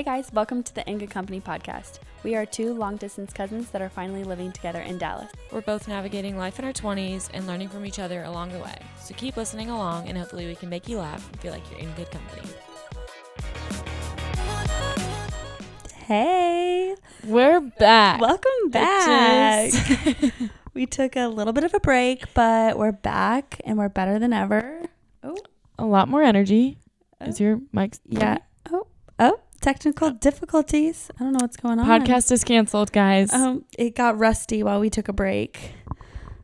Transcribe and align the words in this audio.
Hey 0.00 0.04
guys, 0.04 0.32
welcome 0.32 0.62
to 0.62 0.74
the 0.74 0.88
In 0.88 0.96
Good 0.96 1.10
Company 1.10 1.42
podcast. 1.42 1.98
We 2.22 2.34
are 2.34 2.46
two 2.46 2.72
long 2.72 2.96
distance 2.96 3.34
cousins 3.34 3.68
that 3.68 3.82
are 3.82 3.90
finally 3.90 4.24
living 4.24 4.50
together 4.50 4.80
in 4.80 4.96
Dallas. 4.96 5.30
We're 5.52 5.60
both 5.60 5.88
navigating 5.88 6.38
life 6.38 6.58
in 6.58 6.64
our 6.64 6.72
20s 6.72 7.28
and 7.34 7.46
learning 7.46 7.68
from 7.68 7.84
each 7.84 7.98
other 7.98 8.22
along 8.22 8.52
the 8.52 8.60
way. 8.60 8.78
So 8.98 9.14
keep 9.14 9.36
listening 9.36 9.68
along, 9.68 10.08
and 10.08 10.16
hopefully, 10.16 10.46
we 10.46 10.54
can 10.54 10.70
make 10.70 10.88
you 10.88 10.96
laugh 10.96 11.30
and 11.30 11.38
feel 11.42 11.52
like 11.52 11.70
you're 11.70 11.80
in 11.80 11.92
good 11.96 12.10
company. 12.10 12.48
Hey, 16.06 16.96
We're 17.26 17.60
back. 17.60 18.22
welcome 18.22 18.70
back. 18.70 19.70
we 20.72 20.86
took 20.86 21.14
a 21.14 21.26
little 21.26 21.52
bit 21.52 21.64
of 21.64 21.74
a 21.74 21.80
break, 21.80 22.24
but 22.32 22.78
we're 22.78 22.92
back 22.92 23.60
and 23.66 23.76
we're 23.76 23.90
better 23.90 24.18
than 24.18 24.32
ever. 24.32 24.80
Oh, 25.22 25.36
A 25.78 25.84
lot 25.84 26.08
more 26.08 26.22
energy. 26.22 26.78
Is 27.20 27.38
oh. 27.38 27.44
your 27.44 27.60
mic? 27.74 27.98
yeah. 28.06 28.38
Oh, 28.72 28.86
oh, 29.18 29.40
technical 29.60 30.10
difficulties. 30.10 31.10
I 31.18 31.24
don't 31.24 31.32
know 31.32 31.38
what's 31.40 31.56
going 31.56 31.78
on. 31.78 31.86
Podcast 31.86 32.32
is 32.32 32.44
canceled, 32.44 32.92
guys. 32.92 33.32
Um, 33.32 33.64
it 33.78 33.94
got 33.94 34.18
rusty 34.18 34.62
while 34.62 34.80
we 34.80 34.90
took 34.90 35.08
a 35.08 35.12
break. 35.12 35.74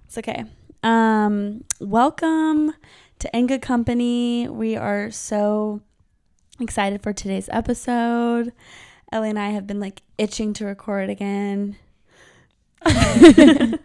It's 0.07 0.19
okay. 0.19 0.45
Um, 0.83 1.65
welcome 1.81 2.75
to 3.19 3.37
In 3.37 3.47
Good 3.47 3.63
Company. 3.63 4.49
We 4.49 4.77
are 4.77 5.11
so 5.11 5.81
excited 6.61 7.03
for 7.03 7.13
today's 7.13 7.49
episode. 7.51 8.53
Ellie 9.13 9.31
and 9.31 9.39
I 9.39 9.51
have 9.51 9.67
been 9.67 9.81
like 9.81 10.03
itching 10.19 10.53
to 10.55 10.67
record 10.67 11.11
again. 11.11 11.77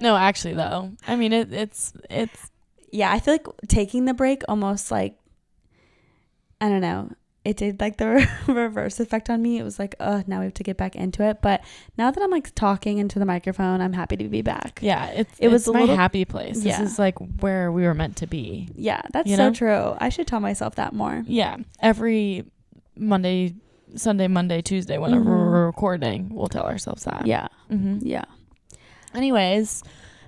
no, 0.00 0.16
actually, 0.16 0.54
though. 0.54 0.92
I 1.06 1.16
mean, 1.16 1.32
it, 1.32 1.52
it's 1.52 1.92
it's 2.08 2.50
Yeah, 2.90 3.12
I 3.12 3.18
feel 3.18 3.34
like 3.34 3.46
taking 3.68 4.04
the 4.04 4.14
break 4.14 4.42
almost 4.48 4.90
like 4.90 5.18
I 6.60 6.68
don't 6.68 6.80
know. 6.80 7.10
It 7.44 7.56
did 7.56 7.80
like 7.80 7.96
the 7.96 8.28
reverse 8.46 9.00
effect 9.00 9.28
on 9.28 9.42
me. 9.42 9.58
It 9.58 9.64
was 9.64 9.78
like, 9.78 9.96
oh, 9.98 10.22
now 10.28 10.38
we 10.38 10.44
have 10.44 10.54
to 10.54 10.62
get 10.62 10.76
back 10.76 10.94
into 10.94 11.24
it. 11.24 11.42
But 11.42 11.62
now 11.98 12.10
that 12.12 12.22
I'm 12.22 12.30
like 12.30 12.54
talking 12.54 12.98
into 12.98 13.18
the 13.18 13.24
microphone, 13.24 13.80
I'm 13.80 13.92
happy 13.92 14.16
to 14.18 14.28
be 14.28 14.42
back. 14.42 14.78
yeah. 14.80 15.06
It's 15.08 15.34
It 15.40 15.48
was 15.48 15.62
it's 15.62 15.68
a 15.68 15.72
my 15.72 15.80
little- 15.80 15.96
happy 15.96 16.24
place. 16.24 16.62
Yeah. 16.64 16.80
This 16.80 16.92
is 16.92 16.98
like 17.00 17.16
where 17.40 17.72
we 17.72 17.82
were 17.82 17.94
meant 17.94 18.16
to 18.18 18.28
be. 18.28 18.68
Yeah, 18.76 19.00
that's 19.12 19.28
so 19.28 19.36
know? 19.36 19.52
true. 19.52 19.96
I 19.98 20.08
should 20.08 20.28
tell 20.28 20.38
myself 20.40 20.76
that 20.76 20.92
more. 20.92 21.24
Yeah. 21.26 21.56
Every 21.80 22.44
Monday, 22.96 23.54
Sunday, 23.96 24.28
Monday, 24.28 24.62
Tuesday, 24.62 24.98
whenever 24.98 25.24
Mhm. 25.24 25.50
we're 25.50 25.66
recording, 25.66 26.28
we'll 26.32 26.46
tell 26.48 26.64
ourselves 26.64 27.02
that. 27.04 27.26
Yeah. 27.26 27.48
hmm 27.68 27.98
Yeah. 28.02 28.24
Anyways, 29.14 29.82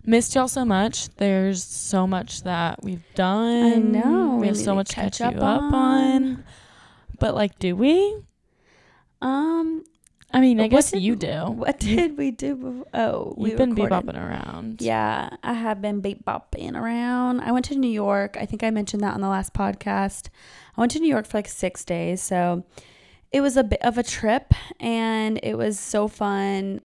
missed 0.04 0.34
y'all 0.34 0.48
so 0.48 0.64
much. 0.64 1.08
There's 1.16 1.62
so 1.62 2.06
much 2.06 2.42
that 2.42 2.82
we've 2.82 3.04
done. 3.14 3.64
I 3.64 3.76
know. 3.76 4.34
We, 4.34 4.40
We 4.42 4.46
have 4.48 4.56
so 4.56 4.74
much 4.74 4.88
to 4.88 4.94
catch 4.96 5.18
catch 5.18 5.34
you 5.34 5.40
up 5.40 5.62
up 5.62 5.72
on. 5.72 6.44
But 7.25 7.34
like, 7.34 7.58
do 7.58 7.75
we? 7.75 8.19
Um, 9.22 9.83
I 10.30 10.41
mean, 10.41 10.61
I 10.61 10.64
What 10.64 10.70
guess 10.72 10.91
did- 10.91 11.03
you 11.03 11.17
do. 11.17 11.47
what 11.47 11.78
did 11.81 12.19
we 12.19 12.31
do? 12.31 12.55
bef- 12.55 12.84
Oh, 12.92 13.33
we 13.39 13.48
You've 13.48 13.56
been 13.56 13.75
recorded. 13.75 14.06
bebopping 14.08 14.19
around. 14.22 14.83
Yeah, 14.83 15.31
I 15.42 15.55
have 15.55 15.81
been 15.81 16.00
beat 16.03 16.22
bopping 16.27 16.75
around. 16.78 17.41
I 17.41 17.50
went 17.53 17.64
to 17.66 17.77
New 17.77 17.89
York. 17.91 18.36
I 18.39 18.44
think 18.44 18.62
I 18.62 18.69
mentioned 18.70 19.03
that 19.05 19.14
on 19.14 19.22
the 19.22 19.28
last 19.28 19.55
podcast. 19.55 20.28
I 20.77 20.81
went 20.83 20.92
to 20.92 21.00
New 21.00 21.08
York 21.08 21.27
for 21.27 21.39
like 21.39 21.48
six 21.48 21.83
days. 21.83 22.20
So 22.20 22.64
it 23.33 23.41
was 23.41 23.56
a 23.56 23.64
bit 23.64 23.81
of 23.81 23.97
a 23.97 24.03
trip 24.03 24.53
and 24.78 25.41
it 25.42 25.56
was 25.56 25.78
so 25.81 26.09
fun. 26.09 26.83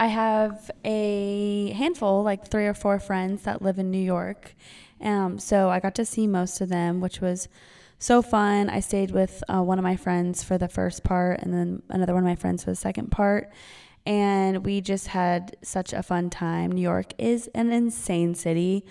I 0.00 0.06
have 0.06 0.70
a 0.82 1.72
handful, 1.72 2.22
like 2.22 2.48
three 2.50 2.64
or 2.66 2.72
four 2.72 2.98
friends 2.98 3.42
that 3.42 3.60
live 3.60 3.78
in 3.78 3.90
New 3.90 3.98
York. 4.16 4.54
Um, 5.02 5.38
so 5.38 5.68
I 5.68 5.78
got 5.78 5.94
to 5.96 6.06
see 6.06 6.26
most 6.26 6.62
of 6.62 6.70
them, 6.70 7.02
which 7.02 7.20
was 7.20 7.48
so 7.98 8.22
fun. 8.22 8.70
I 8.70 8.80
stayed 8.80 9.10
with 9.10 9.42
uh, 9.48 9.62
one 9.62 9.78
of 9.78 9.82
my 9.82 9.96
friends 9.96 10.42
for 10.42 10.56
the 10.58 10.68
first 10.68 11.04
part 11.04 11.40
and 11.40 11.52
then 11.52 11.82
another 11.88 12.14
one 12.14 12.22
of 12.22 12.28
my 12.28 12.36
friends 12.36 12.64
for 12.64 12.70
the 12.70 12.76
second 12.76 13.10
part 13.10 13.50
and 14.06 14.64
we 14.64 14.80
just 14.80 15.08
had 15.08 15.56
such 15.62 15.92
a 15.92 16.02
fun 16.02 16.30
time. 16.30 16.72
New 16.72 16.80
York 16.80 17.12
is 17.18 17.48
an 17.54 17.70
insane 17.72 18.34
city. 18.34 18.84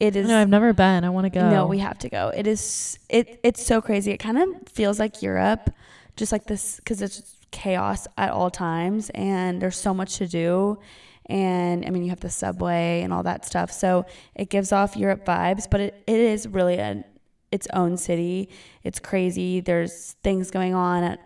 It 0.00 0.16
is 0.16 0.26
No, 0.26 0.36
I've 0.36 0.48
never 0.48 0.72
been. 0.72 1.04
I 1.04 1.10
want 1.10 1.26
to 1.26 1.30
go. 1.30 1.48
no, 1.48 1.66
we 1.66 1.78
have 1.78 1.98
to 2.00 2.08
go. 2.08 2.32
It 2.34 2.46
is 2.46 2.98
it 3.08 3.38
it's 3.44 3.64
so 3.64 3.80
crazy. 3.80 4.10
It 4.10 4.18
kind 4.18 4.38
of 4.38 4.48
feels 4.68 4.98
like 4.98 5.22
Europe, 5.22 5.70
just 6.16 6.32
like 6.32 6.46
this 6.46 6.80
cuz 6.84 7.00
it's 7.00 7.36
chaos 7.52 8.08
at 8.16 8.30
all 8.30 8.50
times 8.50 9.10
and 9.10 9.62
there's 9.62 9.76
so 9.76 9.94
much 9.94 10.16
to 10.16 10.26
do. 10.26 10.78
And 11.26 11.86
I 11.86 11.90
mean, 11.90 12.02
you 12.02 12.10
have 12.10 12.20
the 12.20 12.30
subway 12.30 13.02
and 13.02 13.12
all 13.12 13.22
that 13.22 13.44
stuff. 13.44 13.70
So 13.70 14.06
it 14.34 14.50
gives 14.50 14.72
off 14.72 14.96
Europe 14.96 15.24
vibes, 15.24 15.68
but 15.70 15.80
it, 15.80 16.02
it 16.08 16.18
is 16.18 16.48
really 16.48 16.78
a, 16.78 17.04
its 17.52 17.68
own 17.72 17.96
city. 17.96 18.48
It's 18.82 18.98
crazy. 18.98 19.60
There's 19.60 20.16
things 20.24 20.50
going 20.50 20.74
on 20.74 21.04
at 21.04 21.20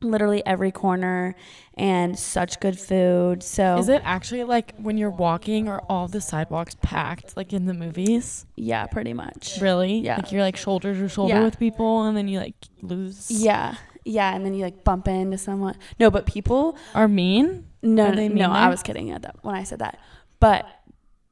literally 0.00 0.44
every 0.44 0.72
corner 0.72 1.34
and 1.74 2.18
such 2.18 2.58
good 2.58 2.76
food. 2.78 3.42
So 3.42 3.78
Is 3.78 3.88
it 3.88 4.02
actually 4.04 4.42
like 4.44 4.74
when 4.76 4.98
you're 4.98 5.10
walking, 5.10 5.68
are 5.68 5.80
all 5.88 6.08
the 6.08 6.20
sidewalks 6.20 6.76
packed 6.82 7.36
like 7.36 7.52
in 7.52 7.66
the 7.66 7.74
movies? 7.74 8.44
yeah, 8.56 8.86
pretty 8.86 9.12
much. 9.12 9.58
Really? 9.60 9.98
Yeah. 9.98 10.16
Like 10.16 10.32
you're 10.32 10.42
like 10.42 10.56
shoulder 10.56 10.92
to 10.94 11.08
shoulder 11.08 11.34
Yeah. 11.34 11.44
with 11.44 11.58
people, 11.58 12.04
and 12.04 12.16
then 12.16 12.26
you 12.28 12.40
like 12.40 12.56
lose. 12.82 13.30
Yeah. 13.30 13.76
Yeah, 14.04 14.34
and 14.34 14.44
then 14.44 14.52
you 14.54 14.64
like 14.64 14.82
bump 14.82 15.06
into 15.06 15.38
someone. 15.38 15.76
No, 16.00 16.10
but 16.10 16.26
people 16.26 16.76
Are 16.94 17.06
mean? 17.06 17.66
no 17.82 18.06
Are 18.06 18.10
no, 18.10 18.16
they 18.16 18.28
no 18.28 18.34
mean 18.34 18.44
I 18.44 18.68
was 18.68 18.82
kidding 18.82 19.10
at 19.12 19.22
that 19.22 19.36
when 19.42 19.54
I 19.54 19.62
said 19.62 19.78
that. 19.78 20.00
But 20.40 20.66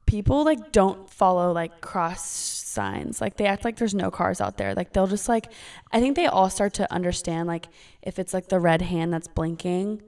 people 0.05 0.45
like 0.45 0.71
don't 0.71 1.09
follow 1.09 1.51
like 1.51 1.81
cross 1.81 2.21
signs. 2.71 3.21
Like 3.21 3.37
they 3.37 3.45
act 3.45 3.65
like 3.65 3.77
there's 3.77 3.93
no 3.93 4.09
cars 4.11 4.41
out 4.41 4.57
there. 4.57 4.73
Like 4.73 4.93
they'll 4.93 5.07
just 5.07 5.27
like 5.29 5.51
I 5.91 5.99
think 5.99 6.15
they 6.15 6.25
all 6.27 6.49
start 6.49 6.73
to 6.75 6.91
understand 6.91 7.47
like 7.47 7.67
if 8.01 8.17
it's 8.19 8.33
like 8.33 8.47
the 8.49 8.59
red 8.59 8.81
hand 8.81 9.13
that's 9.13 9.27
blinking, 9.27 10.01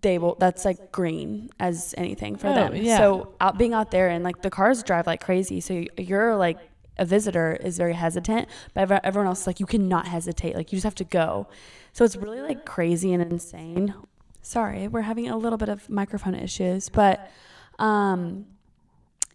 they 0.00 0.18
will 0.18 0.34
that's 0.38 0.64
like 0.64 0.90
green 0.92 1.50
as 1.60 1.94
anything 1.96 2.36
for 2.36 2.48
Oh, 2.48 2.54
them. 2.54 2.76
yeah. 2.76 2.98
So 2.98 3.34
out 3.40 3.58
being 3.58 3.72
out 3.74 3.90
there 3.90 4.08
and 4.08 4.24
like 4.24 4.42
the 4.42 4.50
cars 4.50 4.82
drive 4.82 5.06
like 5.06 5.22
crazy. 5.24 5.60
So 5.60 5.84
you're 5.96 6.36
like 6.36 6.58
a 6.98 7.04
visitor 7.04 7.56
is 7.62 7.78
very 7.78 7.94
hesitant, 7.94 8.48
but 8.74 8.90
everyone 9.04 9.28
else 9.28 9.42
is 9.42 9.46
like 9.46 9.60
you 9.60 9.66
cannot 9.66 10.08
hesitate. 10.08 10.56
Like 10.56 10.72
you 10.72 10.76
just 10.76 10.84
have 10.84 10.96
to 10.96 11.04
go. 11.04 11.46
So 11.92 12.04
it's 12.04 12.16
really 12.16 12.40
like 12.40 12.64
crazy 12.64 13.12
and 13.12 13.22
insane. 13.22 13.94
Sorry, 14.42 14.88
we're 14.88 15.02
having 15.02 15.28
a 15.28 15.36
little 15.36 15.58
bit 15.58 15.68
of 15.68 15.88
microphone 15.88 16.34
issues, 16.34 16.88
but 16.88 17.30
um 17.78 18.46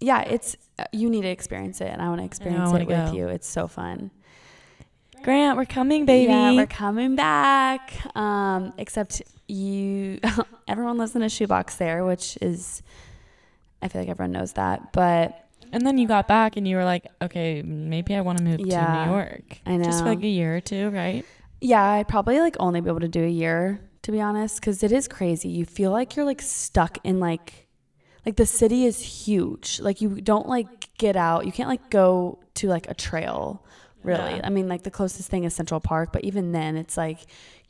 yeah, 0.01 0.21
it's 0.21 0.57
you 0.91 1.09
need 1.09 1.21
to 1.21 1.29
experience 1.29 1.81
it 1.81 1.87
and 1.87 2.01
I 2.01 2.07
want 2.09 2.21
to 2.21 2.25
experience 2.25 2.71
it 2.71 2.87
with 2.87 3.11
go. 3.11 3.13
you. 3.13 3.27
It's 3.27 3.47
so 3.47 3.67
fun. 3.67 4.11
Grant, 5.23 5.57
we're 5.57 5.65
coming, 5.65 6.05
baby. 6.05 6.31
Yeah, 6.31 6.53
we're 6.53 6.67
coming 6.67 7.15
back. 7.15 7.93
Um, 8.15 8.73
except 8.77 9.21
you, 9.47 10.19
everyone 10.67 10.97
lives 10.97 11.15
in 11.15 11.21
a 11.21 11.29
shoebox 11.29 11.75
there, 11.77 12.03
which 12.03 12.37
is, 12.41 12.83
I 13.81 13.87
feel 13.87 14.01
like 14.01 14.09
everyone 14.09 14.33
knows 14.33 14.53
that. 14.53 14.91
But 14.91 15.39
and 15.71 15.87
then 15.87 15.97
you 15.97 16.07
got 16.09 16.27
back, 16.27 16.57
and 16.57 16.67
you 16.67 16.75
were 16.75 16.83
like, 16.83 17.07
okay, 17.21 17.61
maybe 17.63 18.15
I 18.15 18.21
want 18.21 18.37
to 18.39 18.43
move 18.43 18.57
to 18.57 18.63
New 18.65 19.11
York. 19.11 19.59
I 19.65 19.77
know. 19.77 19.85
Just 19.85 20.03
for 20.03 20.09
like 20.09 20.23
a 20.23 20.27
year 20.27 20.57
or 20.57 20.61
two, 20.61 20.89
right? 20.89 21.25
yeah, 21.63 21.83
I'd 21.83 22.09
probably 22.09 22.39
like 22.39 22.57
only 22.59 22.81
be 22.81 22.89
able 22.89 22.99
to 22.99 23.07
do 23.07 23.23
a 23.23 23.29
year, 23.29 23.79
to 24.03 24.11
be 24.11 24.19
honest, 24.19 24.59
because 24.59 24.83
it 24.83 24.91
is 24.91 25.07
crazy. 25.07 25.47
You 25.47 25.65
feel 25.65 25.91
like 25.91 26.15
you're 26.15 26.25
like 26.25 26.41
stuck 26.41 26.97
in 27.05 27.21
like, 27.21 27.62
like 28.25 28.35
the 28.35 28.45
city 28.45 28.85
is 28.85 28.99
huge. 28.99 29.79
Like 29.79 30.01
you 30.01 30.21
don't 30.21 30.47
like 30.47 30.95
get 30.97 31.15
out. 31.15 31.45
You 31.45 31.51
can't 31.51 31.69
like 31.69 31.89
go 31.89 32.39
to 32.55 32.67
like 32.67 32.89
a 32.89 32.93
trail, 32.93 33.63
really. 34.03 34.35
Yeah. 34.35 34.41
I 34.43 34.49
mean, 34.49 34.67
like 34.67 34.83
the 34.83 34.91
closest 34.91 35.29
thing 35.29 35.43
is 35.43 35.53
Central 35.53 35.79
Park, 35.79 36.11
but 36.13 36.23
even 36.23 36.51
then, 36.51 36.77
it's 36.77 36.97
like 36.97 37.19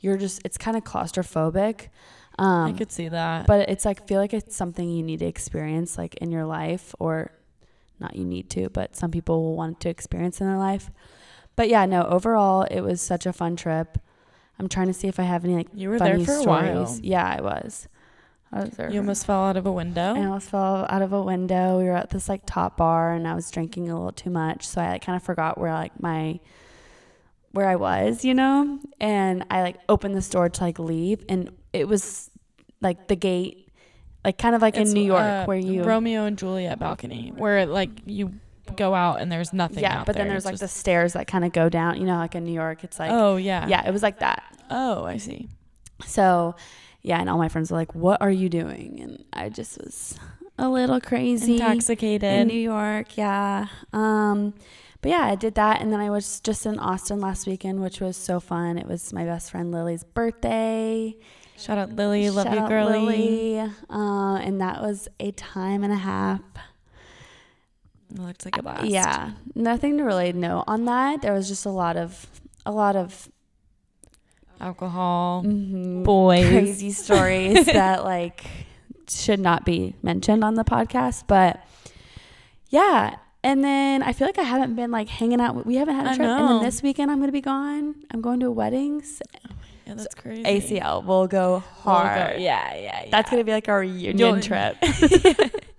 you're 0.00 0.16
just 0.16 0.42
it's 0.44 0.56
kind 0.58 0.76
of 0.76 0.84
claustrophobic. 0.84 1.88
Um, 2.38 2.74
I 2.74 2.76
could 2.76 2.90
see 2.90 3.08
that. 3.08 3.46
but 3.46 3.68
it's 3.68 3.84
like 3.84 4.08
feel 4.08 4.20
like 4.20 4.34
it's 4.34 4.56
something 4.56 4.90
you 4.90 5.04
need 5.04 5.20
to 5.20 5.24
experience 5.26 5.96
like 5.96 6.16
in 6.16 6.32
your 6.32 6.44
life 6.44 6.92
or 6.98 7.30
not 8.00 8.16
you 8.16 8.24
need 8.24 8.50
to 8.50 8.68
but 8.70 8.96
some 8.96 9.12
people 9.12 9.40
will 9.40 9.54
want 9.54 9.78
to 9.78 9.88
experience 9.88 10.40
in 10.40 10.48
their 10.48 10.58
life 10.58 10.90
but 11.54 11.68
yeah 11.68 11.86
no 11.86 12.02
overall 12.06 12.62
it 12.62 12.80
was 12.80 13.00
such 13.00 13.24
a 13.24 13.32
fun 13.32 13.54
trip 13.54 13.98
i'm 14.58 14.68
trying 14.68 14.88
to 14.88 14.92
see 14.92 15.06
if 15.06 15.20
i 15.20 15.22
have 15.22 15.44
any 15.44 15.54
like 15.54 15.68
you 15.74 15.88
were 15.88 15.96
funny 15.96 16.16
there 16.16 16.26
for 16.26 16.32
a 16.32 16.42
stories 16.42 16.74
while. 16.74 16.98
yeah 17.04 17.36
i 17.38 17.40
was 17.40 17.86
i 18.54 18.60
was 18.64 18.70
there 18.70 18.90
You 18.90 19.00
almost 19.00 19.26
fell 19.26 19.44
out 19.44 19.56
of 19.56 19.66
a 19.66 19.72
window. 19.72 20.14
I 20.14 20.24
almost 20.24 20.48
fell 20.48 20.86
out 20.88 21.02
of 21.02 21.12
a 21.12 21.20
window. 21.20 21.78
We 21.78 21.84
were 21.84 21.96
at 21.96 22.10
this 22.10 22.28
like 22.28 22.42
top 22.46 22.76
bar 22.76 23.12
and 23.12 23.26
I 23.26 23.34
was 23.34 23.50
drinking 23.50 23.90
a 23.90 23.94
little 23.94 24.12
too 24.12 24.30
much. 24.30 24.66
So 24.66 24.80
I 24.80 24.92
like, 24.92 25.04
kind 25.04 25.16
of 25.16 25.22
forgot 25.22 25.58
where 25.58 25.72
like 25.72 26.00
my, 26.00 26.38
where 27.50 27.68
I 27.68 27.76
was, 27.76 28.24
you 28.24 28.32
know? 28.32 28.78
And 29.00 29.44
I 29.50 29.62
like 29.62 29.76
opened 29.88 30.14
this 30.14 30.28
door 30.30 30.48
to 30.48 30.60
like 30.62 30.78
leave 30.78 31.24
and 31.28 31.50
it 31.72 31.88
was 31.88 32.30
like 32.80 33.08
the 33.08 33.16
gate, 33.16 33.68
like 34.24 34.38
kind 34.38 34.54
of 34.54 34.62
like 34.62 34.76
It's, 34.76 34.90
in 34.90 34.94
New 34.94 35.04
York 35.04 35.20
uh, 35.20 35.44
where 35.46 35.58
you, 35.58 35.82
Romeo 35.82 36.24
and 36.24 36.38
Juliet 36.38 36.78
balcony, 36.78 37.32
where 37.36 37.66
like 37.66 37.90
you 38.06 38.34
go 38.76 38.94
out 38.94 39.20
and 39.20 39.30
there's 39.30 39.52
nothing. 39.52 39.80
yeah, 39.82 40.04
but 40.04 40.14
then 40.14 40.26
there. 40.26 40.34
there's 40.34 40.44
It's 40.44 40.52
like 40.52 40.58
the 40.58 40.68
stairs 40.68 41.14
that 41.14 41.26
kind 41.26 41.44
of 41.44 41.52
go 41.52 41.68
down, 41.68 41.98
you 42.00 42.06
know, 42.06 42.16
like 42.16 42.34
in 42.34 42.44
New 42.44 42.52
York, 42.52 42.84
it's 42.84 42.98
like, 42.98 43.10
oh 43.10 43.36
yeah. 43.36 43.66
yeah, 43.66 43.86
it 43.86 43.92
was 43.92 44.02
like 44.02 44.20
that. 44.20 44.42
Oh, 44.70 45.04
I 45.04 45.18
see. 45.18 45.48
So 46.06 46.54
yeah. 47.04 47.20
And 47.20 47.30
all 47.30 47.38
my 47.38 47.48
friends 47.48 47.70
were 47.70 47.78
like, 47.78 47.94
what 47.94 48.20
are 48.20 48.30
you 48.30 48.48
doing? 48.48 48.98
And 49.00 49.24
I 49.32 49.48
just 49.50 49.78
was 49.78 50.18
a 50.58 50.68
little 50.68 51.00
crazy. 51.00 51.54
Intoxicated. 51.54 52.24
in 52.24 52.48
New 52.48 52.54
York. 52.60 53.16
Yeah. 53.16 53.66
Um, 53.92 54.54
but 55.00 55.10
yeah, 55.10 55.26
I 55.26 55.34
did 55.34 55.54
that, 55.56 55.82
and 55.82 55.92
then 55.92 56.00
I 56.00 56.08
was 56.08 56.40
just 56.40 56.64
in 56.64 56.78
Austin 56.78 57.20
last 57.20 57.46
weekend, 57.46 57.82
which 57.82 58.00
was 58.00 58.16
so 58.16 58.40
fun. 58.40 58.78
It 58.78 58.86
was 58.86 59.12
my 59.12 59.24
best 59.24 59.50
friend 59.50 59.70
Lily's 59.70 60.02
birthday. 60.02 61.14
Shout 61.58 61.76
out 61.76 61.94
Lily, 61.94 62.30
love 62.30 62.46
Shout 62.46 62.56
you, 62.56 62.68
girly. 62.68 62.98
Lily. 62.98 63.58
Uh, 63.90 64.36
and 64.36 64.62
that 64.62 64.80
was 64.80 65.08
a 65.20 65.30
time 65.32 65.84
and 65.84 65.92
a 65.92 65.96
half. 65.96 66.40
It 68.14 68.18
looks 68.18 68.44
like 68.46 68.56
a 68.56 68.62
blast. 68.62 68.86
Yeah, 68.86 69.32
nothing 69.54 69.98
to 69.98 70.04
really 70.04 70.32
know 70.32 70.64
on 70.66 70.86
that. 70.86 71.20
There 71.20 71.34
was 71.34 71.48
just 71.48 71.66
a 71.66 71.70
lot 71.70 71.98
of 71.98 72.26
a 72.64 72.72
lot 72.72 72.96
of 72.96 73.28
Alcohol, 74.60 75.42
mhm, 75.44 76.04
boys. 76.04 76.46
crazy 76.48 76.90
stories 76.90 77.66
that 77.66 78.04
like 78.04 78.44
should 79.08 79.40
not 79.40 79.64
be 79.64 79.94
mentioned 80.02 80.42
on 80.44 80.54
the 80.54 80.64
podcast. 80.64 81.24
But 81.26 81.64
yeah, 82.70 83.16
and 83.42 83.62
then 83.64 84.02
I 84.02 84.12
feel 84.12 84.26
like 84.26 84.38
I 84.38 84.42
haven't 84.42 84.74
been 84.74 84.90
like 84.90 85.08
hanging 85.08 85.40
out. 85.40 85.66
We 85.66 85.76
haven't 85.76 85.96
had 85.96 86.06
a 86.06 86.16
trip, 86.16 86.28
and 86.28 86.48
then 86.48 86.62
this 86.62 86.82
weekend 86.82 87.10
I'm 87.10 87.20
gonna 87.20 87.32
be 87.32 87.40
gone. 87.40 87.94
I'm 88.10 88.20
going 88.20 88.40
to 88.40 88.46
a 88.46 88.50
weddings. 88.52 89.20
Yeah, 89.86 89.94
that's 89.96 90.14
crazy. 90.14 90.44
ACL 90.44 91.04
will 91.04 91.26
go 91.26 91.50
We'll 91.50 91.58
go- 91.60 91.64
hard. 91.90 92.40
Yeah, 92.40 92.74
yeah, 92.74 92.80
yeah. 93.04 93.08
That's 93.10 93.30
gonna 93.30 93.44
be 93.44 93.52
like 93.52 93.68
our 93.68 93.80
reunion 93.80 94.18
You'll- 94.18 94.40
trip. 94.40 94.76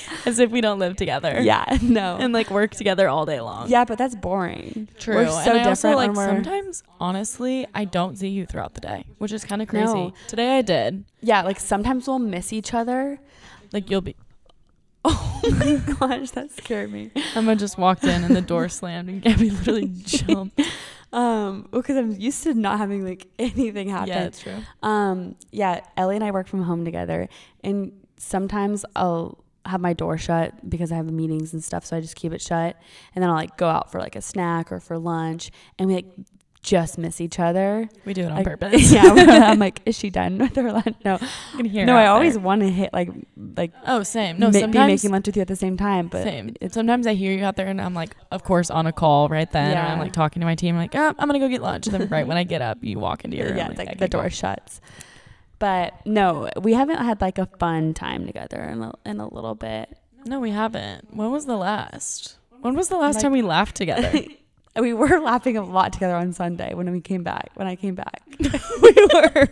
as 0.26 0.38
if 0.38 0.50
we 0.50 0.60
don't 0.60 0.78
live 0.78 0.96
together. 0.96 1.40
yeah, 1.40 1.78
no. 1.82 2.16
And 2.18 2.32
like 2.32 2.50
work 2.50 2.72
together 2.72 3.08
all 3.08 3.26
day 3.26 3.40
long. 3.40 3.68
yeah, 3.68 3.84
but 3.84 3.98
that's 3.98 4.14
boring. 4.14 4.88
True. 4.98 5.16
We're 5.16 5.28
so 5.28 5.50
and 5.52 5.60
I 5.60 5.68
also 5.68 5.88
different 5.90 5.96
like 5.96 6.16
we're- 6.16 6.34
sometimes 6.42 6.82
honestly 7.00 7.66
I 7.74 7.84
don't 7.84 8.16
see 8.18 8.28
you 8.28 8.46
throughout 8.46 8.74
the 8.74 8.80
day, 8.80 9.04
which 9.18 9.32
is 9.32 9.44
kind 9.44 9.62
of 9.62 9.68
crazy. 9.68 9.92
No. 9.94 10.12
Today 10.28 10.58
I 10.58 10.62
did. 10.62 11.04
Yeah, 11.20 11.42
like 11.42 11.60
sometimes 11.60 12.06
we'll 12.06 12.18
miss 12.18 12.52
each 12.52 12.74
other. 12.74 13.18
Like 13.72 13.90
you'll 13.90 14.00
be 14.02 14.16
Oh 15.04 15.40
my 15.58 15.76
gosh, 15.98 16.30
that 16.30 16.50
scared 16.52 16.92
me. 16.92 17.10
Emma 17.34 17.56
just 17.56 17.76
walked 17.76 18.04
in 18.04 18.22
and 18.24 18.36
the 18.36 18.40
door 18.40 18.68
slammed 18.68 19.08
and 19.08 19.22
Gabby 19.22 19.50
literally 19.50 19.90
jumped. 20.04 20.60
Um, 21.12 21.68
because 21.72 21.96
I'm 21.96 22.12
used 22.12 22.42
to 22.44 22.54
not 22.54 22.78
having 22.78 23.04
like 23.04 23.26
anything 23.38 23.88
happen. 23.88 24.08
Yeah, 24.08 24.24
it's 24.24 24.40
true. 24.40 24.56
Um, 24.82 25.34
yeah, 25.50 25.80
Ellie 25.96 26.14
and 26.16 26.24
I 26.24 26.30
work 26.30 26.46
from 26.46 26.62
home 26.62 26.84
together, 26.86 27.28
and 27.62 27.92
sometimes 28.16 28.84
I'll 28.96 29.42
have 29.66 29.80
my 29.80 29.92
door 29.92 30.18
shut 30.18 30.68
because 30.68 30.90
I 30.92 30.96
have 30.96 31.10
meetings 31.10 31.52
and 31.52 31.62
stuff, 31.62 31.84
so 31.86 31.96
I 31.96 32.00
just 32.00 32.16
keep 32.16 32.32
it 32.32 32.40
shut, 32.42 32.76
and 33.14 33.22
then 33.22 33.28
I'll 33.30 33.36
like 33.36 33.56
go 33.56 33.68
out 33.68 33.90
for 33.92 34.00
like 34.00 34.16
a 34.16 34.22
snack 34.22 34.72
or 34.72 34.80
for 34.80 34.98
lunch, 34.98 35.50
and 35.78 35.88
we 35.88 35.94
like 35.94 36.06
just 36.62 36.96
miss 36.96 37.20
each 37.20 37.40
other. 37.40 37.88
We 38.04 38.14
do 38.14 38.22
it 38.22 38.26
on 38.30 38.36
Like, 38.36 38.46
purpose. 38.46 38.92
yeah, 38.92 39.02
I'm 39.50 39.58
like, 39.58 39.80
is 39.84 39.98
she 39.98 40.10
done 40.10 40.38
with 40.38 40.54
her 40.54 40.70
lunch? 40.72 40.94
No, 41.04 41.14
I 41.16 41.56
can 41.56 41.64
hear 41.64 41.84
no, 41.84 41.96
I 41.96 42.06
always 42.06 42.34
there. 42.34 42.42
want 42.42 42.60
to 42.62 42.68
hit 42.70 42.92
like 42.92 43.10
like 43.56 43.72
Oh, 43.84 44.04
same. 44.04 44.38
No, 44.38 44.46
ma- 44.50 44.66
be 44.68 44.78
making 44.78 45.10
lunch 45.10 45.26
with 45.26 45.34
you 45.36 45.42
at 45.42 45.48
the 45.48 45.56
same 45.56 45.76
time, 45.76 46.06
but 46.06 46.22
same. 46.22 46.54
sometimes 46.70 47.08
I 47.08 47.14
hear 47.14 47.32
you 47.32 47.44
out 47.44 47.56
there 47.56 47.66
and 47.66 47.80
I'm 47.80 47.94
like, 47.94 48.14
of 48.30 48.44
course, 48.44 48.70
on 48.70 48.86
a 48.86 48.92
call 48.92 49.28
right 49.28 49.50
then. 49.50 49.72
Yeah. 49.72 49.82
And 49.84 49.92
I'm 49.94 49.98
like 49.98 50.12
talking 50.12 50.38
to 50.38 50.46
my 50.46 50.54
team. 50.54 50.76
I'm 50.76 50.80
like, 50.82 50.94
oh, 50.94 51.08
I'm 51.18 51.26
gonna 51.28 51.40
go 51.40 51.48
get 51.48 51.62
lunch. 51.62 51.88
And 51.88 51.94
then 52.00 52.08
right 52.08 52.26
when 52.28 52.36
I 52.36 52.44
get 52.44 52.62
up, 52.62 52.78
you 52.80 52.98
walk 53.00 53.24
into 53.24 53.36
your 53.38 53.48
room. 53.48 53.56
yeah, 53.58 53.68
like 53.68 53.80
I 53.88 53.94
the 53.94 53.98
can 53.98 53.98
go. 54.08 54.20
door 54.20 54.30
shuts. 54.30 54.80
But 55.62 56.04
no, 56.04 56.48
we 56.60 56.72
haven't 56.74 56.98
had 56.98 57.20
like 57.20 57.38
a 57.38 57.46
fun 57.46 57.94
time 57.94 58.26
together 58.26 58.60
in 58.64 58.82
a, 58.82 58.92
in 59.06 59.20
a 59.20 59.28
little 59.32 59.54
bit. 59.54 59.96
No, 60.24 60.40
we 60.40 60.50
haven't. 60.50 61.14
When 61.14 61.30
was 61.30 61.46
the 61.46 61.56
last? 61.56 62.34
When 62.62 62.74
was 62.74 62.88
the 62.88 62.96
last 62.96 63.14
Like- 63.14 63.22
time 63.22 63.30
we 63.32 63.42
laughed 63.42 63.76
together? 63.76 64.12
We 64.74 64.94
were 64.94 65.20
laughing 65.20 65.58
a 65.58 65.62
lot 65.62 65.92
together 65.92 66.16
on 66.16 66.32
Sunday 66.32 66.72
when 66.72 66.90
we 66.90 67.02
came 67.02 67.22
back. 67.22 67.50
When 67.56 67.66
I 67.68 67.76
came 67.76 67.94
back, 67.94 68.22
we 68.40 68.94
were. 69.12 69.48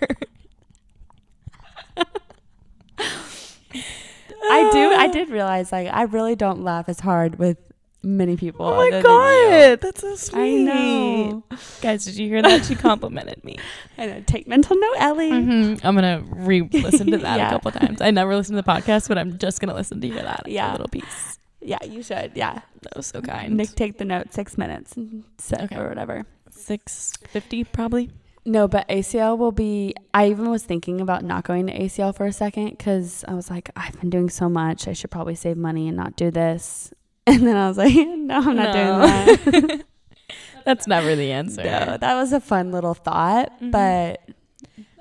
I 4.42 4.70
do. 4.72 4.90
I 4.92 5.08
did 5.12 5.28
realize 5.28 5.72
like 5.72 5.88
I 5.92 6.02
really 6.04 6.34
don't 6.36 6.64
laugh 6.64 6.88
as 6.88 7.00
hard 7.00 7.38
with 7.38 7.58
many 8.02 8.36
people. 8.36 8.66
Oh 8.66 8.76
my 8.76 9.00
god, 9.02 9.80
that's 9.80 10.00
so 10.00 10.14
sweet. 10.16 10.40
I 10.40 10.50
know. 10.64 11.44
Guys, 11.80 12.04
did 12.04 12.16
you 12.16 12.28
hear 12.28 12.42
that? 12.42 12.64
She 12.64 12.74
complimented 12.74 13.44
me. 13.44 13.56
I 13.98 14.06
know. 14.06 14.22
Take 14.26 14.46
mental 14.48 14.76
note, 14.78 14.96
Ellie. 14.98 15.30
Mhm. 15.30 15.80
I'm 15.84 15.94
gonna 15.94 16.22
re-listen 16.26 17.10
to 17.10 17.18
that 17.18 17.36
Yeah. 17.38 17.48
a 17.48 17.50
couple 17.50 17.70
times. 17.72 18.00
I 18.00 18.10
never 18.10 18.34
listened 18.36 18.56
to 18.56 18.62
the 18.62 18.68
podcast, 18.70 19.08
but 19.08 19.18
I'm 19.18 19.38
just 19.38 19.60
gonna 19.60 19.74
listen 19.74 20.00
to 20.00 20.08
hear 20.08 20.22
that. 20.22 20.44
Yeah. 20.46 20.72
little 20.72 20.88
piece. 20.88 21.38
Yeah, 21.62 21.78
you 21.84 22.02
should. 22.02 22.32
Yeah, 22.34 22.60
That 22.82 22.96
was 22.96 23.06
so 23.06 23.20
kind. 23.20 23.56
Nick, 23.56 23.74
take 23.74 23.98
the 23.98 24.06
note. 24.06 24.32
Six 24.32 24.56
minutes, 24.56 24.96
and 24.96 25.24
set 25.36 25.64
Okay. 25.64 25.76
or 25.76 25.88
whatever. 25.88 26.24
Six 26.50 27.12
fifty 27.28 27.64
probably. 27.64 28.10
No, 28.46 28.66
but 28.66 28.88
ACL 28.88 29.36
will 29.36 29.52
be. 29.52 29.94
I 30.14 30.30
even 30.30 30.50
was 30.50 30.64
thinking 30.64 31.02
about 31.02 31.22
not 31.22 31.44
going 31.44 31.66
to 31.66 31.78
ACL 31.78 32.16
for 32.16 32.24
a 32.24 32.32
second 32.32 32.70
because 32.70 33.22
I 33.28 33.34
was 33.34 33.50
like, 33.50 33.68
I've 33.76 34.00
been 34.00 34.08
doing 34.08 34.30
so 34.30 34.48
much. 34.48 34.88
I 34.88 34.94
should 34.94 35.10
probably 35.10 35.34
save 35.34 35.58
money 35.58 35.86
and 35.88 35.96
not 35.98 36.16
do 36.16 36.30
this. 36.30 36.94
And 37.26 37.46
then 37.46 37.56
I 37.56 37.68
was 37.68 37.76
like, 37.78 37.94
No, 37.94 38.36
I'm 38.38 38.56
not 38.56 38.74
No. 38.74 39.46
doing 39.46 39.66
that. 39.66 39.84
That's 40.64 40.86
never 40.86 41.16
the 41.16 41.32
answer. 41.32 41.62
no, 41.62 41.96
that 41.96 42.14
was 42.14 42.32
a 42.32 42.40
fun 42.40 42.70
little 42.72 42.94
thought, 42.94 43.58
Mhm. 43.60 43.70
but 43.72 44.20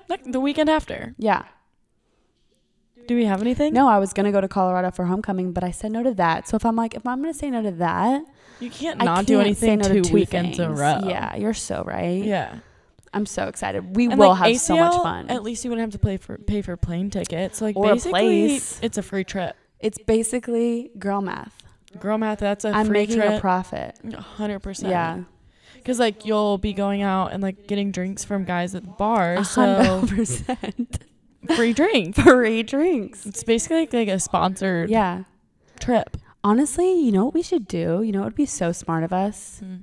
Like 0.07 0.23
the 0.23 0.39
weekend 0.39 0.69
after. 0.69 1.13
yeah. 1.17 1.43
Do 3.07 3.15
we 3.15 3.25
have 3.25 3.41
anything? 3.41 3.73
No, 3.73 3.87
I 3.87 3.97
was 3.97 4.13
gonna 4.13 4.31
go 4.31 4.39
to 4.41 4.47
Colorado 4.47 4.91
for 4.91 5.05
homecoming, 5.05 5.51
but 5.51 5.63
I 5.63 5.71
said 5.71 5.91
no 5.91 6.03
to 6.03 6.13
that. 6.15 6.47
So 6.47 6.55
if 6.57 6.65
I'm 6.65 6.75
like, 6.75 6.93
if 6.95 7.05
I'm 7.07 7.21
gonna 7.21 7.33
say 7.33 7.49
no 7.49 7.61
to 7.63 7.71
that, 7.71 8.21
You 8.59 8.69
can't 8.69 8.99
not 9.03 9.25
do 9.25 9.41
can't 9.41 9.57
say 9.57 9.69
anything 9.71 9.79
no 9.79 10.01
to 10.01 10.07
two 10.09 10.13
weekends 10.13 10.59
in 10.59 10.65
a 10.71 10.73
row. 10.73 10.99
Yeah, 11.07 11.35
you're 11.35 11.53
so 11.55 11.83
right. 11.85 12.23
Yeah. 12.23 12.59
I'm 13.11 13.25
so 13.25 13.47
excited. 13.47 13.95
We 13.95 14.05
And, 14.11 14.19
will 14.19 14.29
like, 14.29 14.51
have 14.53 14.57
so 14.61 14.77
much 14.77 14.93
fun. 14.93 15.29
At 15.29 15.41
least 15.41 15.65
you 15.65 15.71
wouldn't 15.71 15.91
have 15.91 15.99
to 15.99 16.05
pay 16.05 16.17
for 16.17 16.37
pay 16.37 16.61
for 16.61 16.77
plane 16.77 17.09
tickets. 17.09 17.61
Like 17.61 17.75
Or 17.75 17.89
a 17.91 17.93
basically, 17.95 18.47
place. 18.49 18.79
it's 18.83 18.97
a 18.99 19.01
free 19.01 19.23
trip. 19.23 19.55
It's 19.79 19.97
basically 19.97 20.91
girl 20.99 21.21
math. 21.21 21.55
Girl 21.99 22.17
math, 22.17 22.39
that's 22.39 22.65
a 22.65 22.69
I'm 22.69 22.91
making 22.91 23.15
trip. 23.17 23.37
a 23.37 23.39
profit. 23.39 23.97
Hundred 24.13 24.59
percent. 24.59 24.91
Yeah, 24.91 25.23
Because 25.75 25.97
like 25.97 26.25
you'll 26.25 26.57
be 26.59 26.73
going 26.73 27.01
out 27.01 27.31
and 27.33 27.41
like 27.41 27.65
getting 27.67 27.91
drinks 27.91 28.23
from 28.23 28.45
guys 28.45 28.75
at 28.75 28.83
the 28.83 28.89
bar, 28.91 29.43
so 29.43 29.61
hundred 29.81 30.09
percent 30.15 31.03
free 31.55 31.73
drink. 31.73 32.15
free 32.15 32.61
drinks. 32.63 33.25
It's 33.25 33.43
basically 33.43 33.77
like, 33.81 33.93
like 33.93 34.07
a 34.07 34.19
sponsored 34.19 34.89
Yeah. 34.91 35.23
trip. 35.79 36.17
Honestly, 36.43 37.01
you 37.01 37.11
know 37.11 37.25
what 37.25 37.33
we 37.33 37.41
should 37.41 37.67
do? 37.67 38.01
You 38.03 38.11
know 38.11 38.19
what 38.19 38.25
would 38.27 38.35
be 38.35 38.45
so 38.45 38.71
smart 38.71 39.03
of 39.03 39.11
us 39.11 39.59
hmm. 39.59 39.77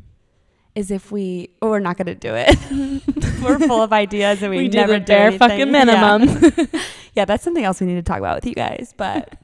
is 0.74 0.90
if 0.92 1.10
we. 1.10 1.50
Oh, 1.60 1.70
we're 1.70 1.80
not 1.80 1.96
gonna 1.98 2.14
do 2.14 2.32
it. 2.34 2.56
we're 3.42 3.58
full 3.58 3.82
of 3.82 3.92
ideas 3.92 4.42
and 4.42 4.50
we, 4.52 4.58
We, 4.62 4.68
do 4.68 4.78
never 4.78 4.94
the 4.94 5.00
do 5.00 5.04
bare 5.06 5.26
anything. 5.26 5.38
fucking 5.40 5.58
Yeah. 5.74 6.18
minimum. 6.18 6.68
Yeah, 7.14 7.24
that's 7.24 7.42
something 7.42 7.64
else 7.64 7.80
we 7.80 7.86
need 7.88 7.94
to 7.96 8.02
talk 8.02 8.18
about 8.18 8.36
with 8.36 8.46
you 8.46 8.54
guys. 8.54 8.94
But 8.96 9.34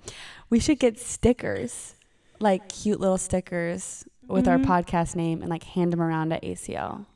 we 0.49 0.59
should 0.61 0.79
get 0.79 0.99
stickers, 1.01 1.95
like 2.43 2.69
cute 2.69 3.01
little 3.01 3.19
stickers 3.19 4.05
with 4.29 4.45
Mhm. 4.47 4.49
our 4.49 4.59
podcast 4.59 5.15
name, 5.17 5.41
and 5.41 5.51
like 5.51 5.63
hand 5.65 5.93
them 5.93 6.01
around 6.03 6.33
at 6.33 6.43
ACL. 6.45 7.07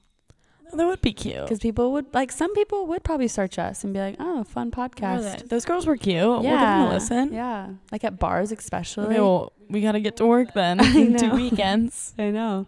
that 0.73 0.85
would 0.85 1.01
be 1.01 1.13
cute. 1.13 1.43
Because 1.43 1.61
people 1.61 1.93
would 1.93 2.13
like 2.13 2.33
some 2.33 2.53
people 2.55 2.87
would 2.89 3.05
probably 3.05 3.29
search 3.29 3.57
us 3.59 3.85
and 3.85 3.95
be 3.95 4.01
like, 4.01 4.17
"Oh, 4.19 4.43
fun 4.45 4.71
podcast." 4.73 5.49
Those 5.49 5.65
girls 5.65 5.87
were 5.87 5.97
cute. 5.97 6.17
We'll 6.23 6.43
them 6.43 6.81
a 6.83 6.89
listen. 6.93 7.33
Yeah, 7.33 7.69
like 7.93 8.03
at 8.05 8.19
bars 8.19 8.51
especially. 8.53 9.07
Okay, 9.07 9.21
well, 9.21 9.53
we 9.71 9.81
gotta 9.81 10.01
get 10.01 10.17
to 10.17 10.27
work 10.27 10.53
then. 10.55 10.81
I 10.81 11.13
Two 11.19 11.31
weekends. 11.31 12.15
I 12.19 12.31
know. 12.31 12.67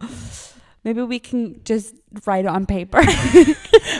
Maybe 0.83 1.01
we 1.01 1.19
can 1.19 1.61
just 1.65 1.93
write 2.25 2.45
it 2.45 2.47
on 2.47 2.65
paper. 2.65 3.01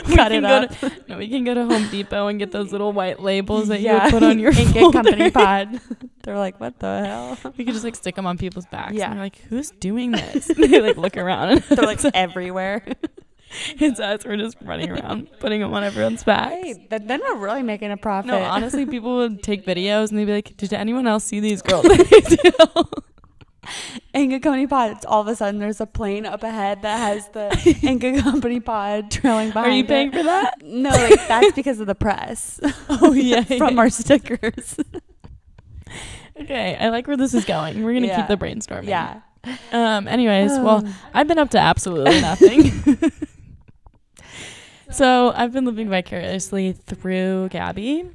We 0.06 0.16
Cut 0.16 0.30
can 0.32 0.44
it 0.44 0.48
go 0.48 0.48
up. 0.48 0.78
to- 0.78 0.92
No, 1.08 1.18
we 1.18 1.28
can 1.28 1.44
go 1.44 1.52
to 1.54 1.64
Home 1.66 1.88
Depot 1.90 2.28
and 2.28 2.38
get 2.38 2.52
those 2.52 2.72
little 2.72 2.92
white 2.92 3.20
labels 3.20 3.68
that 3.68 3.80
you 3.80 3.86
Yeah. 3.86 4.04
would 4.04 4.10
put 4.12 4.22
on 4.22 4.38
your 4.38 4.50
Ink 4.52 4.74
and. 4.76 4.92
Company 4.92 5.30
Pod. 5.30 5.80
They're 6.22 6.38
like, 6.38 6.58
what 6.60 6.78
the 6.78 7.04
hell? 7.04 7.52
We 7.56 7.64
could 7.64 7.74
just 7.74 7.84
like 7.84 7.94
stick 7.96 8.14
them 8.16 8.26
on 8.26 8.38
people's 8.38 8.66
backs. 8.66 8.94
Yeah. 8.94 9.04
And 9.06 9.14
they're 9.14 9.24
like, 9.26 9.38
who's 9.48 9.70
doing 9.72 10.12
this? 10.12 10.46
they 10.46 10.80
like 10.80 10.96
look 10.96 11.16
around 11.16 11.50
and 11.50 11.62
They're 11.62 11.84
like 11.86 12.04
everywhere. 12.14 12.84
it's 13.78 14.00
us. 14.00 14.24
We're 14.24 14.36
just 14.36 14.56
running 14.62 14.90
around 14.90 15.28
putting 15.40 15.60
them 15.60 15.72
on 15.74 15.82
everyone's 15.84 16.24
back. 16.24 16.54
Then 16.88 17.06
then 17.06 17.20
we're 17.20 17.36
really 17.36 17.62
making 17.62 17.90
a 17.90 17.96
profit. 17.96 18.28
No, 18.30 18.38
honestly, 18.42 18.86
people 18.86 19.16
would 19.16 19.42
take 19.42 19.66
videos 19.66 20.10
and 20.10 20.18
they'd 20.18 20.24
be 20.24 20.32
like, 20.32 20.56
"Did 20.56 20.72
anyone 20.72 21.06
else 21.06 21.24
see 21.24 21.40
these 21.40 21.60
girls?" 21.62 21.84
At 24.20 24.22
ACL?" 24.22 24.24
In 24.24 24.30
Good 24.30 24.42
Company 24.42 24.66
Pod. 24.66 24.90
It's 24.92 25.04
all 25.06 25.20
of 25.22 25.28
a 25.28 25.34
sudden 25.36 25.58
there's 25.60 25.80
a 25.80 25.86
plane 25.86 26.26
up 26.26 26.42
ahead 26.42 26.82
that 26.82 26.98
has 26.98 27.28
the 27.30 28.20
Company 28.22 28.60
Pod 28.60 29.10
trailing 29.10 29.48
behind. 29.48 29.72
Are 29.72 29.74
you 29.76 29.84
paying 29.84 30.08
it. 30.08 30.14
for 30.14 30.22
that? 30.22 30.62
No, 30.62 30.90
like 30.90 31.26
that's 31.28 31.52
because 31.52 31.80
of 31.80 31.86
the 31.86 31.94
press 31.94 32.60
Oh 32.88 33.12
yeah, 33.12 33.42
from 33.58 33.78
our 33.78 33.90
stickers. 33.90 34.76
Okay, 36.40 36.76
I 36.80 36.88
like 36.88 37.06
where 37.06 37.16
this 37.16 37.34
is 37.34 37.44
going. 37.44 37.82
We're 37.84 37.92
gonna 37.94 38.06
Yeah. 38.06 38.26
keep 38.26 38.38
the 38.38 38.44
brainstorming. 38.44 38.88
yeah. 38.88 39.20
Um. 39.72 40.06
Anyways, 40.08 40.50
well, 40.58 40.84
I've 41.14 41.26
been 41.28 41.38
up 41.38 41.50
to 41.50 41.58
absolutely 41.58 42.20
nothing. 42.20 42.72
so 44.90 45.32
I've 45.34 45.52
been 45.52 45.64
living 45.64 45.88
vicariously 45.88 46.72
through 46.72 47.48
Gabby. 47.50 48.10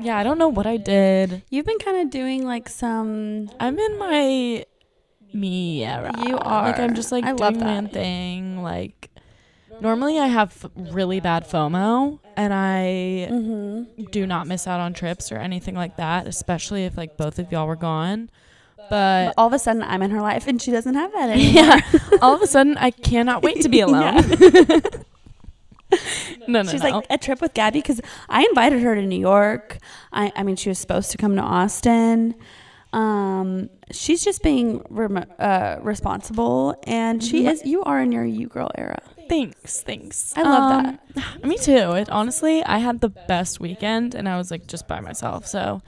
Yeah, 0.00 0.16
I 0.16 0.22
don't 0.22 0.38
know 0.38 0.48
what 0.48 0.66
I 0.66 0.78
did. 0.78 1.42
you've 1.50 1.66
been 1.66 1.78
kind 1.78 1.98
of 1.98 2.10
doing 2.10 2.46
like 2.46 2.68
some. 2.68 3.50
I'm 3.60 3.78
in 3.78 3.98
my 3.98 4.64
me. 5.34 5.80
You 5.84 6.38
are 6.38 6.64
Like 6.66 6.78
I'm 6.78 6.94
just 6.94 7.12
like 7.12 7.24
I 7.24 7.32
doing 7.32 7.58
my 7.60 7.76
own 7.76 7.88
thing. 7.88 8.62
Like 8.62 9.10
normally 9.80 10.18
I 10.18 10.26
have 10.26 10.70
really 10.76 11.20
bad 11.20 11.44
FOMO 11.48 12.18
and 12.36 12.52
I 12.54 13.28
Mm-hmm. 13.30 14.04
do 14.10 14.26
not 14.26 14.46
miss 14.46 14.66
out 14.66 14.80
on 14.80 14.92
trips 14.94 15.30
or 15.32 15.36
anything 15.36 15.74
like 15.74 15.96
that, 15.96 16.26
especially 16.26 16.84
if 16.84 16.96
like 16.96 17.16
both 17.16 17.38
of 17.38 17.50
y'all 17.52 17.66
were 17.66 17.76
gone. 17.76 18.30
But 18.90 19.34
all 19.38 19.46
of 19.46 19.52
a 19.52 19.58
sudden, 19.58 19.82
I'm 19.82 20.02
in 20.02 20.10
her 20.10 20.20
life, 20.20 20.46
and 20.48 20.60
she 20.60 20.70
doesn't 20.70 20.94
have 20.94 21.12
that 21.12 21.30
anymore. 21.30 21.62
yeah, 21.62 21.80
all 22.20 22.34
of 22.34 22.42
a 22.42 22.46
sudden 22.46 22.76
I 22.76 22.90
cannot 22.90 23.42
wait 23.42 23.62
to 23.62 23.68
be 23.68 23.80
alone. 23.80 24.16
no, 26.48 26.62
no, 26.62 26.64
She's 26.64 26.82
no. 26.82 26.90
like 26.90 27.06
a 27.10 27.16
trip 27.18 27.40
with 27.40 27.54
Gabby 27.54 27.80
because 27.80 28.00
I 28.28 28.42
invited 28.44 28.80
her 28.82 28.94
to 28.94 29.02
New 29.02 29.18
York. 29.18 29.78
I, 30.12 30.32
I 30.34 30.42
mean, 30.42 30.56
she 30.56 30.68
was 30.68 30.78
supposed 30.78 31.10
to 31.12 31.16
come 31.18 31.36
to 31.36 31.42
Austin. 31.42 32.34
Um, 32.92 33.70
she's 33.90 34.22
just 34.24 34.42
being 34.42 34.82
rem- 34.90 35.24
uh, 35.38 35.78
responsible, 35.80 36.76
and 36.86 37.22
she 37.24 37.46
is. 37.46 37.64
You 37.64 37.82
are 37.84 38.00
in 38.02 38.12
your 38.12 38.24
you 38.24 38.48
girl 38.48 38.70
era. 38.76 38.98
thanks, 39.28 39.80
thanks. 39.80 40.34
I 40.36 40.42
love 40.42 40.98
that. 41.14 41.44
Me 41.44 41.56
too. 41.56 41.92
It 41.92 42.10
honestly, 42.10 42.62
I 42.64 42.78
had 42.78 43.00
the 43.00 43.08
best 43.08 43.60
weekend, 43.60 44.14
and 44.14 44.28
I 44.28 44.36
was 44.36 44.50
like 44.50 44.66
just 44.66 44.86
by 44.86 45.00
myself. 45.00 45.46
So, 45.46 45.80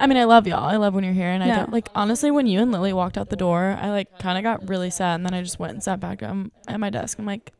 I 0.00 0.06
mean, 0.08 0.18
I 0.18 0.24
love 0.24 0.48
y'all. 0.48 0.64
I 0.68 0.76
love 0.76 0.94
when 0.94 1.04
you're 1.04 1.12
here, 1.12 1.28
and 1.30 1.44
I 1.44 1.46
Yeah. 1.46 1.56
don't 1.60 1.72
like 1.72 1.88
honestly 1.94 2.30
when 2.32 2.46
you 2.48 2.60
and 2.60 2.72
Lily 2.72 2.92
walked 2.92 3.16
out 3.16 3.28
the 3.28 3.36
door, 3.36 3.78
I 3.80 3.90
like 3.90 4.18
kind 4.18 4.36
of 4.36 4.42
got 4.42 4.68
really 4.68 4.90
sad, 4.90 5.16
and 5.16 5.26
then 5.26 5.34
I 5.34 5.42
just 5.42 5.60
went 5.60 5.74
and 5.74 5.82
sat 5.82 6.00
back 6.00 6.22
um, 6.24 6.50
at 6.66 6.80
my 6.80 6.90
desk. 6.90 7.18
I'm 7.20 7.26
like 7.26 7.52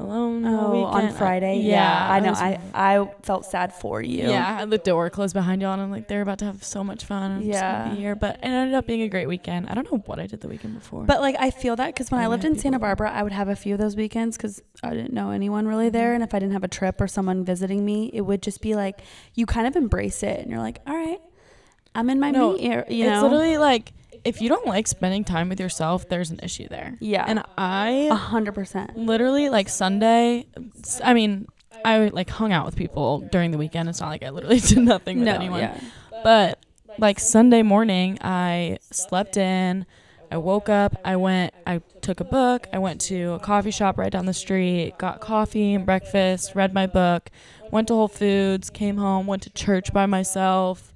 alone. 0.00 0.44
Oh, 0.44 0.84
on. 0.84 1.12
Friday. 1.12 1.52
I- 1.58 1.70
yeah, 1.70 2.08
I 2.10 2.20
know. 2.20 2.32
I 2.32 2.58
I 2.74 3.10
felt 3.22 3.44
sad 3.46 3.72
for 3.72 4.00
you. 4.02 4.28
Yeah, 4.28 4.40
I 4.48 4.60
had 4.60 4.70
the 4.70 4.78
door 4.78 5.10
closed 5.10 5.34
behind 5.34 5.62
y'all, 5.62 5.72
and 5.72 5.82
I'm 5.82 5.90
like, 5.90 6.08
they're 6.08 6.22
about 6.22 6.38
to 6.40 6.46
have 6.46 6.64
so 6.64 6.82
much 6.82 7.04
fun. 7.04 7.30
I'm 7.32 7.42
Yeah. 7.42 7.94
here, 7.94 8.14
but 8.16 8.36
it 8.36 8.44
ended 8.44 8.74
up 8.74 8.86
being 8.86 9.02
a 9.02 9.08
great 9.08 9.26
weekend. 9.28 9.68
I 9.68 9.74
don't 9.74 9.90
know 9.92 9.98
what 10.06 10.18
I 10.18 10.26
did 10.26 10.40
the 10.40 10.48
weekend 10.48 10.74
before. 10.74 11.04
But 11.04 11.20
like 11.20 11.36
I 11.38 11.50
feel 11.50 11.76
that 11.76 11.86
because 11.94 12.10
when 12.10 12.20
I 12.20 12.24
I 12.24 12.26
lived 12.28 12.44
in 12.44 12.58
Santa. 12.58 12.78
Barbara, 12.78 13.10
I 13.12 13.22
would 13.22 13.32
have 13.32 13.48
a 13.48 13.56
few 13.56 13.74
of 13.74 13.80
those 13.80 13.94
weekends 13.96 14.36
because 14.36 14.62
I 14.82 14.90
didn't 14.90 15.12
know 15.12 15.30
anyone 15.30 15.68
really 15.68 15.90
there, 15.90 16.14
and 16.14 16.22
if 16.24 16.32
I 16.34 16.38
didn't 16.38 16.52
have 16.54 16.64
a 16.64 16.68
trip 16.68 17.00
or 17.00 17.06
someone 17.08 17.44
visiting 17.44 17.84
me, 17.84 18.10
it 18.14 18.22
would 18.22 18.42
just 18.42 18.60
be 18.62 18.74
like 18.74 19.00
you 19.34 19.44
kind 19.46 19.66
of 19.66 19.76
embrace 19.76 20.22
it, 20.22 20.40
and 20.40 20.50
you're 20.50 20.60
like, 20.60 20.78
all 20.86 20.94
right, 20.94 21.20
I'm 21.94 22.08
in 22.08 22.18
my 22.20 22.30
No, 22.30 22.52
me, 22.54 22.72
er- 22.72 22.86
you 22.88 23.04
it's 23.04 23.10
know. 23.10 23.22
literally 23.22 23.58
like 23.58 23.92
if 24.24 24.40
you 24.40 24.48
don't 24.48 24.66
like 24.66 24.86
spending 24.86 25.24
time 25.24 25.48
with 25.48 25.60
yourself, 25.60 26.08
there's 26.08 26.30
an 26.30 26.40
issue 26.42 26.68
there. 26.68 26.96
yeah, 27.00 27.24
And 27.26 27.38
a 27.40 27.44
I 27.56 28.08
hundred 28.12 28.52
percent. 28.54 28.96
literally 28.96 29.48
like 29.48 29.68
Sunday. 29.68 30.46
I 31.02 31.14
mean, 31.14 31.46
I 31.84 32.08
like 32.08 32.28
hung 32.30 32.52
out 32.52 32.66
with 32.66 32.76
people 32.76 33.20
during 33.32 33.50
the 33.50 33.58
weekend. 33.58 33.88
It's 33.88 34.00
not 34.00 34.08
like 34.10 34.22
I 34.22 34.30
literally 34.30 34.60
did 34.60 34.78
nothing 34.78 35.18
with 35.20 35.26
No, 35.26 35.34
anyone. 35.34 35.60
yeah, 35.60 35.80
But 36.22 36.58
like 36.98 37.18
Sunday 37.20 37.62
morning, 37.62 38.18
I 38.20 38.78
slept 38.90 39.36
in. 39.36 39.86
I 40.32 40.36
woke 40.36 40.68
up. 40.68 40.94
I 41.04 41.16
went. 41.16 41.52
I 41.66 41.80
took 42.02 42.20
a 42.20 42.24
book. 42.24 42.68
I 42.72 42.78
went 42.78 43.00
to 43.02 43.32
a 43.32 43.38
coffee 43.40 43.72
shop 43.72 43.98
right 43.98 44.12
down 44.12 44.26
the 44.26 44.34
street. 44.34 44.96
Got 44.98 45.20
coffee 45.20 45.74
and 45.74 45.84
breakfast. 45.84 46.54
Read 46.54 46.72
my 46.72 46.86
book. 46.86 47.30
Went 47.72 47.88
to 47.88 47.94
Whole 47.94 48.06
Foods. 48.08 48.70
Came 48.70 48.96
home. 48.96 49.26
Went 49.26 49.42
to 49.42 49.50
church 49.50 49.92
by 49.92 50.06
myself. 50.06 50.89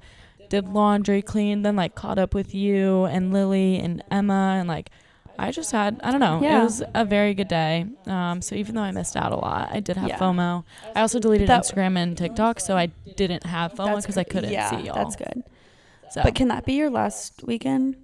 Did 0.54 0.68
laundry, 0.68 1.20
cleaned. 1.20 1.64
Then 1.66 1.74
like 1.74 1.94
caught 1.96 2.18
up 2.18 2.32
with 2.32 2.54
you 2.54 3.04
and 3.06 3.32
Lily 3.32 3.78
and 3.78 4.02
Emma 4.10 4.56
and 4.58 4.68
like. 4.68 4.90
I 5.36 5.50
just 5.50 5.72
had 5.72 6.00
I 6.04 6.12
don't 6.12 6.20
know. 6.20 6.38
Yeah. 6.40 6.60
It 6.60 6.62
was 6.62 6.80
a 6.94 7.04
very 7.04 7.34
good 7.34 7.48
day. 7.48 7.86
Um, 8.06 8.40
so 8.40 8.54
even 8.54 8.76
though 8.76 8.82
I 8.82 8.92
missed 8.92 9.16
out 9.16 9.32
a 9.32 9.36
lot, 9.36 9.68
I 9.72 9.80
did 9.80 9.96
have 9.96 10.08
Yeah. 10.10 10.18
FOMO. 10.18 10.62
I 10.94 11.00
also 11.00 11.18
deleted 11.18 11.48
That- 11.48 11.64
Instagram 11.64 11.98
and 11.98 12.16
TikTok, 12.16 12.60
so 12.60 12.76
I 12.76 12.86
didn't 13.16 13.44
have 13.44 13.72
FOMO 13.74 13.96
because 14.00 14.16
I 14.16 14.22
couldn't 14.22 14.52
yeah, 14.52 14.70
see 14.70 14.86
y'all. 14.86 14.94
That's 14.94 15.16
good. 15.16 15.42
So. 16.12 16.22
But 16.22 16.36
can 16.36 16.46
that 16.48 16.64
be 16.64 16.74
your 16.74 16.88
last 16.88 17.42
weekend? 17.42 17.96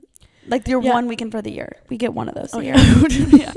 Like 0.49 0.67
your 0.67 0.81
one 0.81 1.07
weekend 1.07 1.31
for 1.31 1.41
the 1.41 1.53
year? 1.53 1.77
We 1.89 1.97
get 1.99 2.15
one 2.15 2.29
of 2.29 2.35
those 2.35 2.51
Oh, 2.53 2.59
a 2.59 2.65
year. 2.65 2.75
yeah. 3.11 3.53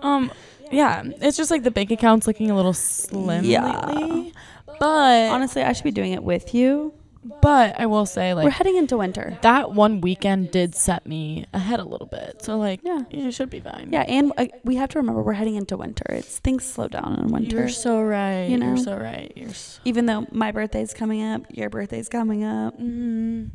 um, 0.00 0.32
yeah. 0.72 1.02
It's 1.20 1.36
just 1.36 1.50
like 1.50 1.62
the 1.62 1.70
bank 1.70 1.90
account's 1.90 2.26
looking 2.26 2.50
a 2.50 2.56
little 2.56 2.72
slim 2.72 3.44
Yeah. 3.44 3.84
lately. 3.86 4.32
But 4.80 5.28
Honestly, 5.30 5.62
I 5.62 5.74
should 5.74 5.84
be 5.84 5.90
doing 5.90 6.12
it 6.12 6.24
with 6.24 6.54
you. 6.54 6.94
But 7.40 7.78
I 7.80 7.86
will 7.86 8.06
say 8.06 8.34
like, 8.34 8.44
We're 8.44 8.50
heading 8.50 8.76
into 8.76 8.96
winter. 8.98 9.38
that 9.42 9.72
one 9.72 10.00
weekend 10.00 10.50
did 10.50 10.74
set 10.74 11.06
me 11.06 11.46
ahead 11.54 11.80
a 11.80 11.84
little 11.84 12.06
bit. 12.06 12.42
So 12.42 12.58
like 12.58 12.80
Yeah. 12.82 13.02
it 13.10 13.32
should 13.32 13.50
be 13.50 13.60
fine. 13.60 13.88
Yeah, 13.92 14.02
and 14.02 14.32
uh, 14.36 14.46
we 14.64 14.76
have 14.76 14.90
to 14.90 14.98
remember 14.98 15.22
we're 15.22 15.32
heading 15.32 15.54
into 15.56 15.76
winter. 15.76 16.04
It's 16.10 16.38
things 16.38 16.64
slow 16.64 16.88
down 16.88 17.18
in 17.20 17.28
winter. 17.28 17.56
You're 17.56 17.68
so 17.68 18.02
right. 18.02 18.44
You 18.44 18.58
know? 18.58 18.66
You're 18.74 18.76
so 18.76 18.96
right. 18.96 19.32
You're 19.36 19.54
so 19.54 19.80
Even 19.84 20.06
though 20.06 20.26
my 20.32 20.52
birthday's 20.52 20.92
coming 20.92 21.22
up, 21.22 21.42
your 21.50 21.70
birthday's 21.70 22.08
coming 22.08 22.44
up. 22.44 22.78
mm, 22.78 23.50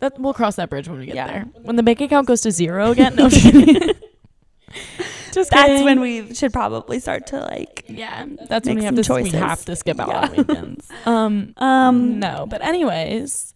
that 0.00 0.18
we'll 0.18 0.34
cross 0.34 0.56
that 0.56 0.70
bridge 0.70 0.88
when 0.88 0.98
we 0.98 1.06
get 1.06 1.14
Yeah. 1.14 1.26
there. 1.26 1.44
When 1.62 1.76
the 1.76 1.82
bank 1.82 2.00
account 2.00 2.26
goes 2.26 2.40
to 2.42 2.50
zero 2.50 2.90
again. 2.90 3.14
No, 3.16 3.28
just 5.34 5.50
That's 5.50 5.66
kidding. 5.68 5.84
when 5.84 6.00
we 6.00 6.34
should 6.34 6.52
probably 6.52 6.98
start 7.00 7.26
to 7.28 7.40
like. 7.40 7.84
Yeah, 7.88 8.26
that's 8.48 8.66
when 8.68 8.78
we 8.78 8.84
have 8.84 8.94
to 8.96 9.02
choices. 9.02 9.32
we 9.32 9.38
have 9.38 9.64
to 9.66 9.76
skip 9.76 9.98
out 10.00 10.08
Yeah. 10.08 10.20
on 10.28 10.36
weekends. 10.36 10.88
Um, 11.06 11.54
Um. 11.58 12.18
no, 12.18 12.46
but 12.48 12.62
anyways, 12.64 13.54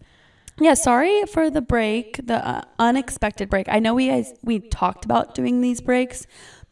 Yeah. 0.61 0.75
Sorry 0.75 1.25
for 1.27 1.51
the 1.51 1.61
break, 1.63 2.21
the 2.27 2.47
uh, 2.47 2.63
unexpected 2.79 3.49
break. 3.49 3.69
I 3.69 3.79
know 3.79 3.95
we 3.95 4.09
guys 4.09 4.35
we 4.43 4.59
talked 4.61 5.05
about 5.05 5.35
doing 5.35 5.61
these 5.61 5.81
breaks, 5.81 6.27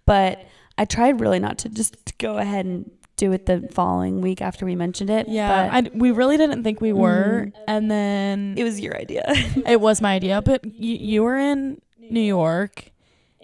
but 0.07 0.45
I 0.77 0.85
tried 0.85 1.21
really 1.21 1.39
not 1.39 1.57
to 1.59 1.69
just 1.69 2.19
go 2.19 2.37
ahead 2.39 2.67
and 2.67 2.91
do 3.17 3.33
it 3.33 3.47
the 3.47 3.67
following 3.73 4.21
week 4.21 4.43
after 4.43 4.67
we 4.67 4.75
mentioned 4.77 5.09
it. 5.09 5.27
yeah, 5.27 5.49
but 5.71 5.87
I, 5.87 5.97
we 5.97 6.11
really 6.11 6.37
didn't 6.37 6.65
think 6.65 6.83
we 6.83 6.93
were, 6.93 7.47
Mm. 7.47 7.53
and 7.67 7.91
then 7.91 8.55
it 8.59 8.65
was 8.65 8.79
your 8.79 8.95
idea. 8.95 9.23
it 9.67 9.81
was 9.81 10.03
my 10.03 10.13
idea. 10.15 10.43
But 10.43 10.65
you, 10.67 10.97
you 11.01 11.23
were 11.23 11.39
in 11.39 11.81
New 12.11 12.21
York, 12.21 12.91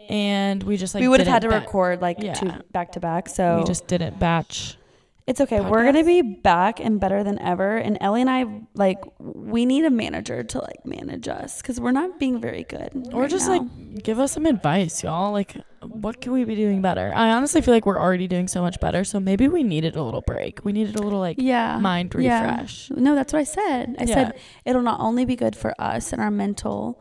and 0.08 0.62
we 0.62 0.76
just 0.76 0.94
like 0.94 1.00
we 1.02 1.08
would 1.08 1.20
have 1.20 1.28
had 1.28 1.42
to 1.42 1.48
ba- 1.48 1.56
record 1.60 2.00
like 2.00 2.18
Yeah. 2.20 2.34
two 2.34 2.50
back 2.72 2.92
to 2.92 3.00
back. 3.00 3.28
So 3.28 3.58
We 3.58 3.64
just 3.64 3.86
didn't 3.86 4.18
batch. 4.18 4.76
It's 5.24 5.40
okay. 5.40 5.60
We're 5.60 5.84
gonna 5.84 6.02
be 6.02 6.20
back 6.20 6.80
and 6.80 6.98
better 6.98 7.22
than 7.22 7.38
ever. 7.38 7.76
And 7.76 7.96
Ellie 8.00 8.22
and 8.22 8.28
I 8.28 8.44
like 8.74 8.98
we 9.20 9.64
need 9.64 9.84
a 9.84 9.90
manager 9.90 10.42
to 10.42 10.58
like 10.58 10.84
manage 10.84 11.28
us 11.28 11.62
because 11.62 11.78
we're 11.80 11.92
not 11.92 12.18
being 12.18 12.40
very 12.40 12.64
good. 12.64 12.90
Or 13.12 13.22
right 13.22 13.30
just 13.30 13.46
now. 13.48 13.58
like 13.60 14.02
give 14.02 14.18
us 14.18 14.32
some 14.32 14.46
advice, 14.46 15.04
y'all. 15.04 15.30
Like, 15.30 15.56
what 15.80 16.20
can 16.20 16.32
we 16.32 16.42
be 16.42 16.56
doing 16.56 16.82
better? 16.82 17.12
I 17.14 17.30
honestly 17.30 17.60
feel 17.62 17.72
like 17.72 17.86
we're 17.86 18.00
already 18.00 18.26
doing 18.26 18.48
so 18.48 18.62
much 18.62 18.80
better. 18.80 19.04
So 19.04 19.20
maybe 19.20 19.46
we 19.46 19.62
needed 19.62 19.94
a 19.94 20.02
little 20.02 20.22
break. 20.22 20.64
We 20.64 20.72
needed 20.72 20.96
a 20.96 21.02
little 21.02 21.20
like 21.20 21.36
yeah 21.38 21.78
mind 21.78 22.12
Yeah. 22.18 22.40
refresh. 22.42 22.90
No, 22.90 23.14
that's 23.14 23.32
what 23.32 23.38
I 23.38 23.44
said. 23.44 23.94
I 24.00 24.04
Yeah. 24.04 24.14
said 24.14 24.32
it'll 24.64 24.82
not 24.82 24.98
only 24.98 25.24
be 25.24 25.36
good 25.36 25.54
for 25.54 25.72
us 25.80 26.12
and 26.12 26.20
our 26.20 26.32
mental, 26.32 27.00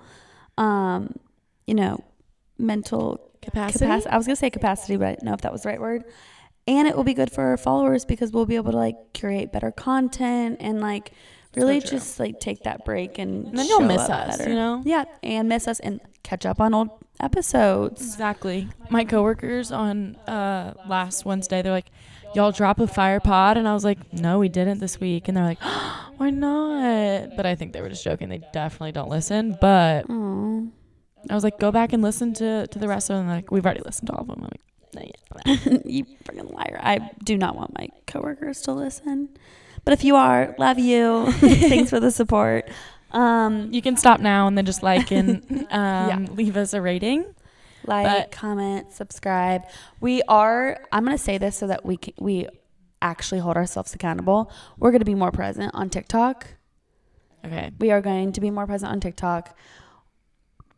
um, 0.60 1.16
you 1.66 1.74
know, 1.74 2.04
mental 2.58 3.28
Capacity. 3.42 3.86
I 3.88 4.18
was 4.18 4.28
gonna 4.28 4.36
say 4.36 4.52
capacity, 4.52 4.98
but 4.98 5.08
I 5.08 5.10
didn't 5.12 5.24
know 5.24 5.34
if 5.34 5.42
that 5.42 5.52
was 5.52 5.64
the 5.64 5.70
right 5.70 5.82
word. 5.82 6.04
And 6.68 6.88
it 6.88 6.96
will 6.96 7.04
be 7.04 7.16
good 7.16 7.32
for 7.32 7.44
our 7.46 7.58
followers 7.58 8.06
because 8.06 8.32
we'll 8.32 8.46
be 8.46 8.56
able 8.56 8.72
to 8.72 8.78
like 8.78 8.96
curate 9.14 9.52
better 9.52 9.72
content 9.72 10.58
and 10.60 10.80
like 10.80 11.12
really 11.56 11.82
true. 11.82 11.90
just 11.90 12.20
like 12.20 12.40
take 12.40 12.62
that 12.64 12.86
break 12.86 13.18
and, 13.18 13.48
And 13.48 13.58
then 13.58 13.66
you'll 13.66 13.82
miss 13.82 14.02
us, 14.02 14.38
better. 14.38 14.48
you 14.50 14.56
know? 14.56 14.84
Yeah, 14.86 15.06
and 15.24 15.50
miss 15.50 15.68
us 15.68 15.80
and 15.80 16.00
catch 16.22 16.46
up 16.46 16.62
on 16.62 16.76
old 16.76 16.90
episodes. 17.20 18.02
Exactly. 18.02 18.68
My 18.92 19.06
coworkers 19.06 19.72
on 19.72 20.18
uh, 20.28 20.76
last 20.88 21.26
Wednesday, 21.26 21.64
they're 21.64 21.72
like, 21.72 21.90
"Y'all 22.36 22.52
drop 22.52 22.80
a 22.80 22.86
fire 22.86 23.20
pod," 23.20 23.58
and 23.58 23.68
I 23.68 23.74
was 23.74 23.84
like, 23.84 24.14
"No, 24.14 24.38
we 24.38 24.50
didn't 24.50 24.80
this 24.80 25.00
week." 25.00 25.28
And 25.28 25.36
they're 25.36 25.44
like, 25.44 25.62
"Why 26.18 26.30
not?" 26.30 27.36
But 27.36 27.48
I 27.48 27.56
think 27.56 27.74
they 27.74 27.82
were 27.82 27.90
just 27.90 28.04
joking. 28.04 28.30
They 28.30 28.42
definitely 28.54 28.92
don't 28.92 29.10
listen. 29.10 29.58
But 29.60 30.06
Aw. 30.12 30.62
I 31.30 31.36
was 31.36 31.44
like, 31.44 31.60
"Go 31.60 31.72
back 31.72 31.94
and 31.94 32.02
listen 32.02 32.34
to 32.36 32.68
to 32.68 32.80
the 32.80 32.88
rest 32.88 33.10
of 33.10 33.18
them." 33.18 33.28
Like, 33.28 33.52
we've 33.52 33.66
already 33.66 33.82
listened 33.86 34.08
to 34.08 34.14
all 34.14 34.22
of 34.22 34.28
them. 34.28 34.44
I'm 34.44 34.50
like, 35.04 35.16
"Nah, 35.46 35.52
yeah." 35.56 35.78
you 35.86 36.06
freaking 36.24 36.52
liar. 36.54 36.80
I 36.82 37.12
do 37.24 37.38
not 37.38 37.56
want 37.56 37.78
my 37.78 37.88
coworkers 38.08 38.62
to 38.62 38.74
listen. 38.74 39.30
But 39.84 39.94
if 39.94 40.04
you 40.04 40.16
are, 40.16 40.56
love 40.60 40.78
you. 40.80 41.32
Thanks 41.32 41.90
for 41.90 42.00
the 42.00 42.12
support. 42.12 42.70
Um, 43.12 43.74
you 43.74 43.82
can 43.82 43.98
stop 43.98 44.20
now 44.20 44.48
and 44.48 44.58
then 44.58 44.66
just 44.66 44.84
like 44.84 45.12
and 45.12 45.68
um, 45.72 46.26
leave 46.36 46.56
us 46.56 46.74
a 46.74 46.82
rating. 46.82 47.26
like, 47.86 48.06
But- 48.06 48.32
comment, 48.32 48.94
subscribe. 48.94 49.64
We 50.00 50.22
are. 50.28 50.86
I'm 50.92 51.04
gonna 51.04 51.18
say 51.18 51.38
this 51.38 51.58
so 51.58 51.68
that 51.68 51.86
we 51.86 51.98
can, 51.98 52.14
we 52.20 52.48
actually 53.02 53.40
hold 53.40 53.58
ourselves 53.58 53.94
accountable. 53.96 54.52
We're 54.78 54.92
gonna 54.92 55.06
be 55.06 55.16
more 55.16 55.32
present 55.32 55.72
on 55.74 55.90
TikTok. 55.90 56.48
Okay. 57.44 57.72
We 57.80 57.90
are 57.92 58.02
going 58.02 58.34
to 58.34 58.42
be 58.42 58.52
more 58.52 58.68
present 58.68 58.92
on 58.92 59.00
TikTok. 59.00 59.58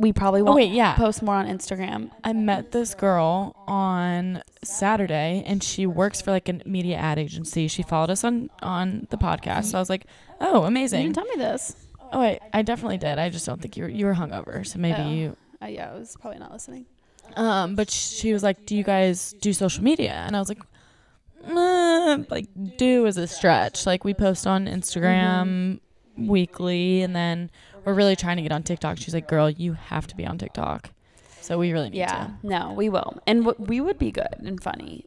We 0.03 0.11
probably 0.13 0.41
Oh 0.41 0.45
won't 0.45 0.57
wait, 0.57 0.71
yeah. 0.73 0.95
post 0.95 1.23
more 1.23 1.35
on 1.35 1.47
Instagram. 1.47 2.11
I 2.25 2.33
met 2.33 2.71
this 2.73 2.93
girl 2.93 3.55
on 3.67 4.43
Saturday 4.63 5.43
and 5.47 5.63
she 5.63 5.85
works 5.87 6.21
for 6.21 6.31
like 6.31 6.49
a 6.49 6.59
media 6.65 6.97
ad 6.97 7.17
agency. 7.17 7.67
She 7.69 7.83
followed 7.83 8.09
us 8.09 8.23
on 8.23 8.49
on 8.61 9.07
the 9.11 9.17
podcast. 9.17 9.65
So 9.71 9.77
I 9.77 9.81
was 9.81 9.89
like, 9.89 10.05
"Oh, 10.41 10.63
amazing." 10.63 10.63
You 10.63 10.67
amazing." 10.67 11.01
didn't 11.03 11.15
tell 11.15 11.25
me 11.25 11.35
this. 11.37 11.75
Oh, 12.11 12.19
wait, 12.19 12.39
I 12.51 12.61
definitely 12.61 12.97
did. 12.97 13.17
I 13.17 13.29
just 13.29 13.45
don't 13.45 13.61
think 13.61 13.77
you 13.77 13.83
were 13.85 13.89
you 13.89 14.05
were 14.05 14.13
hungover, 14.13 14.67
so 14.67 14.77
maybe 14.77 15.01
Oh. 15.01 15.09
you. 15.11 15.37
Uh, 15.61 15.67
yeah, 15.67 15.91
I 15.91 15.97
was 15.97 16.15
probably 16.19 16.39
not 16.39 16.51
listening. 16.51 16.85
Um, 17.37 17.75
but 17.75 17.89
she 17.89 18.33
was 18.33 18.43
like, 18.43 18.65
"Do 18.65 18.75
you 18.75 18.83
guys 18.83 19.33
do 19.41 19.53
social 19.53 19.83
media?" 19.83 20.11
And 20.27 20.35
I 20.35 20.39
was 20.39 20.49
like, 20.49 20.61
"Uh, 21.47 22.19
"Like, 22.29 22.47
do 22.77 23.05
is 23.05 23.17
a 23.17 23.27
stretch. 23.27 23.85
Like, 23.85 24.03
we 24.03 24.13
post 24.13 24.45
on 24.45 24.65
Instagram 24.67 25.79
weekly, 26.17 27.01
and 27.01 27.15
then 27.15 27.49
we're 27.85 27.93
really 27.93 28.15
trying 28.15 28.37
to 28.37 28.43
get 28.43 28.51
on 28.51 28.63
TikTok." 28.63 28.97
She's 28.97 29.13
like, 29.13 29.27
"Girl, 29.27 29.49
you 29.49 29.73
have 29.73 30.07
to 30.07 30.15
be 30.15 30.25
on 30.25 30.37
TikTok." 30.37 30.89
So 31.41 31.57
we 31.57 31.71
really 31.73 31.89
need 31.89 31.97
Yeah, 31.97 32.07
to. 32.07 32.33
Yeah, 32.43 32.59
no, 32.59 32.73
we 32.73 32.89
will, 32.89 33.21
and 33.27 33.43
w- 33.45 33.65
we 33.67 33.81
would 33.81 33.97
be 33.99 34.11
good 34.11 34.35
and 34.39 34.61
funny. 34.61 35.05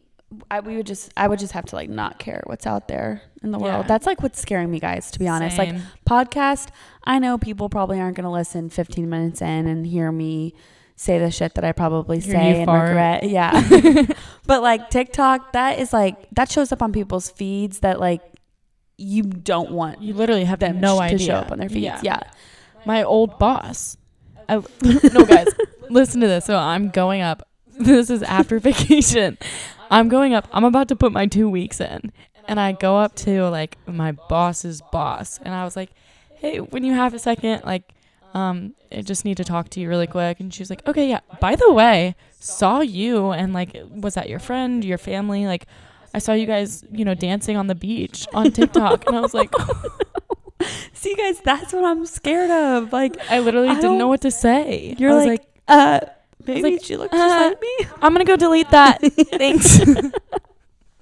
I 0.51 0.59
we 0.61 0.77
would 0.77 0.87
just 0.87 1.13
I 1.17 1.29
would 1.29 1.39
just 1.39 1.53
have 1.53 1.65
to 1.67 1.77
like 1.77 1.89
not 1.89 2.19
care 2.19 2.43
what's 2.47 2.67
out 2.67 2.89
there 2.89 3.23
in 3.43 3.53
the 3.53 3.59
world. 3.59 3.85
Yeah. 3.85 3.89
That's 3.89 4.07
like 4.07 4.23
what's 4.23 4.41
scaring 4.41 4.71
me, 4.71 4.81
guys. 4.81 5.11
To 5.13 5.19
be 5.19 5.29
honest, 5.29 5.57
like 5.57 5.75
podcast. 6.05 6.69
I 7.05 7.21
know 7.21 7.39
people 7.39 7.69
probably 7.69 8.01
aren't 8.01 8.17
going 8.17 8.25
to 8.25 8.31
listen 8.31 8.69
15 8.69 9.09
minutes 9.09 9.41
in 9.41 9.67
and 9.69 9.87
hear 9.87 10.11
me 10.11 10.53
say 10.97 11.19
the 11.21 11.31
shit 11.31 11.55
that 11.55 11.65
I 11.65 11.71
probably 11.73 12.19
Hear 12.19 12.33
say 12.35 12.57
and 12.63 12.67
fart. 12.67 12.89
regret. 12.89 13.23
Yeah. 13.31 14.07
but 14.47 14.63
like 14.63 14.91
TikTok, 14.91 15.53
that 15.53 15.79
is 15.79 15.93
like 15.93 16.29
that 16.33 16.51
shows 16.51 16.73
up 16.73 16.83
on 16.83 16.93
people's 16.93 17.31
feeds 17.31 17.79
that 17.81 18.01
like 18.01 18.21
you 18.99 19.23
don't 19.23 19.71
want 19.71 20.03
you 20.03 20.13
literally 20.13 20.45
have 20.45 20.59
them 20.59 20.81
no 20.81 20.97
to 20.97 21.03
idea 21.03 21.19
show 21.19 21.35
up 21.35 21.53
on 21.53 21.59
their 21.59 21.69
feeds. 21.69 21.85
Yeah. 21.85 22.01
Yeah. 22.03 22.21
My 22.87 23.03
old 23.03 23.39
boss. 23.39 23.99
I, 24.49 24.55
no, 24.83 25.25
guys, 25.25 25.49
listen 25.91 26.21
to 26.21 26.27
this. 26.27 26.45
So 26.45 26.57
I'm 26.57 26.89
going 26.89 27.21
up. 27.21 27.47
This 27.79 28.09
is 28.09 28.23
after 28.23 28.59
vacation. 28.61 29.37
I'm 29.91 30.09
going 30.09 30.33
up. 30.35 30.49
I'm 30.53 30.65
about 30.65 30.89
to 30.89 30.97
put 30.97 31.13
my 31.13 31.27
two 31.27 31.49
weeks 31.49 31.81
in, 31.81 32.13
and 32.49 32.59
I 32.59 32.73
go 32.73 32.97
up 32.97 33.15
to 33.17 33.49
like 33.49 33.77
my 33.87 34.13
boss's 34.13 34.81
boss, 34.93 35.39
and 35.43 35.55
I 35.55 35.65
was 35.65 35.77
like, 35.77 35.91
"Hey, 36.37 36.59
when 36.59 36.85
you 36.85 36.95
have 36.95 37.13
a 37.15 37.19
second, 37.19 37.63
like, 37.65 37.93
um, 38.35 38.75
I 38.91 39.03
just 39.03 39.25
need 39.25 39.37
to 39.37 39.45
talk 39.45 39.69
to 39.71 39.81
you 39.81 39.89
really 39.89 40.07
quick." 40.07 40.41
And 40.41 40.53
she 40.53 40.63
was 40.63 40.71
like, 40.71 40.87
"Okay, 40.89 41.09
yeah. 41.09 41.21
By 41.41 41.55
the 41.55 41.73
way, 41.73 42.17
saw 42.41 42.81
you, 42.81 43.31
and 43.33 43.53
like, 43.53 43.77
was 43.91 44.15
that 44.15 44.29
your 44.29 44.39
friend, 44.41 44.85
your 44.85 44.99
family? 44.99 45.47
Like, 45.47 45.67
I 46.15 46.19
saw 46.19 46.33
you 46.33 46.47
guys, 46.47 46.85
you 46.91 47.05
know, 47.05 47.15
dancing 47.15 47.57
on 47.57 47.67
the 47.67 47.75
beach 47.75 48.27
on 48.35 48.51
TikTok." 48.59 49.07
and 49.07 49.17
I 49.17 49.21
was 49.21 49.35
like, 49.35 49.53
See, 50.93 51.15
guys, 51.15 51.41
that's 51.41 51.73
what 51.73 51.85
I'm 51.85 52.07
scared 52.07 52.51
of. 52.51 52.93
Like, 52.93 53.17
I 53.31 53.39
literally 53.41 53.69
I 53.69 53.75
didn't 53.77 53.99
know 53.99 54.09
what 54.09 54.23
to 54.23 54.31
say. 54.31 54.95
you're 54.99 55.11
I 55.13 55.15
was 55.15 55.27
like, 55.27 55.47
uh, 55.69 56.01
maybe 56.47 56.73
like, 56.73 56.85
she 56.85 56.97
looks 56.97 57.15
uh, 57.15 57.17
just 57.19 57.39
like 57.53 57.61
me. 57.61 57.89
I'm 58.03 58.13
gonna 58.13 58.25
go 58.25 58.37
delete 58.37 58.71
that. 58.71 59.01
Thanks. 59.31 59.79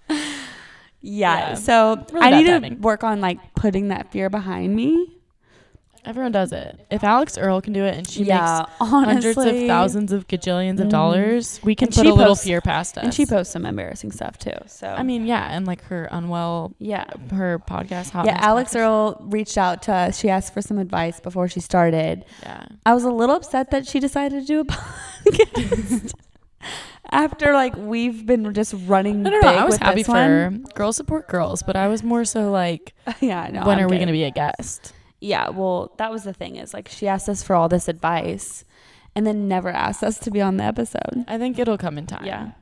Yeah. 0.08 1.50
Yeah. 1.50 1.54
So 1.54 2.04
Really 2.12 2.26
I 2.26 2.30
need 2.30 2.46
timing. 2.46 2.76
to 2.76 2.80
work 2.80 3.04
on 3.04 3.20
like 3.20 3.38
putting 3.54 3.88
that 3.88 4.10
fear 4.10 4.30
behind 4.30 4.74
me. 4.74 5.18
Everyone 6.06 6.32
does 6.32 6.52
it. 6.52 6.78
If 6.90 7.02
Alix 7.02 7.38
Earle 7.38 7.62
can 7.62 7.72
do 7.72 7.82
it 7.84 7.96
and 7.96 8.06
she 8.08 8.24
yeah, 8.24 8.66
makes 8.80 8.90
hundreds 8.90 9.38
of 9.38 9.56
thousands 9.66 10.12
of 10.12 10.26
gajillions 10.28 10.78
of 10.78 10.88
Mhm. 10.88 10.90
dollars, 10.90 11.60
we 11.64 11.74
can 11.74 11.88
And 11.88 11.94
put 11.96 12.06
a 12.06 12.10
little 12.12 12.26
posts- 12.34 12.44
fear 12.44 12.60
past 12.60 12.98
us. 12.98 13.04
And 13.04 13.14
she 13.14 13.24
posts 13.24 13.52
some 13.52 13.64
embarrassing 13.64 14.12
stuff 14.12 14.36
too. 14.38 14.52
So 14.66 14.86
I 14.88 15.02
mean, 15.02 15.26
yeah, 15.26 15.48
and 15.50 15.66
like 15.66 15.82
her 15.84 16.08
unwell, 16.12 16.72
yeah. 16.78 17.04
her 17.32 17.58
podcast. 17.58 18.10
Hot 18.10 18.26
Yeah, 18.26 18.36
Alix 18.40 18.72
podcast. 18.74 18.80
Earle 18.80 19.16
reached 19.28 19.56
out 19.56 19.82
to 19.84 19.92
us. 19.94 20.18
She 20.18 20.28
asked 20.28 20.52
for 20.52 20.60
some 20.60 20.78
advice 20.78 21.20
before 21.20 21.48
she 21.48 21.60
started. 21.60 22.24
Yeah, 22.42 22.64
I 22.84 22.92
was 22.92 23.04
a 23.04 23.10
little 23.10 23.36
upset 23.36 23.70
that 23.70 23.86
she 23.86 23.98
decided 23.98 24.40
to 24.40 24.46
do 24.46 24.60
a 24.60 24.64
podcast. 24.64 26.12
After 27.10 27.52
like 27.52 27.76
we've 27.76 28.24
been 28.26 28.52
just 28.54 28.74
running 28.86 29.22
no, 29.22 29.30
no. 29.30 29.40
I 29.40 29.64
was 29.64 29.76
happy 29.76 30.02
for 30.02 30.12
one. 30.12 30.64
Girls 30.74 30.96
support 30.96 31.28
girls, 31.28 31.62
but 31.62 31.76
I 31.76 31.86
was 31.88 32.02
more 32.02 32.24
so 32.24 32.50
like, 32.50 32.94
yeah, 33.20 33.48
no. 33.52 33.64
when 33.66 33.78
I'm 33.78 33.84
are 33.84 33.88
we 33.88 33.98
gonna 33.98 34.12
be 34.12 34.24
a 34.24 34.30
guest? 34.30 34.92
Yeah, 35.24 35.48
well, 35.48 35.92
that 35.98 36.10
was 36.10 36.24
the 36.24 36.32
thing 36.32 36.56
is 36.56 36.74
like 36.74 36.88
she 36.88 37.08
asked 37.08 37.28
us 37.28 37.42
for 37.42 37.56
all 37.56 37.68
this 37.68 37.88
advice, 37.88 38.64
and 39.14 39.26
then 39.26 39.48
never 39.48 39.70
asked 39.70 40.02
us 40.04 40.18
to 40.20 40.30
be 40.30 40.40
on 40.40 40.56
the 40.58 40.64
episode. 40.64 41.24
I 41.26 41.38
think 41.38 41.58
it'll 41.58 41.78
come 41.78 41.96
in 41.98 42.06
time. 42.06 42.26
Yeah, 42.26 42.52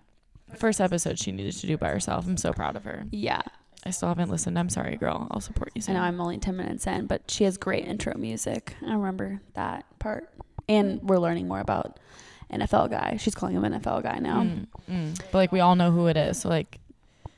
First 0.57 0.81
episode 0.81 1.19
she 1.19 1.33
needed 1.33 1.55
to 1.55 1.67
do 1.67 1.77
by 1.77 1.89
herself. 1.89 2.27
I'm 2.27 2.37
so 2.37 2.53
proud 2.53 2.77
of 2.77 2.85
her. 2.85 3.05
yeah. 3.11 3.43
I 3.85 3.91
still 3.91 4.09
haven't 4.09 4.31
listened. 4.31 4.57
I'm 4.57 4.69
sorry, 4.69 4.95
girl. 4.97 5.27
I'll 5.33 5.41
support 5.41 5.73
you 5.75 5.83
I 5.89 5.93
know 5.95 6.03
I'm 6.03 6.21
only 6.21 6.39
10 6.39 6.57
minutes 6.57 6.87
in, 6.87 7.07
but 7.07 7.29
she 7.29 7.43
has 7.43 7.57
great 7.57 7.85
intro 7.85 8.17
music. 8.17 8.77
I 8.87 8.93
remember 8.95 9.41
that 9.55 9.87
part. 9.99 10.33
And 10.69 11.01
we're 11.03 11.19
learning 11.19 11.49
more 11.49 11.59
about 11.59 11.99
NFL 12.53 12.91
guy. 12.91 13.17
She's 13.19 13.35
calling 13.35 13.57
him 13.57 13.65
NFL 13.65 14.05
guy 14.05 14.21
now. 14.21 14.43
Mm, 14.43 14.67
mm. 14.89 15.19
But 15.33 15.35
like 15.35 15.51
we 15.51 15.59
all 15.59 15.75
know 15.75 15.91
who 15.91 16.07
it 16.07 16.17
is. 16.17 16.43
So 16.43 16.49
like, 16.49 16.79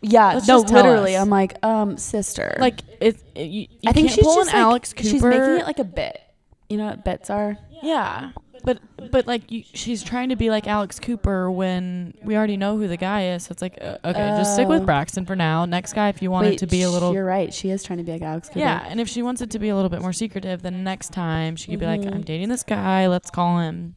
Yeah, 0.06 0.34
Let's 0.34 0.46
no, 0.48 0.58
literally. 0.58 1.16
us. 1.16 1.22
I'm 1.22 1.30
like, 1.30 1.56
um, 1.64 1.96
sister. 1.96 2.56
like 2.60 2.80
it. 3.00 3.16
it 3.34 3.46
you, 3.46 3.60
you 3.62 3.66
I 3.86 3.92
think 3.92 4.10
she's 4.10 4.24
just 4.24 4.46
like, 4.52 4.54
Alex 4.54 4.92
Cooper. 4.92 5.08
she's 5.08 5.22
making 5.22 5.40
it 5.60 5.64
like 5.66 5.78
a 5.78 5.84
bit. 5.84 6.20
You 6.68 6.76
know 6.78 6.86
what 6.86 7.04
bits 7.04 7.30
are? 7.30 7.56
Yeah, 7.82 8.30
but 8.64 8.80
but 9.10 9.26
like 9.26 9.50
you, 9.52 9.62
she's 9.72 10.02
trying 10.02 10.30
to 10.30 10.36
be 10.36 10.48
like 10.50 10.66
Alex 10.66 10.98
Cooper 10.98 11.50
when 11.50 12.14
we 12.22 12.36
already 12.36 12.56
know 12.56 12.76
who 12.78 12.88
the 12.88 12.96
guy 12.96 13.28
is. 13.28 13.44
So 13.44 13.52
it's 13.52 13.60
like 13.62 13.76
uh, 13.80 13.98
okay, 14.04 14.34
just 14.38 14.54
stick 14.54 14.66
Oh. 14.66 14.70
with 14.70 14.86
Braxton 14.86 15.26
for 15.26 15.36
now. 15.36 15.64
Next 15.66 15.92
guy, 15.92 16.08
if 16.08 16.22
you 16.22 16.30
want 16.30 16.46
it 16.46 16.58
to 16.60 16.66
be 16.66 16.82
a 16.82 16.90
little 16.90 17.12
You're 17.12 17.24
right. 17.24 17.52
She 17.52 17.70
is 17.70 17.82
trying 17.82 17.98
to 17.98 18.04
be 18.04 18.12
like 18.12 18.22
Alex 18.22 18.48
Cooper. 18.48 18.60
yeah, 18.60 18.84
and 18.88 19.00
if 19.00 19.08
she 19.08 19.22
wants 19.22 19.40
it 19.42 19.50
to 19.50 19.58
be 19.58 19.68
a 19.68 19.74
little 19.76 19.90
bit 19.90 20.00
more 20.00 20.12
secretive, 20.14 20.62
then 20.62 20.82
next 20.84 21.12
time 21.12 21.56
she 21.56 21.70
could 21.70 21.80
be 21.80 21.86
like, 21.86 22.00
Mhm. 22.00 22.14
I'm 22.14 22.22
dating 22.22 22.48
this 22.48 22.62
guy. 22.62 23.06
Let's 23.08 23.30
call 23.30 23.58
him 23.58 23.94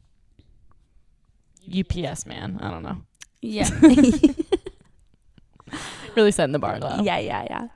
UPS 1.66 2.26
man. 2.26 2.58
I 2.62 2.70
don't 2.70 2.82
know. 2.82 2.98
Yeah. 3.40 3.68
Really 6.18 6.32
setting 6.32 6.52
the 6.52 6.58
bar 6.58 6.80
low. 6.80 6.98
yeah, 7.02 7.18
yeah, 7.18 7.46
yeah. 7.48 7.68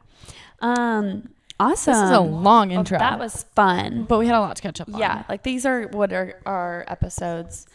Um, 0.61 1.29
awesome. 1.61 1.93
This 1.95 2.03
is 2.03 2.11
a 2.11 2.21
long 2.21 2.71
Well, 2.71 2.81
intro, 2.81 2.99
that 2.99 3.19
was 3.21 3.45
fun. 3.55 4.05
but 4.09 4.19
we 4.19 4.27
had 4.27 4.35
a 4.35 4.41
lot 4.41 4.57
to 4.57 4.63
catch 4.63 4.81
up 4.81 4.93
on. 4.93 4.99
Yeah, 4.99 5.23
like 5.29 5.45
these 5.45 5.65
are 5.65 5.85
what 5.89 6.13
are 6.13 6.41
our 6.45 6.85
episodes. 6.89 7.67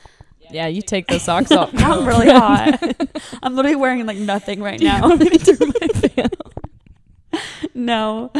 yeah. 0.51 0.67
You 0.67 0.81
take 0.81 1.07
those 1.07 1.21
socks 1.23 1.51
off. 1.53 1.71
I'm 1.77 2.05
really 2.05 2.29
hot. 2.31 2.79
I'm 3.41 3.55
literally 3.55 3.77
wearing 3.77 4.05
like 4.05 4.17
nothing 4.17 4.61
right 4.61 4.79
now. 4.81 5.07
no, 7.73 8.31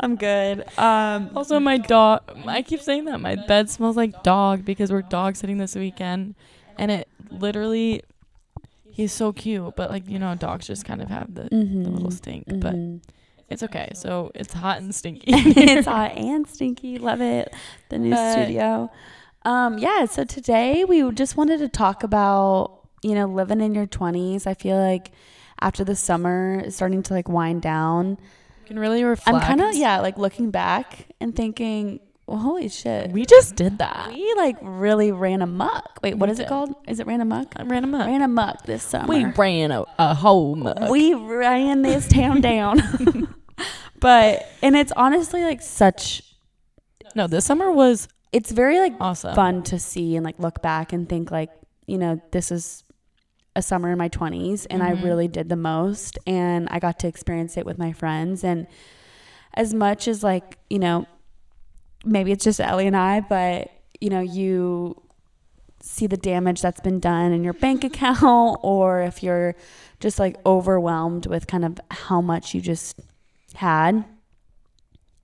I'm 0.00 0.16
good. 0.16 0.64
Um, 0.78 1.30
Also, 1.34 1.60
my 1.60 1.78
dog. 1.78 2.22
I 2.46 2.62
keep 2.62 2.80
saying 2.80 3.04
that 3.06 3.20
my 3.20 3.36
bed 3.36 3.70
smells 3.70 3.96
like 3.96 4.22
dog 4.22 4.64
because 4.64 4.90
we're 4.90 5.02
dog 5.02 5.36
sitting 5.36 5.58
this 5.58 5.74
weekend, 5.76 6.34
and 6.78 6.90
it 6.90 7.08
literally. 7.30 8.02
He's 8.96 9.12
so 9.12 9.30
cute, 9.30 9.76
but 9.76 9.90
like 9.90 10.08
you 10.08 10.18
know, 10.18 10.34
dogs 10.36 10.66
just 10.66 10.86
kind 10.86 11.02
of 11.02 11.08
have 11.10 11.34
the, 11.34 11.50
the 11.50 11.56
little 11.90 12.10
stink. 12.10 12.44
But 12.46 12.74
mhm. 12.74 13.02
it's 13.50 13.62
okay. 13.62 13.90
So 13.94 14.32
it's 14.34 14.54
hot 14.54 14.78
and 14.78 14.94
stinky. 14.94 15.24
it's 15.26 15.86
hot 15.96 16.12
and 16.12 16.48
stinky. 16.48 16.96
Love 16.96 17.20
it. 17.20 17.52
The 17.90 17.98
new 17.98 18.12
But- 18.12 18.32
studio. 18.32 18.90
Um, 19.42 19.76
yeah. 19.76 20.06
So 20.06 20.24
today 20.24 20.86
we 20.86 21.12
just 21.12 21.36
wanted 21.36 21.58
to 21.58 21.68
talk 21.68 22.04
about 22.04 22.88
you 23.02 23.14
know 23.14 23.26
living 23.26 23.60
in 23.60 23.74
your 23.74 23.86
20s. 23.86 24.46
I 24.46 24.54
feel 24.54 24.78
like 24.78 25.12
after 25.60 25.84
the 25.84 25.94
summer 25.94 26.62
is 26.64 26.74
starting 26.74 27.02
to 27.02 27.12
like 27.12 27.28
wind 27.28 27.60
down. 27.60 28.16
You 28.62 28.68
can 28.68 28.78
really 28.78 29.04
reflect. 29.04 29.36
I'm 29.36 29.42
kind 29.42 29.60
of 29.60 29.76
yeah, 29.76 30.00
like 30.00 30.16
looking 30.16 30.50
back 30.50 31.08
and 31.20 31.36
thinking, 31.36 32.00
well, 32.26 32.38
holy 32.38 32.68
shit, 32.68 33.12
We 33.12 33.24
just 33.24 33.54
did 33.54 33.78
that. 33.78 34.08
we 34.12 34.34
like 34.36 34.56
really 34.62 35.12
ran 35.12 35.42
amok. 35.42 36.00
Wait, 36.02 36.14
what 36.18 36.28
is 36.28 36.38
it 36.40 36.48
called? 36.48 36.74
Is 36.88 36.98
it 37.00 37.06
ran 37.06 37.20
amok? 37.20 37.52
I 37.56 37.62
ran 37.62 37.94
up. 37.94 38.06
Ran 38.06 38.22
amok 38.22 38.62
this 38.64 38.82
summer. 38.82 39.06
We 39.08 39.24
ran 39.26 39.70
a, 39.70 39.84
a 39.98 40.14
home. 40.14 40.68
we 40.90 41.14
ran 41.14 41.82
this 41.82 42.08
town 42.08 42.40
down. 42.40 42.80
but 44.00 44.46
and 44.62 44.76
it's 44.76 44.92
honestly 44.96 45.42
like 45.42 45.62
such. 45.62 46.22
No, 47.14 47.26
this 47.26 47.44
summer 47.46 47.70
was 47.72 48.08
It's 48.32 48.50
very 48.50 48.78
like 48.80 48.94
awesome. 49.00 49.34
fun 49.34 49.62
to 49.64 49.78
see 49.78 50.16
and 50.16 50.24
like 50.24 50.38
look 50.38 50.60
back 50.62 50.92
and 50.92 51.08
think 51.08 51.30
like 51.30 51.50
you 51.86 51.96
know 51.96 52.20
this 52.32 52.50
is 52.50 52.82
a 53.54 53.62
summer 53.62 53.90
in 53.90 53.96
my 53.98 54.08
20s 54.10 54.66
and 54.68 54.82
Mhm. 54.82 54.86
I 54.86 54.90
really 55.02 55.28
did 55.28 55.48
the 55.48 55.56
most 55.56 56.18
and 56.26 56.68
I 56.70 56.78
got 56.78 56.98
to 56.98 57.06
experience 57.08 57.56
it 57.56 57.64
with 57.64 57.78
my 57.78 57.92
friends 57.92 58.44
and 58.44 58.66
as 59.54 59.72
much 59.72 60.06
as 60.08 60.22
like 60.22 60.58
you 60.68 60.78
know 60.78 61.06
maybe 62.06 62.32
it's 62.32 62.44
just 62.44 62.60
Ellie 62.60 62.86
and 62.86 62.96
I 62.96 63.20
but 63.20 63.70
you 64.00 64.10
know 64.10 64.20
you 64.20 65.02
see 65.80 66.06
the 66.06 66.16
damage 66.16 66.62
that's 66.62 66.80
been 66.80 67.00
done 67.00 67.32
in 67.32 67.44
your 67.44 67.52
bank 67.52 67.84
account 67.84 68.58
or 68.62 69.02
if 69.02 69.22
you're 69.22 69.54
just 70.00 70.18
like 70.18 70.36
overwhelmed 70.46 71.26
with 71.26 71.46
kind 71.46 71.64
of 71.64 71.78
how 71.90 72.20
much 72.20 72.54
you 72.54 72.60
just 72.60 73.00
had 73.54 74.04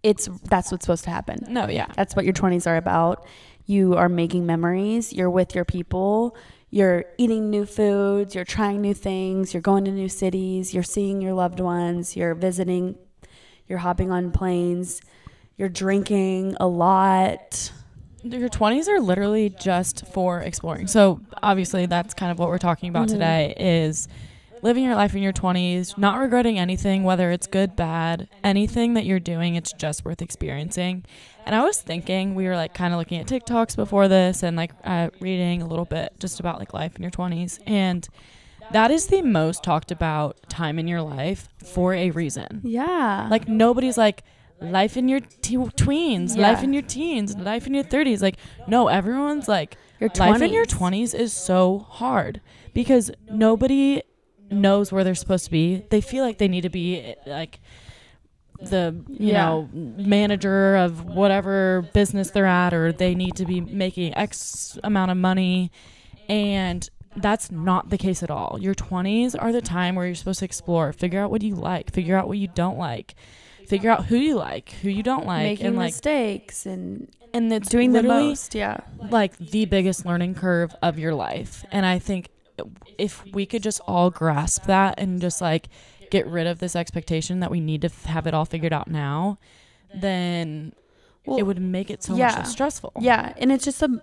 it's 0.03 0.29
that's 0.45 0.73
what's 0.73 0.85
supposed 0.85 1.05
to 1.05 1.11
happen. 1.11 1.45
No, 1.49 1.69
yeah. 1.69 1.87
that's 1.95 2.17
what 2.17 2.25
your 2.25 2.35
20s 2.35 2.67
are 2.67 2.77
about. 2.77 3.27
You 3.67 3.95
are 3.95 4.09
making 4.09 4.47
memories, 4.47 5.13
you're 5.13 5.31
with 5.31 5.55
your 5.55 5.65
people, 5.65 6.37
you're 6.71 7.05
eating 7.19 7.51
new 7.51 7.65
foods, 7.65 8.35
you're 8.35 8.45
trying 8.45 8.81
new 8.81 8.95
things, 8.95 9.55
you're 9.55 9.61
going 9.61 9.85
to 9.85 9.93
new 9.93 10.09
cities, 10.09 10.75
you're 10.75 10.83
seeing 10.83 11.21
your 11.21 11.35
loved 11.35 11.61
ones, 11.61 12.17
you're 12.17 12.35
visiting, 12.35 12.97
you're 13.69 13.79
hopping 13.79 14.11
on 14.11 14.33
planes, 14.33 15.01
you're 15.63 15.69
drinking 15.69 16.57
a 16.59 16.67
lot. 16.67 17.71
Your 18.25 18.49
20s 18.49 18.89
are 18.89 18.99
literally 19.01 19.49
just 19.49 20.05
for 20.09 20.41
exploring. 20.41 20.89
So, 20.89 21.21
obviously, 21.41 21.87
that's 21.87 22.15
kind 22.15 22.33
of 22.33 22.39
what 22.41 22.49
we're 22.49 22.59
talking 22.59 22.89
about 22.89 23.07
Mhm. 23.07 23.13
today 23.13 23.55
is 23.57 24.09
living 24.61 24.83
your 24.83 24.97
life 24.97 25.15
in 25.15 25.23
your 25.23 25.33
20s, 25.33 25.97
not 25.97 26.19
regretting 26.19 26.59
anything, 26.59 27.05
whether 27.05 27.31
it's 27.31 27.47
good, 27.47 27.77
bad, 27.77 28.27
anything 28.43 28.95
that 28.95 29.05
you're 29.05 29.21
doing, 29.21 29.55
it's 29.55 29.73
just 29.73 30.05
worth 30.05 30.21
experiencing. 30.21 31.05
And 31.47 31.55
I 31.55 31.63
was 31.63 31.81
thinking, 31.81 32.35
we 32.35 32.47
were 32.47 32.57
like 32.57 32.75
kind 32.75 32.93
of 32.93 32.99
looking 32.99 33.21
at 33.21 33.27
TikToks 33.29 33.77
before 33.77 34.09
this 34.09 34.43
and 34.43 34.57
like 34.57 34.73
uh, 34.83 35.11
reading 35.21 35.63
a 35.63 35.67
little 35.69 35.85
bit 35.85 36.13
just 36.19 36.41
about 36.41 36.59
like 36.59 36.75
life 36.75 36.97
in 36.97 37.03
your 37.03 37.11
20s. 37.13 37.61
And 37.69 38.09
that 38.73 38.91
is 38.91 39.07
the 39.07 39.23
most 39.23 39.63
talked 39.63 39.93
about 39.93 40.37
time 40.49 40.81
in 40.81 40.89
your 40.89 41.03
life 41.03 41.49
for 41.65 41.95
a 41.95 42.11
reason. 42.11 42.63
Yeah. 42.65 43.29
Like 43.31 43.47
nobody's 43.49 43.97
like 43.99 44.25
life 44.61 44.97
in 44.97 45.09
your 45.09 45.21
te- 45.21 45.57
tweens, 45.57 46.37
Yeah. 46.37 46.51
life 46.53 46.63
in 46.63 46.73
your 46.73 46.83
teens, 46.83 47.37
life 47.37 47.67
in 47.67 47.75
your 47.75 47.85
30s. 47.85 48.23
Like 48.23 48.37
no, 48.67 48.89
everyone's 48.89 49.49
like 49.49 49.77
your 50.01 50.11
life 50.19 50.43
in 50.43 50.53
your 50.53 50.65
20s 50.67 51.15
is 51.15 51.33
so 51.33 51.79
hard 51.89 52.41
because 52.75 53.11
nobody 53.31 54.03
knows 54.51 54.93
where 54.93 55.03
they're 55.05 55.15
supposed 55.15 55.45
to 55.47 55.51
be. 55.51 55.85
They 55.91 56.01
feel 56.01 56.25
like 56.25 56.39
they 56.39 56.49
need 56.49 56.63
to 56.63 56.71
be 56.71 57.15
like 57.27 57.61
the 58.61 58.95
you 59.09 59.29
Yeah. 59.33 59.47
know 59.47 59.69
manager 59.73 60.77
of 60.77 61.05
whatever 61.05 61.89
business 61.93 62.31
they're 62.31 62.47
at 62.47 62.73
or 62.73 62.93
they 62.93 63.15
need 63.15 63.35
to 63.37 63.45
be 63.45 63.61
making 63.61 64.17
x 64.17 64.79
amount 64.85 65.11
of 65.11 65.17
money 65.17 65.73
and 66.29 66.89
that's 67.17 67.51
not 67.51 67.91
the 67.91 67.99
case 67.99 68.23
at 68.23 68.31
all 68.31 68.59
your 68.61 68.75
20s 68.75 69.35
are 69.37 69.51
the 69.51 69.61
time 69.61 69.97
where 69.97 70.07
you're 70.07 70.15
supposed 70.15 70.39
to 70.39 70.45
explore 70.45 70.93
figure 70.93 71.21
out 71.21 71.29
what 71.31 71.43
you 71.43 71.57
like 71.57 71.93
figure 71.93 72.17
out 72.17 72.29
what 72.29 72.39
you 72.39 72.47
don't 72.47 72.79
like 72.79 73.17
figure 73.67 73.91
out 73.91 74.07
who 74.07 74.17
you 74.17 74.37
like 74.37 74.71
who 74.83 74.89
you 74.91 75.03
don't 75.03 75.27
like 75.27 75.43
making 75.45 75.67
and 75.67 75.77
like 75.77 75.89
mistakes 75.89 76.67
and 76.67 77.09
and 77.35 77.51
it's 77.53 77.69
doing 77.69 77.93
the 77.93 78.03
most. 78.03 78.55
Yeah. 78.55 78.81
like 79.11 79.37
the 79.39 79.65
biggest 79.65 80.05
learning 80.05 80.35
curve 80.35 80.75
of 80.83 80.99
your 80.99 81.15
life. 81.15 81.65
And 81.73 81.87
I 81.87 81.99
think 81.99 82.29
if 82.99 83.25
we 83.33 83.47
could 83.47 83.63
just 83.63 83.81
all 83.87 84.11
grasp 84.11 84.65
that 84.67 84.99
and 84.99 85.19
just 85.21 85.41
like 85.41 85.69
get 86.11 86.27
rid 86.27 86.47
of 86.47 86.59
this 86.59 86.77
expectation 86.77 87.41
that 87.41 87.51
we 87.51 87.59
need 87.59 87.81
to 87.81 87.87
f- 87.87 88.05
have 88.05 88.27
it 88.27 88.35
all 88.35 88.45
figured 88.45 88.73
out 88.75 88.87
now, 88.89 89.39
then 89.95 90.75
Well, 91.25 91.39
it 91.39 91.43
would 91.45 91.59
make 91.61 91.91
it 91.91 92.03
so 92.03 92.13
much 92.13 92.35
less 92.37 92.51
stressful. 92.51 92.93
Yeah, 93.01 93.33
and 93.39 93.51
it's 93.51 93.65
just 93.65 93.83
a, 93.83 94.03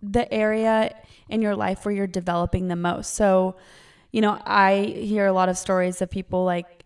the 0.00 0.32
area 0.32 0.94
in 1.28 1.42
your 1.42 1.56
life 1.56 1.84
where 1.84 1.92
you're 1.92 2.06
developing 2.06 2.68
the 2.68 2.76
most. 2.76 3.14
So, 3.14 3.56
you 4.12 4.20
know, 4.20 4.40
I 4.44 4.94
hear 4.96 5.26
a 5.26 5.32
lot 5.32 5.48
of 5.48 5.58
stories 5.58 6.00
of 6.00 6.10
people 6.10 6.44
like 6.44 6.81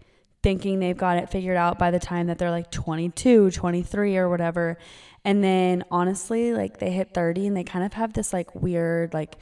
thinking 0.46 0.78
they've 0.78 0.96
got 0.96 1.16
it 1.16 1.28
figured 1.28 1.56
out 1.56 1.76
by 1.76 1.90
the 1.90 1.98
time 1.98 2.28
that 2.28 2.38
they're 2.38 2.52
like 2.52 2.70
22, 2.70 3.50
23 3.50 4.16
or 4.16 4.28
whatever. 4.28 4.78
And 5.24 5.42
then 5.42 5.82
honestly, 5.90 6.52
like 6.52 6.78
they 6.78 6.92
hit 6.92 7.12
30 7.12 7.48
and 7.48 7.56
they 7.56 7.64
kind 7.64 7.84
of 7.84 7.94
have 7.94 8.12
this 8.12 8.32
like 8.32 8.54
weird 8.54 9.12
like 9.12 9.38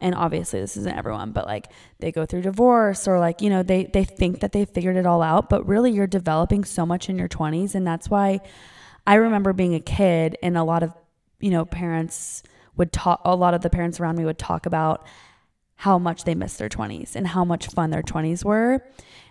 and 0.00 0.14
obviously 0.14 0.58
this 0.58 0.78
isn't 0.78 0.96
everyone, 0.96 1.32
but 1.32 1.44
like 1.44 1.66
they 1.98 2.10
go 2.10 2.24
through 2.24 2.40
divorce 2.40 3.06
or 3.06 3.18
like, 3.18 3.42
you 3.42 3.50
know, 3.50 3.62
they 3.62 3.84
they 3.84 4.04
think 4.04 4.40
that 4.40 4.52
they 4.52 4.64
figured 4.64 4.96
it 4.96 5.04
all 5.04 5.20
out, 5.20 5.50
but 5.50 5.68
really 5.68 5.92
you're 5.92 6.06
developing 6.06 6.64
so 6.64 6.86
much 6.86 7.10
in 7.10 7.18
your 7.18 7.28
20s 7.28 7.74
and 7.74 7.86
that's 7.86 8.08
why 8.08 8.40
I 9.06 9.16
remember 9.16 9.52
being 9.52 9.74
a 9.74 9.80
kid 9.80 10.38
and 10.42 10.56
a 10.56 10.64
lot 10.64 10.82
of, 10.82 10.90
you 11.38 11.50
know, 11.50 11.66
parents 11.66 12.42
would 12.78 12.94
talk, 12.94 13.20
a 13.26 13.36
lot 13.36 13.52
of 13.52 13.60
the 13.60 13.68
parents 13.68 14.00
around 14.00 14.16
me 14.16 14.24
would 14.24 14.38
talk 14.38 14.64
about 14.64 15.06
how 15.76 15.98
much 15.98 16.24
they 16.24 16.34
missed 16.34 16.58
their 16.58 16.70
20s 16.70 17.14
and 17.14 17.26
how 17.26 17.44
much 17.44 17.66
fun 17.66 17.90
their 17.90 18.02
20s 18.02 18.42
were. 18.42 18.82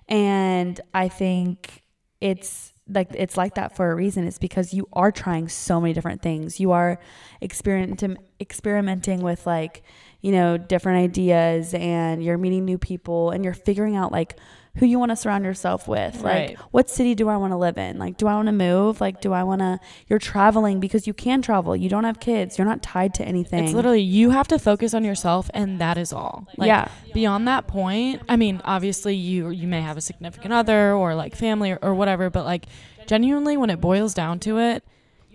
And 0.07 0.79
I 0.93 1.07
think 1.07 1.83
it's 2.21 2.73
like 2.87 3.09
it's 3.15 3.35
like 3.37 3.55
that 3.55 3.75
for 3.75 3.91
a 3.91 3.95
reason. 3.95 4.27
It's 4.27 4.37
because 4.37 4.73
you 4.73 4.87
are 4.93 5.11
trying 5.11 5.49
so 5.49 5.81
many 5.81 5.93
different 5.93 6.21
things. 6.21 6.59
You 6.59 6.71
are 6.71 6.99
experimenting 7.41 8.17
experimenting 8.39 9.21
with 9.21 9.45
like, 9.47 9.83
you 10.21 10.31
know, 10.31 10.57
different 10.57 11.03
ideas 11.03 11.73
and 11.73 12.23
you're 12.23 12.37
meeting 12.37 12.65
new 12.65 12.77
people 12.77 13.31
and 13.31 13.43
you're 13.43 13.53
figuring 13.53 13.95
out 13.95 14.11
like 14.11 14.37
who 14.75 14.85
you 14.85 14.99
want 14.99 15.11
to 15.11 15.15
surround 15.15 15.45
yourself 15.45 15.88
with. 15.88 16.21
Right. 16.21 16.49
Like 16.49 16.59
what 16.71 16.89
city 16.89 17.15
do 17.15 17.29
I 17.29 17.38
want 17.38 17.51
to 17.53 17.57
live 17.57 17.77
in? 17.77 17.97
Like 17.97 18.17
do 18.17 18.27
I 18.27 18.35
want 18.35 18.47
to 18.47 18.51
move? 18.51 19.01
Like 19.01 19.21
do 19.21 19.33
I 19.33 19.43
want 19.43 19.61
to 19.61 19.79
you're 20.07 20.19
traveling 20.19 20.79
because 20.79 21.07
you 21.07 21.13
can 21.13 21.41
travel. 21.41 21.75
You 21.75 21.89
don't 21.89 22.03
have 22.03 22.19
kids. 22.19 22.57
You're 22.57 22.67
not 22.67 22.81
tied 22.81 23.13
to 23.15 23.23
anything. 23.25 23.63
It's 23.63 23.73
literally 23.73 24.01
you 24.01 24.31
have 24.31 24.47
to 24.49 24.59
focus 24.59 24.93
on 24.93 25.03
yourself 25.03 25.49
and 25.53 25.79
that 25.79 25.97
is 25.97 26.11
all. 26.11 26.47
Like 26.57 26.67
yeah. 26.67 26.89
beyond 27.13 27.47
that 27.47 27.67
point, 27.67 28.21
I 28.27 28.35
mean, 28.35 28.61
obviously 28.65 29.15
you 29.15 29.49
you 29.49 29.67
may 29.67 29.81
have 29.81 29.97
a 29.97 30.01
significant 30.01 30.53
other 30.53 30.93
or 30.93 31.15
like 31.15 31.35
family 31.35 31.71
or, 31.71 31.79
or 31.81 31.93
whatever, 31.93 32.29
but 32.29 32.45
like 32.45 32.65
genuinely 33.07 33.57
when 33.57 33.69
it 33.69 33.79
boils 33.79 34.13
down 34.13 34.39
to 34.41 34.59
it, 34.59 34.83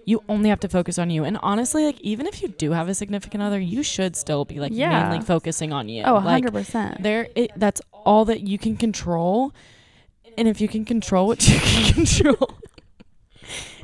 you 0.04 0.22
only 0.28 0.48
have 0.48 0.60
to 0.60 0.68
focus 0.68 0.98
on 0.98 1.10
you. 1.10 1.24
And 1.24 1.38
honestly, 1.42 1.84
like 1.84 2.00
even 2.00 2.26
if 2.26 2.42
you 2.42 2.48
do 2.48 2.72
have 2.72 2.88
a 2.88 2.94
significant 2.94 3.42
other, 3.42 3.60
you 3.60 3.82
should 3.82 4.16
still 4.16 4.44
be 4.44 4.58
like 4.58 4.72
Yeah. 4.74 5.08
mainly 5.08 5.24
focusing 5.24 5.72
on 5.72 5.88
you. 5.88 6.02
Oh, 6.04 6.14
like 6.14 6.44
100%. 6.44 7.02
there 7.02 7.28
it 7.34 7.52
that's 7.56 7.80
all 8.10 8.24
that 8.24 8.40
you 8.40 8.58
can 8.58 8.76
control. 8.76 9.54
And 10.36 10.48
if 10.48 10.60
you 10.60 10.66
can 10.68 10.84
control 10.84 11.26
what 11.28 11.46
you 11.48 11.58
can 11.70 11.94
control 11.94 12.58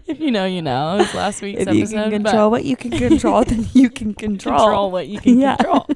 if 0.06 0.20
you 0.20 0.30
know, 0.30 0.44
you 0.44 0.62
know. 0.62 0.94
It 0.94 0.98
was 0.98 1.14
last 1.14 1.42
week's 1.42 1.62
episode. 1.62 1.82
if 1.82 1.90
you 1.90 1.96
can 1.96 2.10
control 2.10 2.50
what 2.50 2.64
you 2.64 2.76
can 2.76 2.90
control, 2.92 3.44
then 3.44 3.66
you 3.72 3.90
can 3.90 4.14
control. 4.14 4.58
control 4.58 4.90
what 4.90 5.06
you 5.08 5.18
can 5.20 5.38
Yeah. 5.38 5.56
control. 5.56 5.86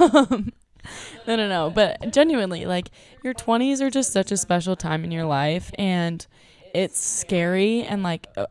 um, 0.00 0.52
no, 1.26 1.36
no, 1.36 1.48
no. 1.48 1.70
But 1.70 2.12
genuinely, 2.12 2.66
like 2.66 2.90
your 3.22 3.34
20s 3.34 3.80
are 3.80 3.90
just 3.90 4.12
such 4.12 4.32
a 4.32 4.36
special 4.36 4.76
time 4.76 5.04
in 5.04 5.10
your 5.10 5.24
life, 5.24 5.70
and 5.78 6.26
it's 6.74 6.98
scary. 7.04 7.82
And 7.82 8.02
like 8.02 8.26
uh, 8.36 8.46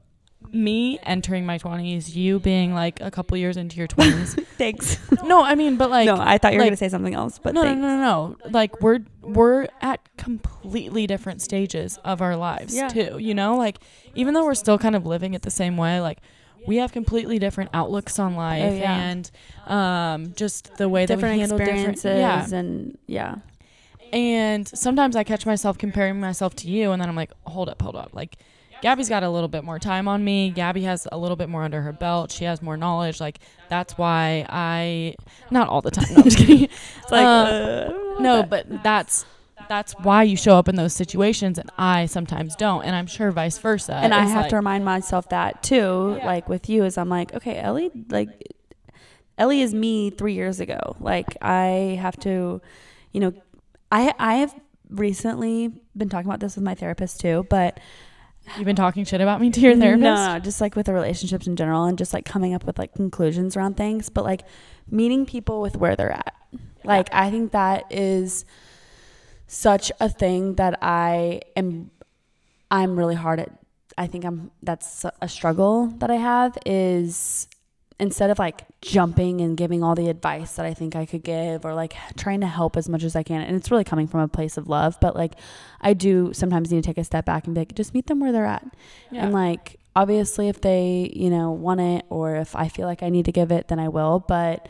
me 0.51 0.99
entering 1.03 1.45
my 1.45 1.57
20s, 1.57 2.15
you 2.15 2.39
being 2.39 2.73
like 2.73 3.01
a 3.01 3.11
couple 3.11 3.37
years 3.37 3.57
into 3.57 3.77
your 3.77 3.87
20s. 3.87 4.45
Thanks. 4.57 4.97
no, 5.23 5.43
I 5.43 5.55
mean, 5.55 5.75
but 5.77 5.89
like 5.89 6.05
no, 6.07 6.15
I 6.19 6.37
thought 6.37 6.53
you 6.53 6.57
were 6.59 6.63
like- 6.63 6.67
going 6.69 6.73
to 6.73 6.77
say 6.77 6.89
something 6.89 7.13
else, 7.15 7.39
but 7.39 7.53
no, 7.53 7.61
no, 7.61 7.67
thanks. 7.69 7.81
no, 7.81 7.87
no, 7.97 8.01
no. 8.43 8.49
Like 8.51 8.81
we're 8.81 8.99
we're 9.21 9.67
at 9.81 9.99
completely 10.17 11.07
different 11.07 11.41
stages 11.41 11.97
of 12.05 12.21
our 12.21 12.35
lives 12.35 12.75
Yeah. 12.75 12.87
too. 12.89 13.17
You 13.17 13.33
know, 13.33 13.57
like 13.57 13.79
even 14.15 14.33
though 14.33 14.45
we're 14.45 14.53
still 14.55 14.77
kind 14.77 14.95
of 14.95 15.05
living 15.05 15.33
it 15.33 15.41
the 15.41 15.51
same 15.51 15.77
way, 15.77 15.99
like 16.01 16.19
we 16.67 16.77
have 16.77 16.91
completely 16.91 17.37
different 17.39 17.69
outlooks 17.73 18.17
on 18.17 18.35
life 18.35 18.63
Oh, 18.71 18.75
yeah. 18.75 18.95
and 18.97 19.31
um, 19.67 20.33
just 20.35 20.75
the 20.77 20.89
way 20.89 21.05
that 21.05 21.15
different 21.15 21.35
we 21.35 21.39
handle 21.41 21.59
experiences 21.59 22.03
different. 22.03 22.51
Yeah. 22.51 22.57
and 22.57 22.97
yeah. 23.07 23.35
And 24.13 24.67
sometimes 24.67 25.15
I 25.15 25.23
catch 25.23 25.45
myself 25.45 25.77
comparing 25.77 26.19
myself 26.19 26.55
to 26.57 26.67
you, 26.69 26.91
and 26.91 27.01
then 27.01 27.09
I'm 27.09 27.15
like, 27.15 27.31
hold 27.45 27.69
up, 27.69 27.81
hold 27.81 27.95
up, 27.95 28.11
like. 28.13 28.37
Gabby's 28.85 29.09
got 29.09 29.23
a 29.23 29.29
little 29.31 29.47
bit 29.47 29.63
more 29.63 29.79
time 29.79 30.07
on 30.07 30.23
me. 30.23 30.51
Gabby 30.51 30.83
has 30.83 31.07
a 31.11 31.17
little 31.17 31.35
bit 31.35 31.49
more 31.49 31.63
under 31.63 31.81
her 31.81 31.91
belt. 31.91 32.31
She 32.31 32.43
has 32.45 32.61
more 32.61 32.77
knowledge. 32.77 33.19
Like 33.19 33.39
that's 33.67 33.97
why 33.97 34.45
I, 34.47 35.15
not 35.49 35.69
all 35.69 35.81
the 35.81 35.89
time. 35.89 36.05
No, 36.11 36.17
I'm 36.17 36.23
just 36.25 36.37
kidding. 36.37 36.63
It's 37.01 37.11
like 37.11 37.25
Um, 37.25 37.47
uh, 38.17 38.19
no, 38.19 38.43
but 38.43 38.83
that's 38.83 39.25
that's 39.69 39.93
why 39.93 40.21
you 40.21 40.37
show 40.37 40.55
up 40.59 40.67
in 40.69 40.75
those 40.75 40.93
situations, 40.93 41.57
and 41.57 41.71
I 41.79 42.05
sometimes 42.05 42.55
don't, 42.55 42.83
and 42.83 42.95
I'm 42.95 43.07
sure 43.07 43.31
vice 43.31 43.57
versa. 43.57 43.95
and 43.95 44.13
I 44.13 44.19
have 44.25 44.43
like- 44.43 44.49
to 44.51 44.55
remind 44.57 44.85
myself 44.85 45.29
that 45.29 45.63
too. 45.63 46.17
Yeah. 46.19 46.25
Like 46.27 46.47
with 46.47 46.69
you, 46.69 46.83
is 46.83 46.99
I'm 46.99 47.09
like, 47.09 47.33
okay, 47.33 47.57
Ellie, 47.57 47.89
like 48.09 48.29
Ellie 49.39 49.61
is 49.61 49.73
me 49.73 50.11
three 50.11 50.33
years 50.35 50.59
ago. 50.59 50.95
Like 50.99 51.35
I 51.41 51.97
have 51.99 52.19
to, 52.19 52.61
you 53.13 53.19
know, 53.19 53.33
I 53.91 54.13
I 54.19 54.35
have 54.35 54.53
recently 54.91 55.73
been 55.97 56.07
talking 56.09 56.27
about 56.29 56.39
this 56.39 56.53
with 56.55 56.63
my 56.63 56.75
therapist 56.75 57.19
too, 57.19 57.47
but 57.49 57.79
You've 58.55 58.65
been 58.65 58.75
talking 58.75 59.05
shit 59.05 59.21
about 59.21 59.41
me 59.41 59.49
to 59.51 59.59
your 59.59 59.75
therapist. 59.75 60.01
No, 60.01 60.33
no, 60.33 60.39
just 60.39 60.61
like 60.61 60.75
with 60.75 60.85
the 60.85 60.93
relationships 60.93 61.47
in 61.47 61.55
general 61.55 61.85
and 61.85 61.97
just 61.97 62.13
like 62.13 62.25
coming 62.25 62.53
up 62.53 62.63
with 62.63 62.77
like 62.77 62.93
conclusions 62.93 63.57
around 63.57 63.75
things, 63.75 64.09
but 64.09 64.23
like 64.23 64.41
meeting 64.89 65.25
people 65.25 65.61
with 65.61 65.75
where 65.75 65.95
they're 65.95 66.11
at. 66.11 66.33
Like 66.83 67.09
I 67.11 67.31
think 67.31 67.51
that 67.51 67.85
is 67.89 68.45
such 69.47 69.91
a 69.99 70.09
thing 70.09 70.55
that 70.55 70.77
I 70.81 71.41
am 71.55 71.91
I'm 72.71 72.97
really 72.97 73.15
hard 73.15 73.39
at 73.39 73.51
I 73.97 74.07
think 74.07 74.25
I'm 74.25 74.51
that's 74.61 75.05
a 75.21 75.29
struggle 75.29 75.87
that 75.97 76.11
I 76.11 76.15
have 76.15 76.57
is 76.65 77.47
instead 77.99 78.29
of 78.29 78.37
like 78.37 78.63
jumping 78.81 79.39
and 79.39 79.55
giving 79.55 79.81
all 79.83 79.95
the 79.95 80.09
advice 80.09 80.53
that 80.57 80.65
I 80.65 80.73
think 80.73 80.95
I 80.95 81.05
could 81.05 81.23
give 81.23 81.63
or 81.65 81.73
like 81.73 81.95
trying 82.17 82.41
to 82.41 82.47
help 82.47 82.75
as 82.75 82.89
much 82.89 83.03
as 83.03 83.15
I 83.15 83.23
can 83.23 83.41
and 83.41 83.55
it's 83.55 83.71
really 83.71 83.85
coming 83.85 84.05
from 84.07 84.19
a 84.19 84.27
place 84.27 84.57
of 84.57 84.67
love 84.67 84.97
but 84.99 85.15
like 85.15 85.33
I 85.79 85.93
do 85.93 86.33
sometimes 86.33 86.71
need 86.71 86.83
to 86.83 86.87
take 86.87 86.97
a 86.97 87.03
step 87.05 87.25
back 87.25 87.45
and 87.45 87.55
be 87.55 87.61
like 87.61 87.73
just 87.73 87.93
meet 87.93 88.07
them 88.07 88.19
where 88.19 88.31
they're 88.33 88.45
at 88.45 88.65
Yeah. 89.11 89.23
and 89.25 89.33
like 89.33 89.79
obviously 89.95 90.49
if 90.49 90.59
they 90.59 91.09
you 91.15 91.29
know 91.29 91.51
want 91.51 91.79
it 91.79 92.05
or 92.09 92.35
if 92.35 92.53
I 92.55 92.67
feel 92.67 92.85
like 92.85 93.01
I 93.01 93.07
need 93.09 93.25
to 93.25 93.31
give 93.31 93.49
it 93.51 93.69
then 93.69 93.79
I 93.79 93.87
will 93.87 94.19
but 94.19 94.67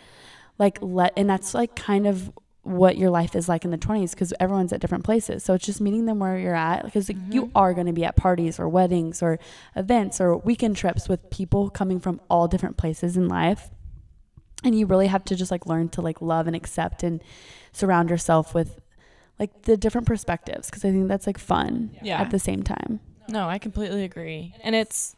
like 0.59 0.77
let 0.81 1.11
and 1.17 1.27
that's 1.27 1.55
like 1.55 1.75
kind 1.75 2.05
of 2.05 2.31
what 2.65 2.97
your 2.97 3.11
life 3.11 3.35
is 3.35 3.47
like 3.47 3.63
in 3.63 3.69
the 3.69 3.77
20s 3.77 4.11
because 4.11 4.33
everyone's 4.39 4.73
at 4.73 4.81
different 4.81 5.03
places 5.03 5.43
so 5.43 5.53
it's 5.53 5.65
just 5.65 5.79
meeting 5.79 6.05
them 6.05 6.17
where 6.17 6.37
you're 6.39 6.55
at 6.55 6.83
because 6.83 7.07
like, 7.09 7.17
you 7.29 7.43
mm-hmm. 7.43 7.57
are 7.57 7.75
going 7.75 7.85
to 7.85 7.93
be 7.93 8.03
at 8.03 8.15
parties 8.15 8.59
or 8.59 8.67
weddings 8.67 9.21
or 9.21 9.37
events 9.75 10.19
or 10.19 10.35
weekend 10.37 10.75
trips 10.75 11.07
with 11.07 11.29
people 11.29 11.69
coming 11.69 11.99
from 11.99 12.19
all 12.27 12.47
different 12.47 12.75
places 12.75 13.15
in 13.15 13.27
life 13.27 13.69
and 14.63 14.77
you 14.77 14.87
really 14.87 15.05
have 15.05 15.23
to 15.23 15.35
just 15.35 15.51
like 15.51 15.67
learn 15.67 15.87
to 15.89 16.01
like 16.01 16.21
love 16.23 16.47
and 16.47 16.55
accept 16.55 17.03
and 17.03 17.23
surround 17.71 18.09
yourself 18.09 18.55
with 18.55 18.79
like 19.37 19.61
the 19.63 19.77
different 19.77 20.07
perspectives 20.07 20.67
because 20.67 20.83
i 20.83 20.89
think 20.89 21.07
that's 21.07 21.27
like 21.27 21.37
fun 21.37 21.95
Yeah. 22.01 22.19
at 22.19 22.31
the 22.31 22.39
same 22.39 22.63
time 22.63 22.99
No, 23.29 23.47
I 23.47 23.57
completely 23.57 24.03
agree. 24.03 24.53
And 24.63 24.75
it's 24.75 25.15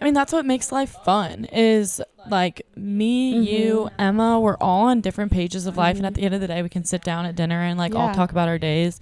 I 0.00 0.04
mean, 0.04 0.14
that's 0.14 0.32
what 0.32 0.44
makes 0.44 0.70
life 0.72 0.94
fun 1.04 1.46
is 1.46 2.00
like 2.30 2.66
me, 2.76 3.38
you, 3.38 3.88
Mhm. 3.90 3.90
Emma, 3.98 4.40
we're 4.40 4.56
all 4.58 4.88
on 4.88 5.00
different 5.00 5.30
pages 5.32 5.66
of 5.66 5.76
life 5.76 5.96
and 5.96 6.06
at 6.06 6.14
the 6.14 6.22
end 6.22 6.34
of 6.34 6.40
the 6.40 6.46
day 6.48 6.62
we 6.62 6.68
can 6.68 6.84
sit 6.84 7.02
down 7.02 7.26
at 7.26 7.36
dinner 7.36 7.60
and 7.62 7.78
like 7.78 7.94
all 7.94 8.12
talk 8.14 8.30
about 8.30 8.48
our 8.48 8.58
days 8.58 8.98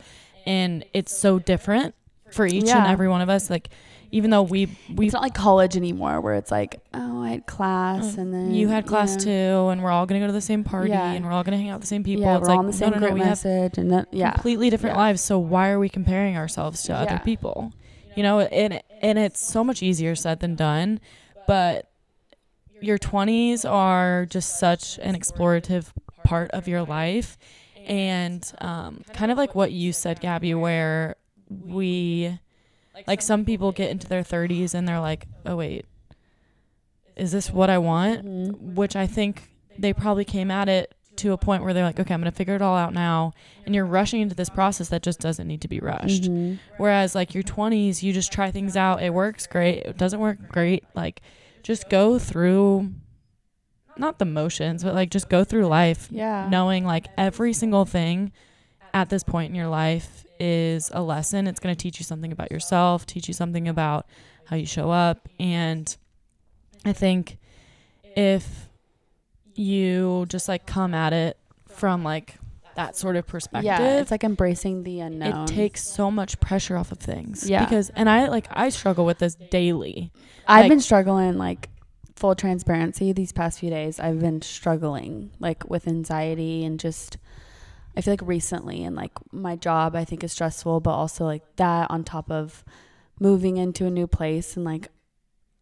and 0.47 0.85
it's 0.93 1.17
so 1.17 1.39
different 1.39 1.95
for 2.31 2.47
each 2.47 2.69
and 2.69 2.87
every 2.87 3.09
one 3.09 3.21
of 3.21 3.29
us 3.29 3.49
like 3.51 3.69
even 4.11 4.31
though 4.31 4.43
we 4.43 4.69
we 4.95 5.07
it's 5.07 5.13
not 5.13 5.23
like 5.23 5.35
college 5.35 5.77
anymore 5.77 6.21
where 6.21 6.35
it's 6.35 6.51
like 6.51 6.81
oh 6.95 7.23
i 7.23 7.29
had 7.31 7.47
class 7.47 8.17
and 8.17 8.33
then 8.35 8.53
you 8.53 8.69
had 8.69 8.87
class 8.87 9.17
know, 9.17 9.23
too 9.25 9.69
and 9.71 9.83
we're 9.83 9.91
all 9.91 10.05
going 10.07 10.19
to 10.21 10.25
go 10.25 10.27
to 10.27 10.33
the 10.33 10.41
same 10.41 10.65
party 10.65 10.89
Yeah. 10.91 11.13
and 11.13 11.25
we're 11.25 11.31
all 11.31 11.45
going 11.45 11.53
to 11.53 11.59
hang 11.59 11.69
out 11.71 11.75
with 11.75 11.83
the 11.83 11.87
same 11.89 12.03
people 12.03 12.23
yeah 12.25 12.37
it's 12.39 12.43
we're 12.43 12.49
like 12.49 12.59
on 12.59 12.67
the 12.67 12.73
same 12.73 12.91
no 12.91 12.99
no 12.99 13.09
no 13.09 13.15
we 13.15 13.21
have 13.21 13.29
message 13.29 13.79
and 13.79 13.91
then 13.91 14.07
yeah 14.11 14.33
completely 14.33 14.69
different 14.71 14.97
Yeah. 14.97 15.03
lives. 15.03 15.21
So 15.21 15.39
why 15.39 15.71
are 15.71 15.79
we 15.79 15.89
comparing 15.89 16.37
ourselves 16.37 16.83
to 16.85 16.95
other 16.95 17.21
people? 17.25 17.73
You 18.15 18.23
know, 18.23 18.41
and 18.41 18.83
and 19.01 19.19
it's 19.19 19.41
so 19.45 19.65
much 19.65 19.83
easier 19.83 20.15
said 20.15 20.41
than 20.41 20.55
done. 20.55 21.01
But 21.47 21.91
your 22.81 22.99
twenties 22.99 23.65
are 23.65 24.27
just 24.27 24.59
such 24.59 24.99
an 24.99 25.15
explorative 25.15 25.93
part 26.25 26.51
of 26.53 26.69
your 26.69 26.83
life, 26.83 27.37
And 27.87 28.51
um, 28.61 29.03
kind 29.13 29.33
of 29.33 29.39
like 29.39 29.55
what 29.55 29.73
you 29.73 29.93
said, 29.93 30.21
Gabby, 30.21 30.55
where 30.55 31.17
we, 31.49 32.39
like, 33.09 33.21
some 33.21 33.45
people 33.45 33.73
get 33.73 33.91
into 33.91 34.07
their 34.09 34.23
30s 34.23 34.73
and 34.75 34.87
they're 34.87 35.01
like, 35.01 35.27
oh, 35.45 35.57
wait, 35.57 35.85
is 37.17 37.33
this 37.33 37.51
what 37.51 37.71
I 37.71 37.79
want? 37.79 38.25
Mhm. 38.25 38.75
Which 38.75 38.95
I 38.97 39.07
think 39.07 39.51
they 39.79 39.93
probably 39.93 40.25
came 40.25 40.51
at 40.51 40.69
it 40.69 40.95
to 41.17 41.33
a 41.33 41.37
point 41.39 41.63
where 41.63 41.75
they're 41.75 41.85
like, 41.85 42.01
okay, 42.01 42.15
I'm 42.15 42.21
going 42.21 42.31
to 42.31 42.37
figure 42.37 42.55
it 42.55 42.63
all 42.63 42.77
out 42.77 42.95
now. 42.95 43.33
And 43.67 43.75
you're 43.75 43.85
rushing 43.87 44.21
into 44.23 44.35
this 44.35 44.49
process 44.49 44.89
that 44.89 45.03
just 45.03 45.21
doesn't 45.21 45.47
need 45.47 45.61
to 45.61 45.69
be 45.69 45.79
rushed. 45.79 46.25
Mhm. 46.25 46.59
Whereas 46.79 47.15
like 47.15 47.35
your 47.35 47.43
20s, 47.43 48.03
you 48.03 48.13
just 48.13 48.33
try 48.33 48.51
things 48.51 48.77
out. 48.77 49.03
It 49.03 49.13
works 49.13 49.47
great. 49.47 49.85
It 49.85 49.99
doesn't 49.99 50.21
work 50.21 50.39
great. 50.49 50.85
Like 50.95 51.21
just 51.63 51.89
go 51.91 52.19
through 52.19 52.93
not 53.99 54.19
the 54.19 54.25
motions, 54.25 54.83
but 54.83 54.95
like 54.95 55.11
just 55.11 55.29
go 55.29 55.45
through 55.45 55.67
life 55.67 56.09
Yeah. 56.11 56.49
knowing 56.49 56.85
like 56.87 57.09
every 57.19 57.53
single 57.53 57.85
thing 57.85 58.33
at 58.95 59.11
this 59.11 59.23
point 59.23 59.51
in 59.51 59.55
your 59.55 59.69
life 59.69 60.25
is 60.41 60.91
a 60.95 61.03
lesson. 61.03 61.47
It's 61.47 61.61
going 61.61 61.75
to 61.75 61.81
teach 61.81 61.99
you 62.01 62.05
something 62.05 62.33
about 62.33 62.51
yourself, 62.51 63.05
teach 63.07 63.29
you 63.29 63.35
something 63.35 63.69
about 63.69 64.07
how 64.47 64.57
you 64.57 64.67
show 64.67 64.91
up. 64.91 65.29
And 65.39 65.95
I 66.87 66.93
think 66.95 67.37
if 68.17 68.69
you 69.55 70.27
just 70.29 70.49
like 70.49 70.67
come 70.67 70.95
at 70.95 71.13
it 71.13 71.37
from 71.69 72.03
like 72.05 72.37
that 72.75 72.97
sort 72.97 73.17
of 73.17 73.27
perspective, 73.27 73.65
Yeah, 73.67 74.01
it's 74.01 74.11
like 74.11 74.25
embracing 74.25 74.83
the 74.85 75.01
unknown. 75.01 75.45
it 75.45 75.47
takes 75.49 75.87
so 75.87 76.11
much 76.11 76.41
pressure 76.41 76.77
off 76.77 76.91
of 76.93 76.99
things. 76.99 77.49
Yeah. 77.49 77.65
Because 77.65 77.91
and 77.91 78.09
I 78.09 78.29
like 78.29 78.47
I 78.51 78.71
struggle 78.71 79.05
with 79.05 79.19
this 79.19 79.35
daily. 79.35 80.11
I've 80.47 80.65
like- 80.65 80.71
been 80.71 80.81
struggling 80.81 81.37
like 81.39 81.69
full 82.17 82.35
transparency 82.35 83.13
these 83.13 83.33
past 83.33 83.59
few 83.59 83.69
days. 83.71 83.99
I've 84.01 84.21
been 84.21 84.41
struggling 84.43 85.31
like 85.41 85.69
with 85.69 85.87
anxiety 85.87 86.65
and 86.65 86.79
just 86.81 87.19
I 87.97 88.01
feel 88.01 88.13
like 88.13 88.23
recently 88.23 88.85
and 88.85 88.97
like 88.97 89.13
my 89.33 89.55
job 89.57 89.95
I 89.95 90.05
think 90.07 90.25
is 90.25 90.33
stressful, 90.33 90.81
but 90.81 90.93
also 90.93 91.25
like 91.27 91.43
that 91.57 91.91
on 91.91 92.05
top 92.05 92.31
of 92.31 92.65
moving 93.21 93.59
into 93.59 93.85
a 93.87 93.91
new 93.91 94.07
place 94.07 94.57
and 94.57 94.65
like 94.65 94.89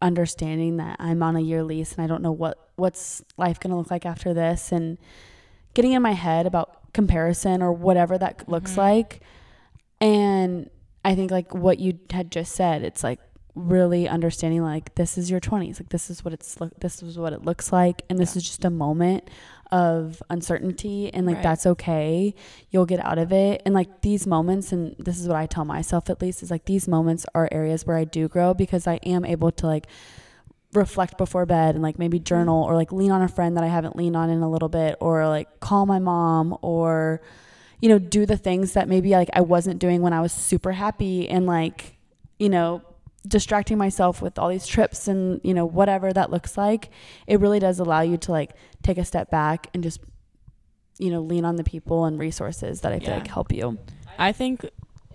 understanding 0.01 0.77
that 0.77 0.97
I'm 0.99 1.21
on 1.23 1.35
a 1.35 1.39
year 1.41 1.63
lease 1.63 1.93
and 1.93 2.03
I 2.03 2.07
don't 2.07 2.21
know 2.21 2.31
what 2.31 2.69
what's 2.75 3.23
life 3.37 3.59
going 3.59 3.69
to 3.71 3.77
look 3.77 3.91
like 3.91 4.05
after 4.05 4.33
this 4.33 4.71
and 4.71 4.97
getting 5.75 5.91
in 5.91 6.01
my 6.01 6.13
head 6.13 6.45
about 6.47 6.91
comparison 6.93 7.61
or 7.61 7.71
whatever 7.71 8.17
that 8.17 8.49
looks 8.49 8.73
Mhm. 8.73 8.77
like. 8.77 9.21
And 9.99 10.69
I 11.05 11.15
think 11.15 11.31
like 11.31 11.53
what 11.53 11.79
you 11.79 11.99
had 12.09 12.31
just 12.31 12.53
said, 12.53 12.83
it's 12.83 13.03
like 13.03 13.19
really 13.53 14.07
understanding 14.07 14.61
like 14.63 14.95
this 14.95 15.17
is 15.17 15.29
your 15.29 15.41
20s 15.41 15.77
like 15.79 15.89
this 15.89 16.09
is 16.09 16.23
what 16.23 16.33
it's 16.33 16.61
look 16.61 16.71
this 16.79 17.03
is 17.03 17.19
what 17.19 17.33
it 17.33 17.43
looks 17.43 17.73
like 17.73 18.01
and 18.09 18.17
this 18.17 18.33
Yeah. 18.33 18.37
is 18.39 18.43
just 18.45 18.63
a 18.63 18.69
moment 18.69 19.29
of 19.71 20.21
uncertainty 20.29 21.13
and 21.13 21.25
like 21.25 21.35
Right. 21.35 21.43
that's 21.43 21.65
okay. 21.65 22.35
You'll 22.69 22.85
get 22.85 23.03
out 23.05 23.17
of 23.17 23.31
it. 23.31 23.61
And 23.65 23.73
like 23.73 24.01
these 24.01 24.27
moments 24.27 24.71
and 24.71 24.95
this 24.99 25.19
is 25.19 25.27
what 25.27 25.37
i 25.37 25.45
tell 25.45 25.65
myself 25.65 26.09
at 26.09 26.21
least 26.21 26.43
is 26.43 26.51
like 26.51 26.65
these 26.65 26.87
moments 26.87 27.25
are 27.33 27.47
areas 27.51 27.85
where 27.85 27.97
i 27.97 28.03
do 28.03 28.27
grow 28.27 28.53
because 28.53 28.87
i 28.87 28.95
am 29.03 29.25
able 29.25 29.51
to 29.51 29.67
like 29.67 29.87
reflect 30.73 31.17
before 31.17 31.45
bed 31.45 31.75
and 31.75 31.83
like 31.83 31.99
maybe 31.99 32.17
mm-hmm. 32.17 32.23
journal 32.25 32.63
or 32.63 32.75
like 32.75 32.91
lean 32.91 33.11
on 33.11 33.21
a 33.21 33.27
friend 33.27 33.57
that 33.57 33.63
i 33.63 33.67
haven't 33.67 33.95
leaned 33.95 34.15
on 34.15 34.29
in 34.29 34.41
a 34.41 34.49
little 34.49 34.69
bit 34.69 34.95
or 34.99 35.27
like 35.27 35.59
call 35.59 35.85
my 35.85 35.99
mom 35.99 36.57
or 36.61 37.21
you 37.81 37.89
know 37.89 37.99
do 37.99 38.25
the 38.25 38.37
things 38.37 38.73
that 38.73 38.87
maybe 38.87 39.11
like 39.11 39.29
i 39.33 39.41
wasn't 39.41 39.79
doing 39.79 40.01
when 40.01 40.13
i 40.13 40.21
was 40.21 40.31
super 40.31 40.71
happy 40.71 41.27
and 41.27 41.45
like 41.45 41.97
you 42.39 42.49
know 42.49 42.81
distracting 43.27 43.77
myself 43.77 44.21
with 44.21 44.39
all 44.39 44.49
these 44.49 44.65
trips 44.65 45.07
and 45.07 45.39
you 45.43 45.53
know 45.53 45.65
whatever 45.65 46.11
that 46.11 46.31
looks 46.31 46.57
like 46.57 46.89
it 47.27 47.39
really 47.39 47.59
does 47.59 47.79
allow 47.79 48.01
you 48.01 48.17
to 48.17 48.31
like 48.31 48.51
take 48.81 48.97
a 48.97 49.05
step 49.05 49.29
back 49.29 49.67
and 49.73 49.83
just 49.83 49.99
you 50.97 51.11
know 51.11 51.21
lean 51.21 51.45
on 51.45 51.55
the 51.55 51.63
people 51.63 52.05
and 52.05 52.17
resources 52.19 52.81
that 52.81 52.91
i 52.91 52.97
feel 52.99 53.09
Yeah. 53.09 53.15
like 53.17 53.27
help 53.27 53.51
you 53.53 53.77
I 54.19 54.31
think 54.33 54.65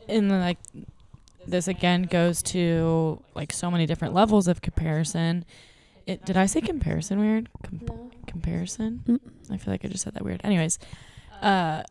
in 0.09 0.29
the, 0.29 0.37
like 0.39 0.59
this 1.47 1.69
again 1.69 2.05
goes 2.05 2.43
to 2.45 3.23
like 3.35 3.53
so 3.53 3.71
many 3.71 3.87
different 3.87 4.15
levels 4.15 4.49
of 4.49 4.63
comparison. 4.63 5.45
It 6.07 6.25
did 6.25 6.37
I 6.37 6.47
say 6.47 6.61
comparison 6.61 7.21
weird? 7.21 7.49
Com- 7.63 8.11
comparison? 8.27 9.03
Mm. 9.07 9.21
I 9.53 9.57
feel 9.59 9.73
like 9.73 9.85
I 9.85 9.89
just 9.89 10.03
said 10.03 10.15
that 10.15 10.25
weird. 10.25 10.41
Anyways, 10.43 10.79
uh 11.43 11.83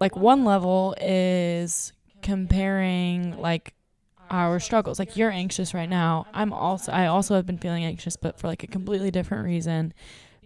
like 0.00 0.16
one 0.16 0.44
level 0.44 0.96
is 1.00 1.92
comparing 2.22 3.38
like 3.38 3.74
our 4.30 4.58
struggles. 4.60 4.98
Like 4.98 5.16
you're 5.16 5.30
anxious 5.30 5.74
right 5.74 5.88
now. 5.88 6.26
I'm 6.34 6.52
also 6.52 6.90
I 6.92 7.06
also 7.06 7.34
have 7.34 7.46
been 7.46 7.58
feeling 7.58 7.84
anxious 7.84 8.16
but 8.16 8.38
for 8.38 8.46
like 8.48 8.62
a 8.62 8.66
completely 8.66 9.10
different 9.10 9.44
reason 9.44 9.92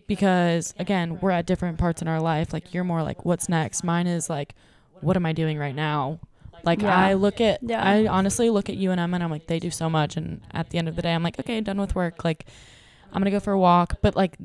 because 0.07 0.75
again, 0.79 1.19
we're 1.21 1.31
at 1.31 1.47
different 1.47 1.79
parts 1.79 2.03
in 2.03 2.09
our 2.09 2.21
life. 2.21 2.53
Like 2.53 2.73
you're 2.75 2.85
more 2.85 3.03
like 3.03 3.25
what's 3.25 3.49
next? 3.49 3.85
Mine 3.85 4.07
is 4.07 4.29
like 4.31 4.55
what 5.01 5.17
am 5.17 5.25
I 5.27 5.33
doing 5.33 5.59
right 5.59 5.75
now? 5.75 6.19
Like 6.65 6.83
Yeah. 6.83 6.95
I 6.97 7.15
look 7.15 7.41
at 7.41 7.61
Yeah. 7.63 7.83
I 7.83 8.07
honestly 8.07 8.51
look 8.51 8.69
at 8.69 8.77
you 8.77 8.91
and 8.91 9.01
Emma 9.01 9.15
and 9.17 9.25
I'm 9.25 9.31
like 9.31 9.47
they 9.47 9.59
do 9.59 9.71
so 9.71 9.89
much 9.89 10.17
and 10.17 10.41
at 10.53 10.71
the 10.71 10.79
end 10.79 10.89
of 10.89 10.97
the 10.97 11.03
day 11.03 11.15
I'm 11.15 11.23
like 11.23 11.39
okay, 11.39 11.61
done 11.61 11.81
with 11.81 11.95
work. 11.95 12.25
Like 12.25 12.47
I'm 13.13 13.23
going 13.23 13.25
to 13.27 13.31
go 13.31 13.41
for 13.41 13.53
a 13.53 13.59
walk, 13.59 13.99
but 14.03 14.17
like 14.17 14.37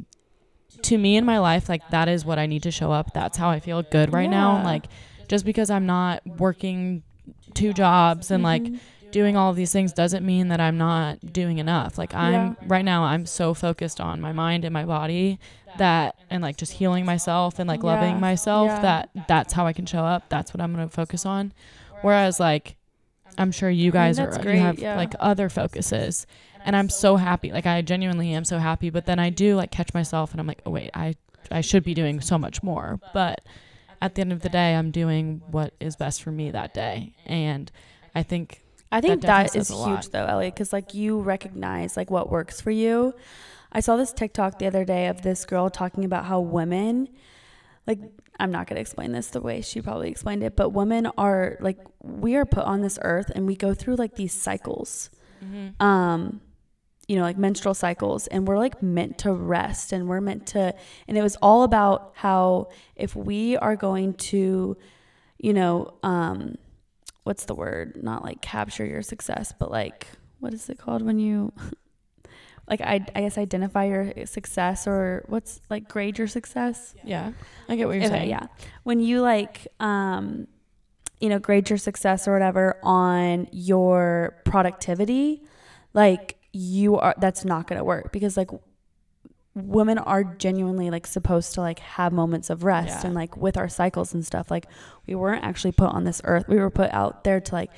to 0.84 0.98
me 0.98 1.18
in 1.18 1.26
my 1.26 1.40
life 1.40 1.70
like 1.70 1.88
that 1.90 2.08
is 2.08 2.24
what 2.26 2.40
I 2.40 2.46
need 2.46 2.64
to 2.64 2.72
show 2.72 2.92
up. 2.92 3.14
That's 3.14 3.38
how 3.38 3.50
I 3.50 3.60
feel 3.60 3.82
good 3.84 4.14
right 4.14 4.30
now. 4.30 4.58
Yeah. 4.58 4.64
Like 4.64 4.86
just 5.28 5.44
because 5.46 5.70
I'm 5.70 5.86
not 5.86 6.22
working 6.26 7.04
two 7.54 7.74
jobs 7.74 8.32
and 8.32 8.44
like 8.44 8.64
Mhm. 8.64 8.80
Doing 9.14 9.38
all 9.38 9.50
of 9.52 9.56
these 9.56 9.72
things 9.72 9.94
doesn't 9.94 10.26
mean 10.26 10.50
that 10.50 10.60
I'm 10.60 10.78
not 10.78 11.32
doing 11.32 11.60
enough. 11.60 11.98
Like 11.98 12.14
I'm 12.14 12.58
right 12.68 12.84
now 12.84 13.04
I'm 13.06 13.26
so 13.26 13.54
focused 13.54 14.02
on 14.02 14.20
my 14.20 14.34
mind 14.34 14.66
and 14.66 14.74
my 14.74 14.84
body 14.84 15.40
that 15.78 16.16
and 16.30 16.44
like 16.44 16.58
just 16.58 16.74
healing 16.74 17.06
myself 17.06 17.60
and 17.60 17.68
like 17.70 17.82
Yeah. 17.82 17.94
loving 17.94 18.20
myself 18.20 18.68
Yeah. 18.68 18.82
that 18.82 19.10
that's 19.28 19.54
how 19.54 19.66
I 19.66 19.72
can 19.74 19.86
show 19.86 20.04
up. 20.04 20.28
That's 20.30 20.54
what 20.54 20.60
I'm 20.60 20.74
going 20.76 20.88
to 20.90 20.94
focus 20.94 21.26
on. 21.26 21.54
Whereas 22.02 22.40
like 22.40 22.76
I'm 23.38 23.52
sure 23.52 23.70
you 23.70 23.92
guys 23.92 24.18
that's 24.18 24.38
are 24.38 24.42
great, 24.44 24.56
you 24.58 24.62
have 24.62 24.80
yeah. 24.80 24.98
like 24.98 25.14
other 25.20 25.48
focuses 25.50 26.28
and 26.66 26.76
I'm 26.76 26.90
so 26.90 27.16
happy. 27.16 27.52
Like 27.52 27.66
I 27.66 27.82
genuinely 27.82 28.34
am 28.34 28.46
so 28.46 28.58
happy, 28.60 28.90
but 28.90 29.06
then 29.06 29.20
I 29.20 29.30
do 29.30 29.56
like 29.56 29.72
catch 29.72 29.94
myself 29.94 30.32
and 30.32 30.40
I'm 30.42 30.48
like, 30.48 30.62
"Oh 30.66 30.72
wait, 30.72 30.92
I 30.94 31.16
I 31.52 31.62
should 31.62 31.84
be 31.84 31.94
doing 31.94 32.22
so 32.22 32.38
much 32.38 32.64
more." 32.64 33.00
But 33.14 33.42
at 34.02 34.16
the 34.16 34.22
end 34.22 34.32
of 34.32 34.42
the 34.42 34.50
day, 34.50 34.76
I'm 34.76 34.90
doing 34.92 35.42
what 35.52 35.74
is 35.80 35.96
best 35.96 36.24
for 36.24 36.32
me 36.32 36.52
that 36.52 36.74
day. 36.74 37.14
And 37.26 37.72
I 38.16 38.24
think 38.24 38.63
I 38.94 39.02
think 39.02 39.22
That 39.22 39.52
that 39.52 39.56
is 39.56 39.70
huge 39.70 40.10
though, 40.10 40.26
Ellie, 40.26 40.52
because 40.52 40.72
like 40.72 40.94
you 40.94 41.20
recognize 41.20 41.98
like 41.98 42.12
what 42.12 42.30
works 42.30 42.62
for 42.62 42.72
you. 42.72 43.14
I 43.72 43.80
saw 43.80 43.98
this 43.98 44.14
TikTok 44.14 44.60
the 44.60 44.68
other 44.68 44.86
day 44.86 45.08
of 45.08 45.24
this 45.24 45.46
girl 45.46 45.70
talking 45.70 46.06
about 46.06 46.26
how 46.26 46.40
women, 46.40 47.10
like, 47.88 48.00
I'm 48.40 48.52
not 48.52 48.68
gonna 48.68 48.82
explain 48.82 49.12
this 49.12 49.28
the 49.30 49.42
way 49.42 49.62
she 49.62 49.82
probably 49.82 50.10
explained 50.10 50.44
it, 50.44 50.56
but 50.56 50.70
women 50.70 51.08
are 51.18 51.58
like 51.60 51.80
we 52.02 52.36
are 52.36 52.46
put 52.46 52.66
on 52.66 52.82
this 52.82 53.00
earth 53.02 53.32
and 53.34 53.48
we 53.48 53.56
go 53.56 53.74
through 53.74 53.96
like 53.96 54.16
these 54.16 54.34
cycles, 54.34 55.10
um, 55.80 56.40
you 57.08 57.16
know, 57.16 57.24
like 57.24 57.38
menstrual 57.38 57.74
cycles, 57.74 58.28
and 58.28 58.48
we're 58.48 58.58
like 58.58 58.82
meant 58.82 59.18
to 59.20 59.34
rest 59.34 59.92
and 59.92 60.08
we're 60.08 60.22
meant 60.22 60.46
to, 60.48 60.74
and 61.08 61.18
it 61.18 61.22
was 61.22 61.36
all 61.42 61.64
about 61.64 62.12
how 62.16 62.70
if 62.96 63.16
we 63.16 63.58
are 63.58 63.76
going 63.76 64.14
to, 64.14 64.78
you 65.40 65.54
know, 65.54 65.94
um, 66.04 66.56
what's 67.24 67.46
the 67.46 67.56
word? 67.56 68.02
Not 68.04 68.24
like 68.24 68.42
capture 68.42 68.86
your 68.86 69.02
success, 69.02 69.54
but 69.58 69.72
like 69.72 70.08
what 70.40 70.54
is 70.54 70.70
it 70.70 70.78
called 70.78 71.02
when 71.02 71.20
you 71.20 71.54
like 72.70 72.82
I 72.82 73.06
I 73.16 73.22
guess 73.22 73.38
identify 73.38 73.86
your 73.86 74.26
success 74.26 74.88
or 74.88 75.24
what's 75.28 75.62
like 75.70 75.88
grade 75.88 76.18
your 76.18 76.28
success? 76.28 76.96
yeah, 77.04 77.32
I 77.70 77.76
get 77.76 77.88
what 77.88 77.94
you're 77.96 78.06
Okay, 78.06 78.14
saying. 78.14 78.30
yeah. 78.30 78.48
When 78.84 79.00
you 79.00 79.22
like 79.22 79.68
um 79.80 80.48
you 81.20 81.30
know, 81.30 81.40
grade 81.40 81.70
your 81.70 81.78
success 81.78 82.28
or 82.28 82.34
whatever 82.34 82.78
on 82.84 83.48
your 83.54 84.36
productivity, 84.44 85.42
like 85.94 86.36
you 86.52 86.98
are 86.98 87.16
that's 87.18 87.46
not 87.46 87.66
going 87.68 87.78
to 87.78 87.84
work 87.84 88.12
because 88.12 88.36
like 88.36 88.50
women 89.56 89.98
are 90.00 90.24
genuinely 90.24 90.90
like 90.90 91.06
supposed 91.06 91.54
to 91.54 91.62
like 91.62 91.80
have 91.80 92.12
moments 92.12 92.50
of 92.50 92.64
rest 92.64 93.00
Yeah. 93.02 93.06
and 93.08 93.14
like 93.16 93.38
with 93.38 93.56
our 93.58 93.70
cycles 93.70 94.14
and 94.14 94.26
stuff 94.26 94.50
like 94.50 94.66
we 95.06 95.14
weren't 95.16 95.44
actually 95.44 95.74
put 95.74 95.90
on 95.92 96.06
this 96.06 96.22
earth 96.24 96.48
we 96.48 96.58
were 96.58 96.72
put 96.72 96.92
out 96.92 97.24
there 97.24 97.40
to 97.40 97.54
like 97.56 97.70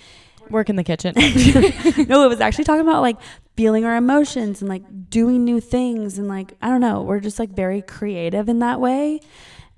Work 0.51 0.69
in 0.69 0.75
the 0.75 0.83
kitchen. 0.83 1.13
no 2.07 2.23
it 2.23 2.27
was 2.29 2.39
actually 2.39 2.65
talking 2.65 2.87
about 2.87 3.01
like 3.01 3.17
feeling 3.57 3.83
our 3.83 3.95
emotions 3.95 4.61
and 4.61 4.69
like 4.69 4.83
doing 5.09 5.43
new 5.43 5.59
things 5.59 6.19
and 6.19 6.27
like 6.27 6.53
i 6.61 6.69
don't 6.69 6.81
know 6.81 7.01
we're 7.01 7.19
just 7.19 7.39
like 7.39 7.49
very 7.49 7.81
creative 7.81 8.47
in 8.47 8.59
that 8.59 8.79
way 8.79 9.19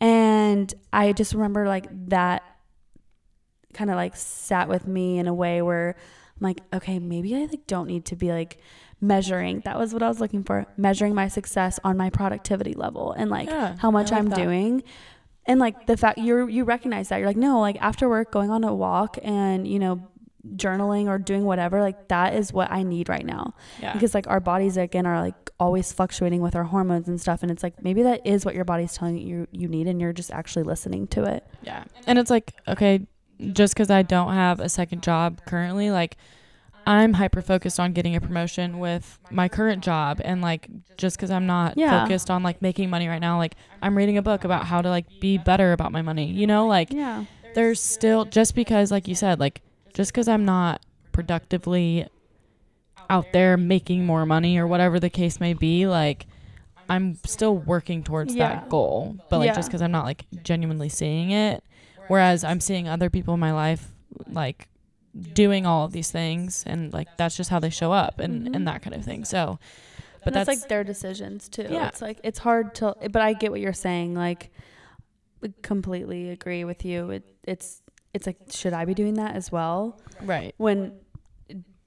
and 0.01 0.73
i 0.91 1.13
just 1.13 1.33
remember 1.33 1.67
like 1.67 1.87
that 2.09 2.43
kind 3.73 3.89
of 3.89 3.95
like 3.95 4.15
sat 4.17 4.67
with 4.67 4.85
me 4.87 5.19
in 5.19 5.27
a 5.27 5.33
way 5.33 5.61
where 5.61 5.95
i'm 6.39 6.43
like 6.47 6.61
okay 6.73 6.99
maybe 6.99 7.35
i 7.35 7.45
like 7.45 7.65
don't 7.67 7.87
need 7.87 8.05
to 8.05 8.15
be 8.15 8.31
like 8.31 8.59
measuring 9.01 9.59
that 9.65 9.77
was 9.77 9.93
what 9.93 10.01
i 10.03 10.07
was 10.07 10.19
looking 10.19 10.43
for 10.43 10.65
measuring 10.77 11.13
my 11.13 11.27
success 11.27 11.79
on 11.83 11.97
my 11.97 12.09
productivity 12.09 12.73
level 12.73 13.11
and 13.11 13.29
like 13.29 13.47
Yeah, 13.49 13.75
how 13.79 13.91
much 13.91 14.11
like 14.11 14.19
i'm 14.19 14.29
that. 14.29 14.37
doing 14.39 14.83
and 15.45 15.59
like 15.59 15.85
the 15.87 15.95
fact 15.97 16.17
you're 16.17 16.49
you 16.49 16.63
recognize 16.63 17.09
that 17.09 17.17
you're 17.17 17.27
like 17.27 17.37
no 17.37 17.59
like 17.59 17.77
after 17.81 18.09
work 18.09 18.31
going 18.31 18.49
on 18.49 18.63
a 18.63 18.73
walk 18.73 19.17
and 19.23 19.67
you 19.67 19.79
know 19.79 20.07
journaling 20.55 21.07
or 21.07 21.17
doing 21.17 21.43
whatever 21.43 21.81
like 21.81 22.07
that 22.07 22.33
is 22.33 22.53
what 22.53 22.71
i 22.71 22.81
need 22.81 23.09
right 23.09 23.25
now 23.25 23.53
Yeah. 23.81 23.93
because 23.93 24.13
like 24.15 24.27
our 24.27 24.39
bodies 24.39 24.77
again 24.77 25.05
are 25.05 25.19
like 25.21 25.35
always 25.59 25.91
fluctuating 25.91 26.41
with 26.41 26.55
our 26.55 26.63
hormones 26.63 27.07
and 27.07 27.19
stuff 27.19 27.41
and 27.43 27.51
it's 27.51 27.63
like 27.63 27.83
maybe 27.83 28.03
that 28.03 28.25
is 28.25 28.45
what 28.45 28.55
your 28.55 28.63
body's 28.63 28.93
telling 28.93 29.17
you 29.17 29.47
you 29.51 29.67
need 29.67 29.87
and 29.87 29.99
you're 29.99 30.13
just 30.13 30.31
actually 30.31 30.63
listening 30.63 31.07
to 31.07 31.23
it 31.23 31.45
Yeah. 31.63 31.83
And 32.05 32.17
it's 32.19 32.29
like, 32.29 32.53
okay, 32.67 33.05
just 33.53 33.73
because 33.73 33.89
I 33.89 34.01
don't 34.01 34.33
have 34.33 34.59
a 34.59 34.69
second 34.69 35.03
job 35.03 35.41
currently, 35.45 35.91
like, 35.91 36.17
I'm 36.85 37.13
hyper 37.13 37.41
focused 37.41 37.79
on 37.81 37.91
getting 37.91 38.15
a 38.15 38.21
promotion 38.21 38.79
with 38.79 39.19
my 39.29 39.49
current 39.49 39.83
job. 39.83 40.21
And, 40.23 40.41
like, 40.41 40.69
just 40.97 41.17
because 41.17 41.29
I'm 41.31 41.45
not 41.45 41.77
Yeah. 41.77 41.89
focused 42.01 42.31
on, 42.31 42.43
like, 42.43 42.61
making 42.61 42.89
money 42.89 43.07
right 43.09 43.19
now, 43.19 43.37
like, 43.37 43.55
I'm 43.81 43.97
reading 43.97 44.17
a 44.17 44.21
book 44.21 44.45
about 44.45 44.65
how 44.65 44.81
to, 44.81 44.89
like, 44.89 45.05
be 45.19 45.37
better 45.37 45.73
about 45.73 45.91
my 45.91 46.01
money. 46.01 46.31
You 46.31 46.47
know, 46.47 46.65
like, 46.67 46.91
yeah 46.93 47.25
there's 47.53 47.81
still, 47.81 48.23
just 48.25 48.53
because, 48.53 48.91
like 48.91 49.07
you 49.07 49.15
said, 49.15 49.39
like, 49.39 49.61
just 49.95 50.11
because 50.13 50.27
I'm 50.27 50.45
not 50.45 50.79
productively 51.11 52.05
out 53.09 53.31
there 53.31 53.57
making 53.57 54.05
more 54.05 54.25
money 54.27 54.57
or 54.59 54.67
whatever 54.67 54.99
the 54.99 55.09
case 55.09 55.39
may 55.39 55.53
be, 55.53 55.87
like, 55.87 56.27
I'm 56.87 57.17
still 57.25 57.57
working 57.57 58.03
towards 58.03 58.35
Yeah. 58.35 58.49
that 58.49 58.69
goal. 58.69 59.17
But, 59.27 59.39
like, 59.39 59.55
just 59.55 59.69
because 59.69 59.81
I'm 59.81 59.91
not, 59.91 60.05
like, 60.05 60.25
genuinely 60.43 60.87
seeing 60.89 61.31
it, 61.31 61.63
Whereas 62.07 62.43
I'm 62.43 62.59
seeing 62.59 62.87
other 62.87 63.09
people 63.09 63.33
in 63.33 63.39
my 63.39 63.53
life 63.53 63.91
like 64.31 64.67
doing 65.33 65.65
all 65.65 65.85
of 65.85 65.91
these 65.91 66.11
things 66.11 66.63
and 66.67 66.93
like 66.93 67.07
that's 67.17 67.35
just 67.37 67.49
how 67.49 67.59
they 67.59 67.69
show 67.69 67.91
up 67.91 68.19
and, 68.19 68.47
Mhm. 68.47 68.55
and 68.55 68.67
that 68.67 68.81
kind 68.81 68.95
of 68.95 69.03
thing. 69.03 69.25
So 69.25 69.59
but 70.23 70.33
that's, 70.33 70.47
that's, 70.47 70.61
like 70.61 70.69
their 70.69 70.83
decisions 70.83 71.47
too 71.47 71.67
Yeah. 71.69 71.87
it's 71.87 72.01
like 72.01 72.19
it's 72.23 72.39
hard 72.39 72.75
to 72.75 72.95
but 73.11 73.21
i 73.21 73.31
get 73.33 73.49
what 73.49 73.61
you're 73.61 73.71
saying 73.71 74.13
like 74.13 74.51
I 75.43 75.53
completely 75.61 76.29
agree 76.31 76.65
with 76.65 76.83
you 76.83 77.11
it, 77.11 77.23
it's 77.43 77.81
it's 78.13 78.27
like 78.27 78.35
should 78.49 78.73
i 78.73 78.83
be 78.83 78.93
doing 78.93 79.13
that 79.13 79.35
as 79.35 79.51
well 79.53 79.97
right. 80.23 80.53
when 80.57 80.93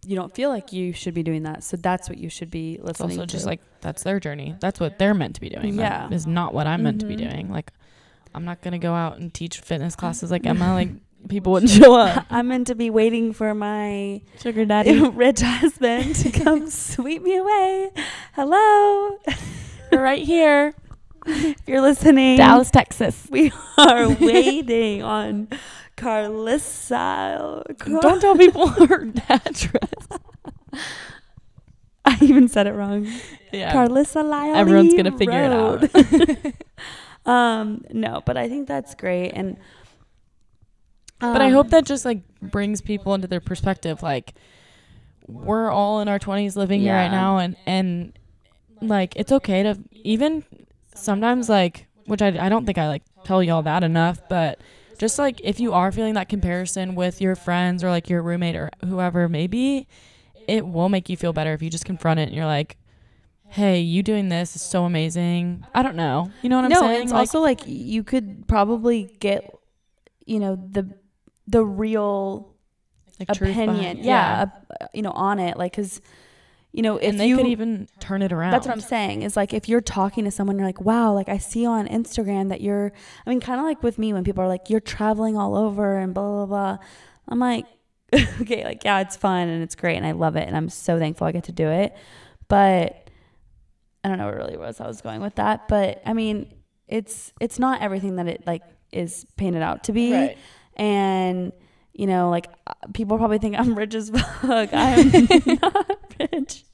you 0.07 0.17
don't 0.17 0.35
feel 0.35 0.49
like 0.49 0.73
you 0.73 0.93
should 0.95 1.13
be 1.13 1.23
doing 1.23 1.43
that 1.43 1.63
so 1.63 1.77
that's 1.77 2.09
what 2.09 2.17
you 2.17 2.31
should 2.31 2.51
be 2.51 2.75
It's 2.75 2.85
listening 2.85 3.11
also 3.19 3.21
to 3.23 3.27
just 3.27 3.45
like 3.47 3.61
that's 3.83 4.03
their 4.03 4.19
journey. 4.21 4.55
That's 4.61 4.81
what 4.81 4.99
they're 4.99 5.13
meant 5.15 5.35
to 5.37 5.41
be 5.41 5.49
doing. 5.51 5.75
Yeah. 5.75 6.09
That 6.09 6.15
is 6.15 6.27
not 6.27 6.53
what 6.55 6.67
I'm 6.67 6.83
meant 6.83 7.01
to 7.01 7.07
be 7.07 7.17
Mhm. 7.17 7.31
doing. 7.31 7.51
Like 7.51 7.73
I'm 8.35 8.45
not 8.45 8.63
gonna 8.63 8.79
go 8.79 8.95
out 8.95 9.19
and 9.19 9.33
teach 9.33 9.61
fitness 9.61 9.97
classes 10.01 10.31
like 10.31 10.47
Emma, 10.47 10.75
like 10.75 10.91
people 11.29 11.53
wouldn't 11.53 11.71
show 11.83 11.95
up. 11.97 12.25
i'm 12.31 12.49
meant 12.49 12.67
to 12.69 12.75
be 12.75 12.89
waiting 12.89 13.33
for 13.35 13.55
my 13.55 14.23
Sugar 14.41 14.65
daddy. 14.65 14.99
rich 15.09 15.41
husband 15.41 16.15
to 16.17 16.31
come 16.31 16.71
sweep 16.71 17.23
me 17.23 17.37
away 17.37 17.91
hello 18.33 19.19
We're 19.93 20.03
right 20.03 20.23
here. 20.25 20.73
if 21.27 21.57
you're 21.67 21.83
listening 21.83 22.39
Dallas, 22.39 22.71
Texas. 22.71 23.27
we 23.31 23.53
are 23.77 24.09
waiting 24.09 25.03
on 25.03 25.49
carlissa 25.99 27.65
Don't 28.01 28.21
tell 28.23 28.37
people 28.37 28.69
her 28.69 29.13
address. 29.29 30.09
I 32.03 32.17
even 32.23 32.49
said 32.49 32.67
it 32.67 32.73
wrong. 32.73 33.07
Yeah. 33.53 33.75
Carlissa 33.75 34.25
Lyle. 34.27 34.55
Everyone's 34.57 34.95
gonna 34.95 35.17
figure 35.17 35.45
it 35.45 35.53
out. 35.53 36.55
Um, 37.27 37.85
no, 37.91 38.23
but 38.25 38.37
I 38.37 38.49
think 38.49 38.67
that's 38.69 38.95
great, 38.95 39.31
and 39.31 39.57
But 41.21 41.43
I 41.43 41.47
um, 41.49 41.53
hope 41.53 41.69
that 41.71 41.85
just 41.85 42.05
like 42.05 42.23
brings 42.41 42.81
people 42.81 43.15
into 43.15 43.27
their 43.29 43.41
perspective. 43.41 44.03
Like 44.03 44.35
we're 45.27 45.71
all 45.71 46.01
in 46.01 46.09
our 46.09 46.19
twenties 46.19 46.57
living 46.57 46.81
here 46.81 46.95
right 46.95 47.11
now 47.11 47.39
and 47.39 47.57
and 47.67 48.19
like 48.81 49.15
it's 49.17 49.31
okay 49.31 49.63
to 49.63 49.79
even 49.93 50.45
sometimes 50.95 51.49
like 51.49 51.87
which 52.07 52.23
I, 52.23 52.29
I 52.47 52.49
don't 52.49 52.65
think 52.67 52.79
I 52.79 52.89
like 52.89 53.03
tell 53.25 53.43
y'all 53.43 53.63
that 53.63 53.85
enough, 53.85 54.21
but 54.29 54.61
just 54.99 55.19
like 55.19 55.41
if 55.45 55.61
you 55.61 55.73
are 55.73 55.93
feeling 55.93 56.15
that 56.15 56.29
comparison 56.29 56.95
with 56.95 57.21
your 57.21 57.37
friends 57.37 57.85
or 57.85 57.91
like 57.91 58.09
your 58.09 58.23
roommate 58.23 58.57
or 58.57 58.71
whoever 58.87 59.29
maybe 59.29 59.87
it 60.49 60.67
will 60.67 60.89
make 60.89 61.09
you 61.09 61.17
feel 61.17 61.33
better 61.33 61.53
if 61.53 61.63
you 61.63 61.71
just 61.71 61.85
confront 61.85 62.19
it 62.19 62.25
and 62.25 62.35
you're 62.35 62.47
like 62.47 62.77
hey 63.51 63.81
you 63.81 64.03
doing 64.03 64.29
this 64.29 64.55
is 64.57 64.63
so 64.63 64.85
amazing 64.85 65.65
i 65.75 65.83
don't 65.83 65.97
know 65.97 66.31
you 66.43 66.49
know 66.49 66.57
what 66.57 66.65
i'm 66.65 66.71
no, 66.71 66.81
saying 66.81 67.03
it's 67.03 67.13
Like, 67.13 67.21
also 67.21 67.41
like 67.41 67.61
you 67.67 68.05
could 68.05 68.47
probably 68.47 69.17
get, 69.21 69.53
you 70.25 70.39
know, 70.39 70.57
the 70.57 70.89
the 71.47 71.65
real 71.65 72.55
like, 73.19 73.29
opinion, 73.29 73.77
behind- 73.77 74.05
yeah, 74.05 74.47
uh, 74.81 74.87
you 74.95 75.03
know, 75.03 75.13
on 75.13 75.39
it, 75.39 75.57
like 75.57 75.73
because. 75.73 76.01
You 76.73 76.83
know, 76.83 76.99
if 76.99 77.11
and 77.11 77.19
they 77.19 77.27
you 77.27 77.37
could 77.37 77.49
even 77.49 77.89
turn 77.99 78.23
it 78.23 78.33
around 78.33 78.53
That's 78.53 78.65
what 78.65 78.73
I'm 78.73 78.81
saying. 78.81 79.23
Is 79.23 79.37
like 79.37 79.53
if 79.53 79.69
you're 79.69 79.81
talking 79.81 80.23
to 80.23 80.31
someone, 80.31 80.57
you're 80.57 80.69
like, 80.69 80.81
wow, 80.81 81.13
like 81.13 81.29
I 81.29 81.37
see 81.37 81.67
on 81.67 81.89
Instagram 81.89 82.49
that 82.51 82.61
you're. 82.61 82.93
I 83.27 83.31
mean, 83.31 83.41
kind 83.41 83.59
of 83.59 83.67
like 83.67 83.83
with 83.83 83.99
me 83.99 84.13
when 84.13 84.23
people 84.23 84.45
are 84.45 84.47
like, 84.47 84.71
you're 84.71 84.79
traveling 84.79 85.37
all 85.37 85.57
over 85.57 85.99
and 85.99 86.15
blah 86.15 86.47
blah 86.47 86.47
blah. 86.47 86.79
I'm 87.27 87.41
like, 87.41 87.65
okay, 88.41 88.63
like 88.63 88.85
yeah, 88.85 89.01
it's 89.01 89.17
fun 89.17 89.49
and 89.49 89.65
it's 89.65 89.75
great 89.75 89.97
and 89.97 90.07
I 90.07 90.13
love 90.13 90.37
it 90.37 90.47
and 90.47 90.57
I'm 90.57 90.69
so 90.69 90.97
thankful 90.97 91.27
I 91.27 91.33
get 91.33 91.43
to 91.45 91.53
do 91.53 91.69
it. 91.69 91.93
But 92.47 93.10
I 94.03 94.09
don't 94.09 94.19
know 94.19 94.27
what 94.27 94.37
really 94.37 94.57
was 94.57 94.81
I 94.81 94.87
was 94.87 95.01
going 95.01 95.21
with 95.21 95.35
that. 95.37 95.69
But 95.69 96.03
I 96.07 96.13
mean, 96.13 96.53
it's 96.89 97.33
it's 97.41 97.59
not 97.59 97.83
everything 97.83 98.17
that 98.17 98.27
it 98.27 98.47
like 98.47 98.63
is 98.93 99.27
painted 99.37 99.63
out 99.63 99.85
to 99.85 99.93
be. 99.93 100.13
Right. 100.13 100.39
And 100.77 101.53
you 101.93 102.07
know, 102.07 102.31
like 102.31 102.47
uh, 102.67 102.73
people 102.95 103.19
probably 103.19 103.39
think 103.39 103.59
I'm 103.59 103.75
rich 103.75 103.95
as 103.95 104.11
fuck. 104.41 104.71
I'm 104.73 105.11
not 105.63 105.97
rich 106.33 106.65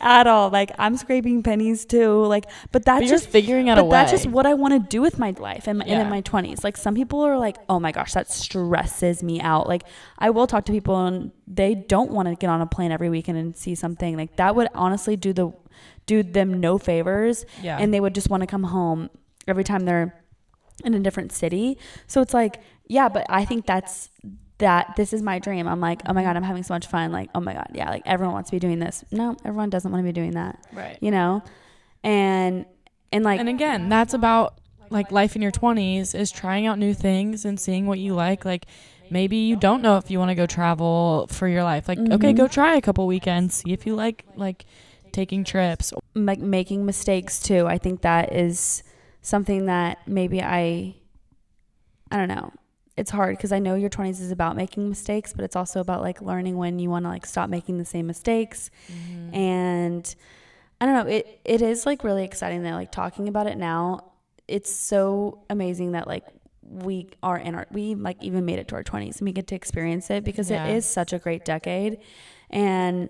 at 0.00 0.26
all. 0.26 0.50
Like 0.50 0.72
I'm 0.78 0.96
scraping 0.96 1.42
pennies 1.42 1.84
too. 1.84 2.24
Like, 2.24 2.46
but 2.72 2.84
that's 2.84 3.02
But 3.02 3.08
just 3.08 3.28
figuring 3.28 3.68
out 3.68 3.78
a 3.78 3.82
but 3.82 3.86
way. 3.86 3.90
that's 3.90 4.10
just 4.10 4.26
what 4.26 4.46
I 4.46 4.54
want 4.54 4.72
to 4.74 4.80
do 4.80 5.00
with 5.00 5.18
my 5.18 5.34
life 5.38 5.66
and, 5.68 5.82
and 5.82 6.00
in 6.02 6.08
my 6.08 6.22
20s. 6.22 6.64
Like 6.64 6.76
some 6.76 6.94
people 6.94 7.20
are 7.20 7.38
like, 7.38 7.58
"Oh 7.68 7.78
my 7.78 7.92
gosh, 7.92 8.12
that 8.14 8.30
stresses 8.32 9.22
me 9.22 9.40
out." 9.40 9.68
Like 9.68 9.84
I 10.18 10.30
will 10.30 10.46
talk 10.46 10.64
to 10.66 10.72
people 10.72 10.98
and 11.06 11.30
they 11.46 11.74
don't 11.74 12.10
want 12.10 12.28
to 12.28 12.34
get 12.34 12.48
on 12.50 12.60
a 12.60 12.66
plane 12.66 12.90
every 12.90 13.10
weekend 13.10 13.38
and 13.38 13.56
see 13.56 13.74
something. 13.74 14.16
Like 14.16 14.36
that 14.36 14.56
would 14.56 14.68
honestly 14.74 15.16
do 15.16 15.32
the 15.32 15.52
do 16.06 16.22
them 16.22 16.60
no 16.60 16.78
favors 16.78 17.44
yeah. 17.62 17.78
and 17.78 17.92
they 17.94 18.00
would 18.00 18.14
just 18.14 18.28
want 18.30 18.42
to 18.42 18.46
come 18.46 18.64
home 18.64 19.10
every 19.48 19.64
time 19.64 19.84
they're 19.84 20.14
in 20.84 20.94
a 20.94 21.00
different 21.00 21.32
city. 21.32 21.78
So 22.06 22.20
it's 22.20 22.34
like, 22.34 22.60
yeah, 22.86 23.08
but 23.08 23.26
I 23.28 23.44
think 23.44 23.64
that's 23.66 24.10
that 24.58 24.94
this 24.96 25.12
is 25.12 25.22
my 25.22 25.38
dream. 25.38 25.66
I'm 25.66 25.80
like, 25.80 26.02
oh 26.06 26.12
my 26.12 26.22
god, 26.22 26.36
I'm 26.36 26.42
having 26.42 26.62
so 26.62 26.74
much 26.74 26.86
fun. 26.86 27.10
Like, 27.12 27.30
oh 27.34 27.40
my 27.40 27.54
god, 27.54 27.68
yeah, 27.74 27.90
like 27.90 28.02
everyone 28.06 28.34
wants 28.34 28.50
to 28.50 28.56
be 28.56 28.60
doing 28.60 28.78
this. 28.78 29.04
No, 29.10 29.36
everyone 29.44 29.70
doesn't 29.70 29.90
want 29.90 30.02
to 30.02 30.06
be 30.06 30.12
doing 30.12 30.32
that. 30.32 30.58
right. 30.72 30.98
You 31.00 31.10
know, 31.10 31.42
and 32.02 32.66
and 33.12 33.24
like 33.24 33.40
and 33.40 33.48
again, 33.48 33.88
that's 33.88 34.14
about 34.14 34.58
like 34.90 35.10
life 35.10 35.34
in 35.34 35.42
your 35.42 35.50
20s 35.52 36.14
is 36.14 36.30
trying 36.30 36.66
out 36.66 36.78
new 36.78 36.94
things 36.94 37.44
and 37.44 37.58
seeing 37.58 37.86
what 37.86 37.98
you 37.98 38.14
like. 38.14 38.44
Like 38.44 38.66
maybe 39.10 39.36
you 39.36 39.56
don't 39.56 39.82
know 39.82 39.96
if 39.96 40.10
you 40.10 40.18
want 40.18 40.30
to 40.30 40.34
go 40.34 40.46
travel 40.46 41.26
for 41.30 41.48
your 41.48 41.62
life. 41.62 41.88
Like 41.88 41.98
okay, 41.98 42.32
Mhm. 42.32 42.36
go 42.36 42.48
try 42.48 42.76
a 42.76 42.80
couple 42.80 43.06
weekends, 43.06 43.56
see 43.56 43.72
if 43.72 43.86
you 43.86 43.94
like 43.94 44.24
like 44.36 44.64
taking 45.14 45.44
trips. 45.44 45.92
like 46.14 46.38
making 46.40 46.84
mistakes 46.84 47.40
too. 47.40 47.66
I 47.66 47.78
think 47.78 48.02
that 48.02 48.32
is 48.34 48.82
something 49.22 49.66
that 49.66 50.06
maybe 50.06 50.42
I 50.42 50.94
I 52.10 52.16
don't 52.18 52.28
know. 52.28 52.52
It's 52.96 53.10
hard 53.10 53.36
because 53.36 53.50
I 53.50 53.58
know 53.58 53.74
your 53.74 53.90
20s 53.90 54.20
is 54.20 54.30
about 54.30 54.54
making 54.54 54.88
mistakes, 54.88 55.32
but 55.32 55.44
it's 55.44 55.56
also 55.56 55.80
about 55.80 56.00
like 56.02 56.20
learning 56.22 56.56
when 56.56 56.78
you 56.78 56.90
want 56.90 57.04
to 57.06 57.08
like 57.08 57.26
stop 57.26 57.48
making 57.50 57.78
the 57.78 57.84
same 57.84 58.06
mistakes. 58.06 58.70
Mm-hmm. 58.92 59.34
And 59.34 60.14
I 60.80 60.86
don't 60.86 60.94
know, 60.94 61.10
it 61.10 61.40
it 61.44 61.62
is 61.62 61.86
like 61.86 62.04
really 62.04 62.24
exciting 62.24 62.62
that 62.62 62.74
like 62.74 62.92
talking 62.92 63.26
about 63.28 63.46
it 63.46 63.56
now. 63.56 64.12
It's 64.46 64.72
so 64.72 65.42
amazing 65.50 65.92
that 65.92 66.06
like 66.06 66.24
we 66.62 67.08
are 67.22 67.36
in 67.38 67.54
our 67.54 67.66
we 67.72 67.94
like 67.94 68.22
even 68.22 68.44
made 68.44 68.58
it 68.58 68.68
to 68.68 68.74
our 68.76 68.84
20s 68.84 69.18
and 69.18 69.26
we 69.26 69.32
get 69.32 69.46
to 69.48 69.54
experience 69.54 70.10
it 70.10 70.22
because 70.24 70.50
Yeah. 70.50 70.66
it 70.66 70.76
is 70.76 70.86
such 70.86 71.12
a 71.12 71.18
great 71.18 71.44
decade 71.44 71.98
and 72.50 73.08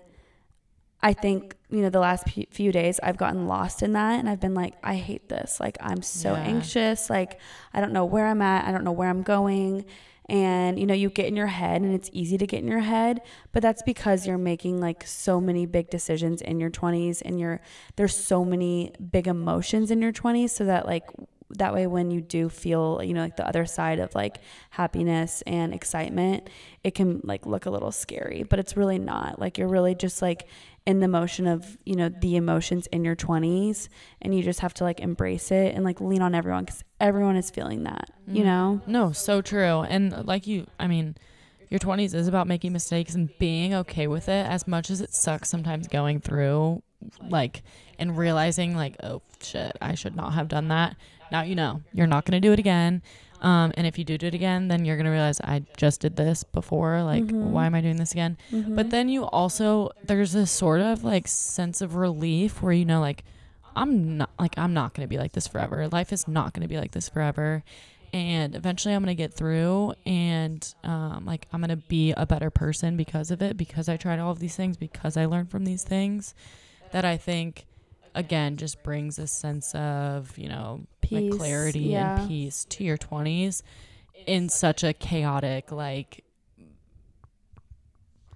I 1.05 1.13
think 1.13 1.55
you 1.69 1.81
know 1.83 1.91
the 1.91 1.99
last 1.99 2.25
p- 2.25 2.47
few 2.51 2.71
days 2.71 2.99
I've 3.03 3.17
gotten 3.17 3.47
lost 3.47 3.83
in 3.83 3.93
that 3.93 4.19
and 4.19 4.27
I've 4.27 4.39
been 4.39 4.55
like 4.55 4.73
I 4.83 4.95
hate 4.95 5.29
this. 5.29 5.59
Like 5.59 5.77
I'm 5.79 6.01
so 6.01 6.33
Yeah. 6.33 6.41
anxious. 6.41 7.11
Like 7.11 7.39
I 7.75 7.79
don't 7.79 7.93
know 7.93 8.05
where 8.05 8.25
I'm 8.25 8.41
at. 8.41 8.65
I 8.67 8.71
don't 8.71 8.83
know 8.83 8.91
where 8.91 9.09
I'm 9.09 9.21
going. 9.21 9.85
And 10.27 10.79
you 10.79 10.87
know 10.87 10.95
you 10.95 11.11
get 11.11 11.27
in 11.27 11.35
your 11.35 11.45
head 11.61 11.83
and 11.83 11.93
it's 11.93 12.09
easy 12.11 12.39
to 12.39 12.47
get 12.47 12.61
in 12.63 12.67
your 12.67 12.79
head 12.79 13.21
but 13.51 13.61
that's 13.61 13.83
because 13.83 14.25
you're 14.25 14.39
making 14.39 14.81
like 14.81 15.05
so 15.05 15.39
many 15.39 15.67
big 15.67 15.91
decisions 15.91 16.41
in 16.41 16.59
your 16.59 16.71
20s 16.71 17.21
and 17.23 17.39
you're 17.39 17.61
there's 17.95 18.17
so 18.17 18.43
many 18.43 18.91
big 19.11 19.27
emotions 19.27 19.91
in 19.91 20.01
your 20.01 20.11
20s 20.11 20.49
so 20.49 20.65
that 20.65 20.87
like 20.87 21.03
that 21.51 21.75
way 21.75 21.85
when 21.85 22.09
you 22.09 22.21
do 22.21 22.49
feel 22.49 23.01
you 23.03 23.13
know 23.13 23.21
like 23.21 23.35
the 23.37 23.47
other 23.47 23.67
side 23.67 23.99
of 23.99 24.15
like 24.15 24.39
happiness 24.71 25.43
and 25.45 25.75
excitement 25.75 26.49
it 26.83 26.95
can 26.95 27.21
like 27.23 27.45
look 27.45 27.67
a 27.67 27.69
little 27.69 27.91
scary 27.91 28.41
but 28.41 28.57
it's 28.57 28.75
really 28.75 28.97
not. 28.99 29.39
Like 29.39 29.59
you're 29.59 29.67
really 29.67 29.93
just 29.93 30.23
like 30.23 30.47
in 30.85 30.99
the 30.99 31.07
motion 31.07 31.47
of 31.47 31.77
you 31.85 31.95
know 31.95 32.09
the 32.09 32.35
emotions 32.35 32.87
in 32.91 33.03
your 33.03 33.15
20s 33.15 33.89
and 34.21 34.35
you 34.35 34.43
just 34.43 34.59
have 34.59 34.73
to 34.73 34.83
like 34.83 34.99
embrace 34.99 35.51
it 35.51 35.73
and 35.73 35.83
like 35.83 35.99
lean 35.99 36.21
on 36.21 36.35
everyone 36.35 36.63
because 36.65 36.83
everyone 36.99 37.35
is 37.35 37.49
feeling 37.49 37.83
that 37.83 38.09
you 38.27 38.43
Mhm. 38.43 38.45
know 38.45 38.81
No, 38.85 39.11
so 39.11 39.41
true. 39.41 39.81
And 39.81 40.25
like 40.27 40.45
you, 40.45 40.67
I 40.79 40.87
mean, 40.87 41.15
your 41.69 41.79
20s 41.79 42.13
is 42.13 42.27
about 42.27 42.47
making 42.47 42.71
mistakes 42.73 43.15
and 43.15 43.29
being 43.39 43.73
okay 43.73 44.05
with 44.07 44.29
it 44.29 44.45
as 44.45 44.67
much 44.67 44.91
as 44.91 45.01
it 45.01 45.13
sucks 45.13 45.49
sometimes 45.49 45.87
going 45.87 46.19
through 46.19 46.83
like 47.29 47.63
and 47.99 48.17
realizing 48.17 48.75
like, 48.75 48.95
oh 49.03 49.21
shit, 49.41 49.75
I 49.81 49.95
should 49.95 50.15
not 50.15 50.33
have 50.33 50.47
done 50.47 50.67
that. 50.69 50.95
Now 51.31 51.41
you 51.41 51.55
know. 51.55 51.81
You're 51.93 52.07
not 52.07 52.25
going 52.25 52.39
to 52.39 52.47
do 52.47 52.53
it 52.53 52.59
again. 52.59 53.01
Um, 53.45 53.71
and 53.77 53.85
if 53.85 53.99
you 53.99 54.03
do 54.03 54.17
do 54.17 54.25
it 54.27 54.33
again, 54.33 54.69
then 54.69 54.85
you're 54.85 54.97
gonna 54.97 55.11
realize 55.11 55.39
I 55.41 55.63
just 55.77 56.01
did 56.01 56.15
this 56.15 56.43
before. 56.43 57.03
Like, 57.03 57.23
Mhm. 57.25 57.51
why 57.51 57.67
am 57.67 57.75
I 57.75 57.81
doing 57.81 57.97
this 57.97 58.11
again? 58.11 58.37
Mhm. 58.51 58.75
But 58.75 58.89
then 58.89 59.07
you 59.07 59.25
also 59.25 59.91
there's 60.03 60.31
this 60.33 60.49
sort 60.51 60.81
of 60.81 61.03
like 61.03 61.27
sense 61.27 61.79
of 61.81 61.95
relief 61.95 62.61
where 62.63 62.73
you 62.73 62.85
know 62.85 62.99
like 63.01 63.23
I'm 63.75 64.17
not 64.17 64.29
like 64.39 64.57
I'm 64.57 64.73
not 64.73 64.93
going 64.93 65.05
to 65.07 65.09
be 65.09 65.17
like 65.19 65.33
this 65.33 65.47
forever. 65.47 65.87
Life 65.89 66.11
is 66.11 66.27
not 66.27 66.53
going 66.53 66.61
to 66.63 66.67
be 66.67 66.77
like 66.77 66.91
this 66.91 67.07
forever. 67.09 67.63
And 68.13 68.55
eventually 68.55 68.93
I'm 68.95 69.03
going 69.03 69.15
to 69.15 69.21
get 69.21 69.33
through 69.33 69.93
and 70.05 70.61
um 70.83 71.25
like 71.25 71.47
I'm 71.53 71.59
going 71.61 71.69
to 71.69 71.75
be 71.87 72.13
a 72.13 72.25
better 72.25 72.49
person 72.49 72.95
because 72.97 73.29
of 73.31 73.41
it 73.41 73.57
because 73.57 73.89
I 73.89 73.97
tried 73.97 74.19
all 74.19 74.31
of 74.31 74.39
these 74.39 74.55
things 74.55 74.77
because 74.77 75.17
I 75.17 75.25
learned 75.25 75.51
from 75.51 75.65
these 75.65 75.83
things 75.83 76.33
that 76.93 77.03
I 77.05 77.17
think 77.17 77.65
again 78.15 78.57
just 78.57 78.81
brings 78.83 79.19
a 79.19 79.27
sense 79.27 79.75
of, 79.75 80.35
you 80.37 80.49
know, 80.49 80.81
Peace, 81.01 81.31
like 81.31 81.37
clarity 81.37 81.79
yeah. 81.81 82.19
and 82.19 82.27
peace 82.27 82.65
to 82.65 82.83
your 82.83 82.97
20s 82.97 83.61
in 84.25 84.49
such 84.49 84.83
a 84.83 84.93
chaotic 84.93 85.71
like 85.71 86.23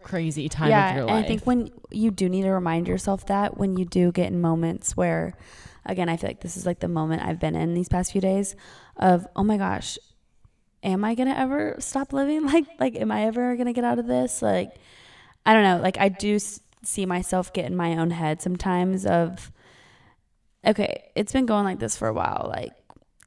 crazy 0.04 0.50
time 0.50 0.70
yeah, 0.70 0.90
of 0.90 0.96
your 0.96 1.06
and 1.08 1.16
life. 1.16 1.26
I 1.26 1.28
think 1.28 1.44
when 1.46 1.72
you 1.90 2.12
do 2.12 2.30
need 2.30 2.44
to 2.44 2.52
remind 2.52 2.88
yourself 2.88 3.26
that 3.28 3.58
when 3.58 3.78
you 3.78 3.86
do 3.86 4.12
get 4.12 4.28
in 4.28 4.40
moments 4.42 4.96
where, 4.96 5.36
again, 5.86 6.10
I 6.10 6.18
feel 6.18 6.30
like 6.30 6.42
this 6.42 6.58
is 6.58 6.66
like 6.66 6.80
the 6.80 6.88
moment 6.88 7.24
I've 7.24 7.40
been 7.40 7.56
in 7.56 7.74
these 7.74 7.90
past 7.90 8.12
few 8.12 8.22
days 8.22 8.56
of, 8.98 9.28
oh 9.36 9.44
my 9.44 9.58
gosh, 9.58 9.98
am 10.84 11.04
I 11.04 11.16
gonna 11.16 11.36
ever 11.36 11.76
stop 11.80 12.14
living? 12.14 12.44
Like, 12.46 12.66
like, 12.80 12.96
am 12.96 13.12
I 13.12 13.26
ever 13.26 13.56
gonna 13.56 13.74
get 13.74 13.84
out 13.84 14.00
of 14.00 14.08
this? 14.08 14.42
Like, 14.42 14.72
I 15.46 15.54
don't 15.54 15.64
know. 15.64 15.82
Like, 15.82 15.98
I 15.98 16.10
do 16.10 16.36
s- 16.36 16.60
see 16.84 17.06
myself 17.06 17.52
get 17.54 17.66
in 17.66 17.76
my 17.76 17.98
own 17.98 18.12
head 18.12 18.42
sometimes 18.42 19.06
of, 19.06 19.52
okay, 20.66 21.12
it's 21.16 21.34
been 21.34 21.46
going 21.46 21.64
like 21.66 21.80
this 21.80 21.98
for 21.98 22.08
a 22.08 22.14
while. 22.14 22.52
Like, 22.54 22.72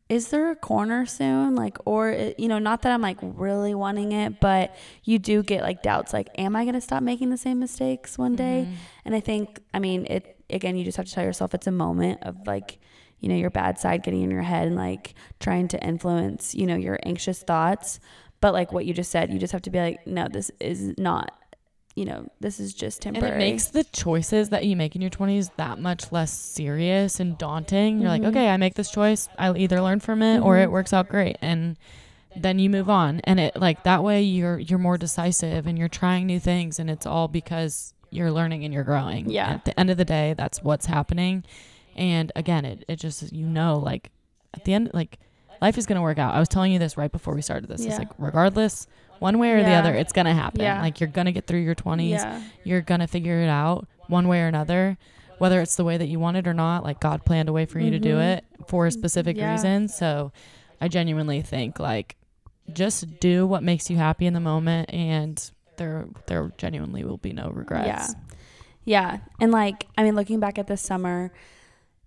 is 0.09 0.29
there 0.29 0.51
a 0.51 0.57
corner 0.57 1.07
soon? 1.07 1.55
Like, 1.55 1.79
or, 1.87 2.33
you 2.37 2.49
know, 2.49 2.59
not 2.59 2.83
that 2.83 2.93
I'm 2.93 3.01
like 3.01 3.17
really 3.23 3.75
wanting 3.75 4.13
it, 4.13 4.41
but 4.41 4.75
you 5.05 5.19
do 5.19 5.43
get 5.43 5.63
like 5.63 5.83
doubts 5.83 6.13
like, 6.13 6.29
am 6.37 6.55
I 6.55 6.65
going 6.65 6.75
to 6.75 6.81
stop 6.81 7.03
making 7.03 7.31
the 7.31 7.39
same 7.39 7.59
mistakes 7.59 8.19
one 8.19 8.37
day? 8.37 8.67
Mhm. 8.69 8.75
And 9.07 9.15
I 9.15 9.21
think, 9.21 9.61
I 9.73 9.79
mean, 9.79 10.07
it, 10.11 10.37
again, 10.51 10.77
you 10.77 10.85
just 10.85 10.99
have 10.99 11.07
to 11.07 11.13
tell 11.13 11.25
yourself 11.25 11.55
it's 11.55 11.67
a 11.67 11.73
moment 11.73 12.23
of 12.23 12.37
like, 12.47 12.79
you 13.21 13.29
know, 13.29 13.37
your 13.37 13.51
bad 13.51 13.79
side 13.79 14.03
getting 14.03 14.23
in 14.23 14.31
your 14.31 14.43
head 14.43 14.67
and 14.67 14.77
like 14.77 15.15
trying 15.41 15.69
to 15.69 15.83
influence, 15.83 16.55
you 16.55 16.67
know, 16.67 16.77
your 16.77 16.99
anxious 17.05 17.43
thoughts. 17.43 17.99
But 18.43 18.53
like 18.53 18.73
what 18.73 18.85
you 18.85 18.93
just 18.93 19.11
said, 19.11 19.33
you 19.33 19.39
just 19.39 19.53
have 19.53 19.63
to 19.63 19.71
be 19.71 19.79
like, 19.79 20.07
no, 20.07 20.29
this 20.29 20.51
is 20.61 20.93
not, 20.99 21.33
you 21.95 22.05
know, 22.07 22.27
this 22.41 22.59
is 22.59 22.73
just 22.73 23.05
And 23.05 23.15
temporary. 23.17 23.37
it 23.37 23.39
makes 23.51 23.67
the 23.67 23.85
choices 23.85 24.49
that 24.51 24.65
you 24.65 24.77
make 24.77 24.95
in 24.97 25.03
your 25.03 25.11
20s 25.11 25.51
that 25.57 25.79
much 25.79 26.11
less 26.11 26.33
serious 26.33 27.21
and 27.21 27.37
daunting. 27.37 28.01
You're 28.01 28.11
Mhm. 28.11 28.19
like, 28.21 28.25
okay, 28.25 28.49
I 28.49 28.57
make 28.57 28.75
this 28.75 28.91
choice. 28.91 29.29
I'll 29.39 29.57
either 29.59 29.81
learn 29.83 30.01
from 30.01 30.23
it 30.23 30.41
or 30.41 30.57
Mhm. 30.57 30.63
it 30.63 30.71
works 30.71 30.93
out 30.93 31.09
great. 31.09 31.37
And 31.43 31.77
then 32.35 32.59
you 32.59 32.71
move 32.71 32.89
on. 32.89 33.21
And 33.25 33.39
it 33.39 33.57
like 33.57 33.83
that 33.83 34.03
way 34.03 34.23
you're 34.23 34.59
you're 34.59 34.79
more 34.79 34.97
decisive 34.97 35.67
and 35.67 35.79
you're 35.79 35.89
trying 35.89 36.27
new 36.27 36.41
things 36.41 36.79
and 36.79 36.89
it's 36.89 37.05
all 37.05 37.29
because 37.29 37.93
you're 38.11 38.33
learning 38.33 38.65
and 38.65 38.73
you're 38.73 38.85
growing. 38.85 39.29
Yeah. 39.31 39.51
At 39.51 39.65
the 39.67 39.79
end 39.79 39.91
of 39.91 39.99
the 39.99 40.05
day, 40.07 40.35
that's 40.37 40.63
what's 40.63 40.87
happening. 40.87 41.45
And 41.95 42.33
again, 42.35 42.65
it, 42.65 42.85
it 42.89 42.97
just 42.97 43.33
you 43.35 43.47
know, 43.47 43.79
like 43.79 44.11
at 44.55 44.65
the 44.65 44.73
end 44.73 44.91
like 44.95 45.19
life 45.61 45.77
is 45.77 45.85
gonna 45.85 46.01
work 46.01 46.19
out. 46.19 46.35
I 46.35 46.39
was 46.39 46.49
telling 46.49 46.73
you 46.73 46.79
this 46.79 46.97
right 46.97 47.13
before 47.13 47.35
we 47.35 47.43
started 47.43 47.69
this. 47.69 47.83
Yeah. 47.83 47.91
It's 47.91 47.99
like 47.99 48.09
regardless 48.17 48.87
one 49.19 49.39
way 49.39 49.53
or 49.53 49.63
the 49.63 49.71
other, 49.73 49.95
it's 49.95 50.13
gonna 50.13 50.35
happen. 50.35 50.61
Yeah. 50.61 50.81
Like 50.83 51.01
you're 51.01 51.09
gonna 51.09 51.33
get 51.33 51.47
through 51.47 51.61
your 51.61 51.75
twenties 51.75 52.23
yeah. 52.23 52.43
you're 52.65 52.81
gonna 52.81 53.07
figure 53.07 53.41
it 53.41 53.49
out 53.49 53.87
one 54.09 54.29
way 54.29 54.41
or 54.43 54.47
another 54.49 54.99
whether 55.39 55.61
it's 55.61 55.75
the 55.77 55.85
way 55.85 55.97
that 55.97 56.07
you 56.07 56.21
want 56.21 56.37
it 56.37 56.47
or 56.47 56.55
not 56.55 56.85
like 56.85 57.01
god 57.01 57.25
planned 57.25 57.49
a 57.49 57.53
way 57.53 57.65
for 57.67 57.81
you 57.81 57.91
to 57.91 57.99
do 57.99 58.17
Mhm. 58.17 58.37
it 58.37 58.45
for 58.69 58.87
a 58.87 58.91
specific 58.93 59.37
Yeah. 59.37 59.51
reason 59.53 59.89
so 59.89 60.31
i 60.81 60.87
genuinely 60.89 61.41
think 61.43 61.81
like 61.81 62.17
just 62.73 63.19
do 63.19 63.45
what 63.47 63.63
makes 63.63 63.91
you 63.91 63.97
happy 63.97 64.27
in 64.27 64.35
the 64.35 64.41
moment 64.41 64.93
and 64.93 65.51
there 65.79 66.07
there 66.27 66.53
genuinely 66.59 67.03
will 67.05 67.17
be 67.17 67.33
no 67.33 67.49
regrets 67.51 67.87
Yeah. 67.87 68.07
Yeah. 68.85 69.19
And 69.41 69.53
like, 69.53 69.87
I 69.97 70.03
mean, 70.03 70.17
looking 70.17 70.41
back 70.41 70.59
at 70.59 70.67
this 70.67 70.81
summer, 70.83 71.33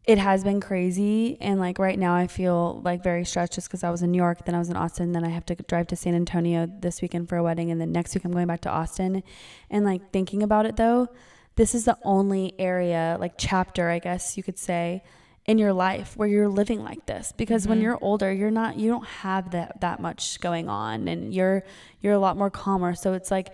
it 0.08 0.18
has 0.20 0.44
been 0.44 0.62
crazy. 0.62 1.38
And 1.42 1.60
like 1.60 1.80
right 1.80 1.98
now, 1.98 2.14
I 2.16 2.28
feel 2.28 2.82
like 2.84 3.02
very 3.04 3.26
stressed 3.26 3.54
just 3.54 3.68
because 3.68 3.84
I 3.84 3.90
was 3.90 4.02
in 4.04 4.12
New 4.12 4.18
York, 4.18 4.46
then 4.46 4.54
I 4.54 4.60
was 4.60 4.70
in 4.70 4.76
Austin, 4.76 5.14
then 5.14 5.24
I 5.26 5.30
have 5.30 5.46
to 5.48 5.56
drive 5.56 5.88
to 5.88 5.96
San 5.96 6.14
Antonio 6.14 6.68
this 6.68 7.02
weekend 7.02 7.28
for 7.28 7.38
a 7.38 7.44
wedding. 7.44 7.72
And 7.72 7.82
then 7.82 7.92
next 7.92 8.14
week, 8.14 8.24
I'm 8.24 8.32
going 8.32 8.46
back 8.48 8.62
to 8.62 8.70
Austin. 8.70 9.24
And 9.70 9.84
like 9.84 10.12
thinking 10.12 10.44
about 10.44 10.66
it 10.68 10.76
though, 10.76 11.08
this 11.56 11.74
is 11.74 11.86
the 11.86 11.98
only 12.04 12.54
area, 12.60 13.18
like 13.20 13.34
chapter, 13.38 13.90
I 13.90 14.00
guess 14.00 14.38
you 14.38 14.44
could 14.44 14.60
say, 14.60 15.02
in 15.48 15.58
your 15.60 15.74
life 15.74 16.18
where 16.18 16.28
you're 16.28 16.50
living 16.50 16.84
like 16.84 17.06
this 17.06 17.32
because 17.38 17.68
when 17.68 17.78
Mhm. 17.78 17.84
you're 17.84 18.00
older 18.02 18.34
you're 18.34 18.50
not 18.50 18.80
you 18.80 18.90
don't 18.90 19.06
have 19.06 19.52
that 19.52 19.80
that 19.80 20.00
much 20.00 20.40
going 20.42 20.68
on 20.68 21.08
and 21.08 21.36
you're 21.36 21.64
you're 22.02 22.14
a 22.14 22.18
lot 22.18 22.36
more 22.36 22.50
calmer 22.50 22.96
so 22.96 23.14
it's 23.14 23.30
like 23.30 23.50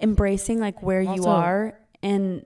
embracing 0.00 0.58
like 0.60 0.82
where 0.82 1.02
you 1.02 1.24
are 1.26 1.78
and 2.02 2.42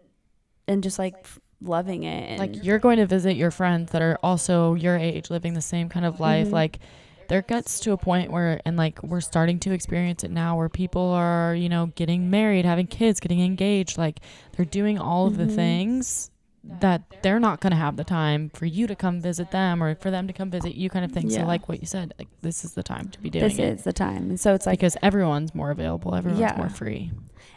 and 0.67 0.83
just 0.83 0.99
like 0.99 1.25
loving 1.63 2.05
it 2.05 2.31
and 2.31 2.39
like 2.39 2.65
you're 2.65 2.79
going 2.79 2.97
to 2.97 3.07
visit 3.07 3.37
your 3.37 3.51
friends 3.51 3.93
that 3.93 4.01
are 4.03 4.19
also 4.23 4.75
your 4.75 4.97
age 4.97 5.29
living 5.31 5.53
the 5.55 5.61
same 5.61 5.89
kind 5.89 6.07
of 6.07 6.19
life 6.21 6.49
Mhm. 6.49 6.53
like 6.53 6.79
there 7.29 7.43
gets 7.43 7.79
to 7.81 7.93
a 7.93 7.97
point 7.97 8.33
where 8.33 8.61
and 8.65 8.77
like 8.77 9.03
we're 9.03 9.21
starting 9.21 9.61
to 9.61 9.73
experience 9.73 10.25
it 10.25 10.31
now 10.31 10.57
where 10.57 10.69
people 10.71 11.03
are 11.11 11.55
you 11.55 11.69
know 11.69 11.87
getting 11.95 12.31
married 12.31 12.65
having 12.65 12.87
kids 12.87 13.21
getting 13.21 13.41
engaged 13.41 13.99
like 13.99 14.21
they're 14.57 14.65
doing 14.65 14.99
all 14.99 15.27
of 15.27 15.37
the 15.37 15.45
Mhm. 15.45 15.55
things 15.55 16.31
that 16.81 17.03
they're 17.23 17.41
not 17.41 17.61
going 17.61 17.71
to 17.71 17.77
have 17.77 17.97
the 17.97 18.05
time 18.05 18.51
for 18.55 18.67
you 18.67 18.87
to 18.87 18.95
come 18.95 19.19
visit 19.21 19.51
them 19.51 19.83
or 19.83 19.95
for 19.95 20.11
them 20.11 20.27
to 20.27 20.33
come 20.33 20.51
visit 20.51 20.75
you 20.75 20.91
kind 20.91 21.05
of 21.05 21.13
thing 21.13 21.29
so 21.31 21.39
Yeah. 21.41 21.47
like 21.47 21.69
what 21.69 21.81
you 21.81 21.87
said 21.87 22.13
like 22.19 22.29
this 22.43 22.65
is 22.65 22.73
the 22.75 22.83
time 22.83 23.09
to 23.09 23.21
be 23.21 23.31
doing 23.31 23.45
this 23.45 23.59
it 23.59 23.65
is 23.65 23.83
the 23.85 23.93
time 23.95 24.31
and 24.31 24.41
so 24.41 24.55
it's 24.55 24.67
like 24.67 24.79
because 24.79 24.97
everyone's 25.03 25.55
more 25.55 25.71
available 25.71 26.15
everyone's 26.15 26.41
Yeah. 26.41 26.55
more 26.57 26.69
free 26.69 27.13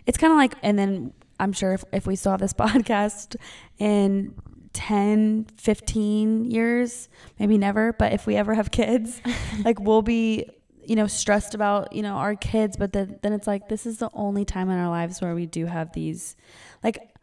it's 0.05 0.17
kind 0.17 0.31
of 0.31 0.37
like 0.37 0.55
and 0.63 0.77
then 0.79 1.11
i'm 1.43 1.53
sure 1.53 1.73
if, 1.73 1.83
if 1.91 2.07
we 2.07 2.15
saw 2.15 2.37
this 2.37 2.53
podcast 2.63 3.35
in 3.79 4.33
10 4.73 5.45
15 5.57 6.45
years 6.45 7.07
maybe 7.39 7.57
never 7.57 7.93
but 7.93 8.11
if 8.11 8.25
we 8.25 8.35
ever 8.35 8.55
have 8.55 8.71
kids 8.71 9.21
like 9.63 9.79
we'll 9.79 10.01
be 10.01 10.49
you 10.85 10.95
know 10.95 11.07
stressed 11.07 11.53
about 11.53 11.93
you 11.93 12.01
know 12.01 12.15
our 12.15 12.35
kids 12.35 12.75
but 12.75 12.91
then, 12.91 13.19
then 13.21 13.33
it's 13.33 13.47
like 13.47 13.69
this 13.69 13.85
is 13.85 13.99
the 13.99 14.09
only 14.13 14.43
time 14.43 14.69
in 14.69 14.77
our 14.77 14.89
lives 14.89 15.21
where 15.21 15.35
we 15.35 15.45
do 15.45 15.67
have 15.67 15.93
these 15.93 16.35
like 16.83 17.13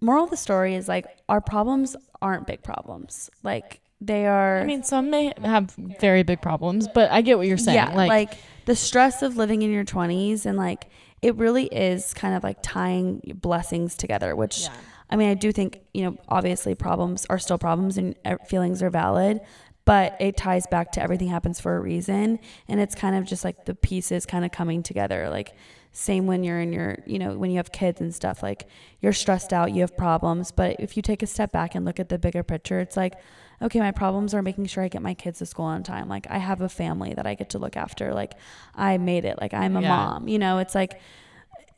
moral 0.00 0.24
of 0.24 0.30
the 0.30 0.36
story 0.36 0.74
is 0.74 0.88
like 0.88 1.06
our 1.28 1.40
problems 1.40 1.96
aren't 2.22 2.46
big 2.46 2.62
problems. 2.62 3.30
Like 3.42 3.80
they 3.98 4.26
are 4.26 4.60
i 4.60 4.64
mean 4.64 4.82
some 4.82 5.08
may 5.08 5.32
have 5.42 5.70
very 5.98 6.22
big 6.22 6.42
problems 6.42 6.86
but 6.86 7.10
i 7.10 7.22
get 7.22 7.38
what 7.38 7.46
you're 7.46 7.56
saying. 7.56 7.76
Yeah, 7.76 7.94
like, 7.94 8.08
like, 8.10 8.38
the 8.66 8.76
stress 8.76 9.22
of 9.22 9.38
living 9.38 9.62
in 9.62 9.72
your 9.72 9.86
20s 9.86 10.44
and 10.44 10.58
like 10.58 10.90
it 11.22 11.34
really 11.36 11.66
is 11.66 12.14
kind 12.14 12.34
of 12.34 12.44
like 12.44 12.58
tying 12.62 13.20
blessings 13.40 13.96
together, 13.96 14.36
which 14.36 14.62
Yeah. 14.62 14.72
I 15.08 15.16
mean, 15.16 15.30
I 15.30 15.34
do 15.34 15.52
think, 15.52 15.82
you 15.94 16.04
know, 16.04 16.16
obviously 16.28 16.74
problems 16.74 17.26
are 17.26 17.38
still 17.38 17.58
problems 17.58 17.96
and 17.96 18.16
feelings 18.48 18.82
are 18.82 18.90
valid, 18.90 19.40
but 19.84 20.16
it 20.18 20.36
ties 20.36 20.66
back 20.66 20.90
to 20.92 21.02
everything 21.02 21.28
happens 21.28 21.60
for 21.60 21.76
a 21.76 21.80
reason. 21.80 22.40
And 22.66 22.80
it's 22.80 22.94
kind 22.94 23.14
of 23.14 23.24
just 23.24 23.44
like 23.44 23.66
the 23.66 23.74
pieces 23.74 24.26
kind 24.26 24.44
of 24.44 24.50
coming 24.50 24.82
together. 24.82 25.30
Like, 25.30 25.54
same 25.92 26.26
when 26.26 26.42
you're 26.42 26.60
in 26.60 26.72
your, 26.72 26.98
you 27.06 27.20
know, 27.20 27.38
when 27.38 27.50
you 27.50 27.58
have 27.58 27.70
kids 27.70 28.00
and 28.00 28.12
stuff, 28.12 28.42
like 28.42 28.66
you're 29.00 29.12
stressed 29.12 29.52
out, 29.52 29.72
you 29.72 29.82
have 29.82 29.96
problems. 29.96 30.50
But 30.50 30.76
if 30.80 30.96
you 30.96 31.02
take 31.02 31.22
a 31.22 31.26
step 31.26 31.52
back 31.52 31.76
and 31.76 31.84
look 31.84 32.00
at 32.00 32.08
the 32.08 32.18
bigger 32.18 32.42
picture, 32.42 32.80
it's 32.80 32.96
like, 32.96 33.14
okay, 33.62 33.80
my 33.80 33.92
problems 33.92 34.34
are 34.34 34.42
making 34.42 34.66
sure 34.66 34.84
I 34.84 34.88
get 34.88 35.02
my 35.02 35.14
kids 35.14 35.38
to 35.40 35.46
school 35.46 35.64
on 35.66 35.82
time. 35.82 36.08
Like, 36.08 36.26
I 36.30 36.38
have 36.38 36.60
a 36.60 36.68
family 36.68 37.14
that 37.14 37.26
I 37.26 37.34
get 37.34 37.50
to 37.50 37.58
look 37.58 37.76
after. 37.76 38.12
Like, 38.14 38.34
I 38.74 38.98
made 38.98 39.24
it. 39.24 39.40
Like, 39.40 39.54
I'm 39.54 39.76
a 39.76 39.82
Yeah. 39.82 39.88
mom. 39.88 40.28
You 40.28 40.38
know, 40.38 40.58
it's 40.58 40.74
like, 40.74 41.00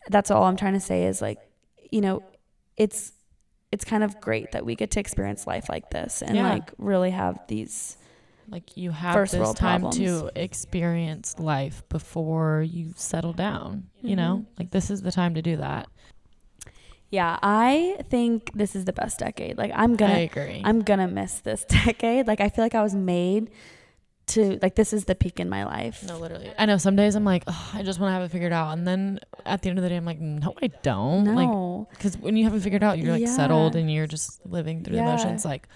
that's 0.08 0.30
all 0.30 0.44
I'm 0.44 0.56
trying 0.56 0.74
to 0.74 0.80
say 0.80 1.04
is 1.04 1.20
like, 1.22 1.38
you 1.90 2.00
know, 2.00 2.22
it's, 2.76 3.12
it's 3.72 3.84
kind 3.84 4.02
of 4.02 4.20
great 4.20 4.52
that 4.52 4.64
we 4.64 4.74
get 4.74 4.90
to 4.92 5.00
experience 5.00 5.46
life 5.46 5.68
like 5.68 5.90
this 5.90 6.22
and 6.22 6.34
Yeah. 6.34 6.48
like 6.54 6.72
really 6.78 7.10
have 7.10 7.38
these 7.48 7.96
like 8.50 8.78
you 8.78 8.90
have 8.92 9.12
First 9.12 9.32
this 9.32 9.40
world 9.40 9.56
time 9.58 9.82
problems. 9.82 9.96
to 9.98 10.30
experience 10.34 11.38
life 11.38 11.82
before 11.90 12.62
you 12.66 12.92
settle 12.96 13.34
down 13.34 13.84
you 14.00 14.16
know 14.16 14.46
Mhm. 14.46 14.58
like 14.58 14.70
this 14.70 14.90
is 14.90 15.02
the 15.02 15.12
time 15.12 15.34
to 15.34 15.42
do 15.42 15.56
that 15.58 15.86
Yeah, 17.10 17.38
I 17.42 17.96
think 18.10 18.52
this 18.54 18.76
is 18.76 18.84
the 18.84 18.92
best 18.92 19.18
decade. 19.18 19.56
Like 19.56 19.72
I'm 19.74 19.96
gonna 19.96 20.12
I 20.14 20.18
agree 20.18 20.60
I'm 20.64 20.80
gonna 20.82 21.08
miss 21.08 21.40
this 21.40 21.64
decade. 21.68 22.26
Like 22.26 22.40
I 22.40 22.48
feel 22.50 22.64
like 22.64 22.74
I 22.74 22.82
was 22.82 22.94
made 22.94 23.50
to 24.28 24.58
like 24.60 24.74
this 24.74 24.92
is 24.92 25.06
the 25.06 25.14
peak 25.14 25.40
in 25.40 25.48
my 25.48 25.64
life. 25.64 26.04
no 26.06 26.18
literally 26.18 26.52
i 26.58 26.66
know 26.66 26.76
some 26.76 26.94
days 26.94 27.14
i'm 27.14 27.24
like 27.24 27.44
oh, 27.46 27.70
i 27.72 27.82
just 27.82 27.98
want 27.98 28.10
to 28.10 28.12
have 28.12 28.22
it 28.22 28.30
figured 28.30 28.52
out 28.52 28.72
and 28.76 28.86
then 28.86 29.18
at 29.46 29.62
the 29.62 29.70
end 29.70 29.78
of 29.78 29.82
the 29.82 29.88
day 29.88 29.96
i'm 29.96 30.04
like 30.04 30.20
no 30.20 30.52
i 30.60 30.66
don't 30.82 31.34
like 31.34 31.48
No. 31.48 31.88
because 31.92 32.14
when 32.18 32.36
you 32.36 32.44
have 32.44 32.52
it 32.54 32.60
figured 32.60 32.82
out 32.84 32.98
you're 32.98 33.10
like 33.12 33.22
Yeah. 33.22 33.34
settled 33.34 33.74
and 33.74 33.90
you're 33.90 34.06
just 34.06 34.44
living 34.44 34.84
through 34.84 34.96
Yeah. 34.96 35.06
the 35.06 35.12
motions 35.12 35.46
like 35.46 35.66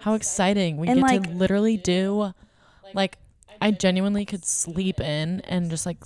how 0.00 0.14
exciting 0.14 0.78
we 0.78 0.88
And, 0.88 1.00
get 1.00 1.02
like- 1.06 1.22
to 1.24 1.30
literally 1.34 1.76
do 1.76 2.32
like 2.94 3.18
i 3.60 3.70
genuinely 3.72 4.24
could 4.24 4.46
sleep 4.46 5.00
in 5.00 5.42
and 5.42 5.68
just 5.68 5.84
like 5.84 5.98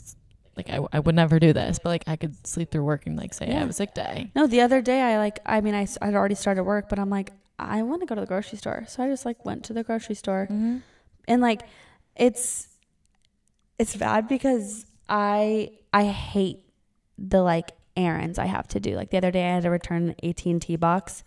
like 0.56 0.68
I, 0.70 0.80
I 0.92 1.00
would 1.00 1.14
never 1.14 1.38
do 1.38 1.52
this 1.52 1.78
but 1.78 1.88
like 1.90 2.04
i 2.06 2.16
could 2.16 2.46
sleep 2.46 2.70
through 2.70 2.84
work 2.84 3.06
and 3.06 3.16
like 3.16 3.32
say 3.34 3.46
i 3.46 3.52
have 3.52 3.70
a 3.70 3.72
sick 3.72 3.94
day 3.94 4.30
no, 4.34 4.46
the 4.46 4.60
other 4.60 4.80
day 4.80 5.02
I 5.02 5.18
like 5.18 5.40
I 5.44 5.60
mean 5.60 5.74
I 5.74 5.86
I'd 6.00 6.14
already 6.14 6.34
started 6.34 6.64
work, 6.64 6.88
but 6.88 6.98
I'm 6.98 7.10
like 7.10 7.32
I 7.58 7.82
want 7.82 8.00
to 8.00 8.06
go 8.06 8.14
to 8.14 8.20
the 8.20 8.26
grocery 8.26 8.58
store. 8.58 8.84
So 8.88 9.02
I 9.02 9.08
just 9.08 9.24
like 9.24 9.44
went 9.44 9.64
to 9.64 9.72
the 9.72 9.84
grocery 9.84 10.14
store 10.14 10.48
mm-hmm. 10.50 10.78
and 11.28 11.42
like 11.42 11.62
it's 12.16 12.68
it's 13.78 13.96
bad 13.96 14.28
because 14.28 14.86
I 15.08 15.72
I 15.92 16.04
hate 16.04 16.64
the 17.18 17.42
like 17.42 17.72
errands 17.96 18.38
I 18.38 18.46
have 18.46 18.68
to 18.68 18.80
do. 18.80 18.96
Like 18.96 19.10
the 19.10 19.18
other 19.18 19.30
day, 19.30 19.44
I 19.44 19.54
had 19.54 19.64
to 19.64 19.70
return 19.70 20.08
an 20.10 20.28
AT 20.28 20.44
and 20.46 20.62
T 20.62 20.76
box, 20.76 21.24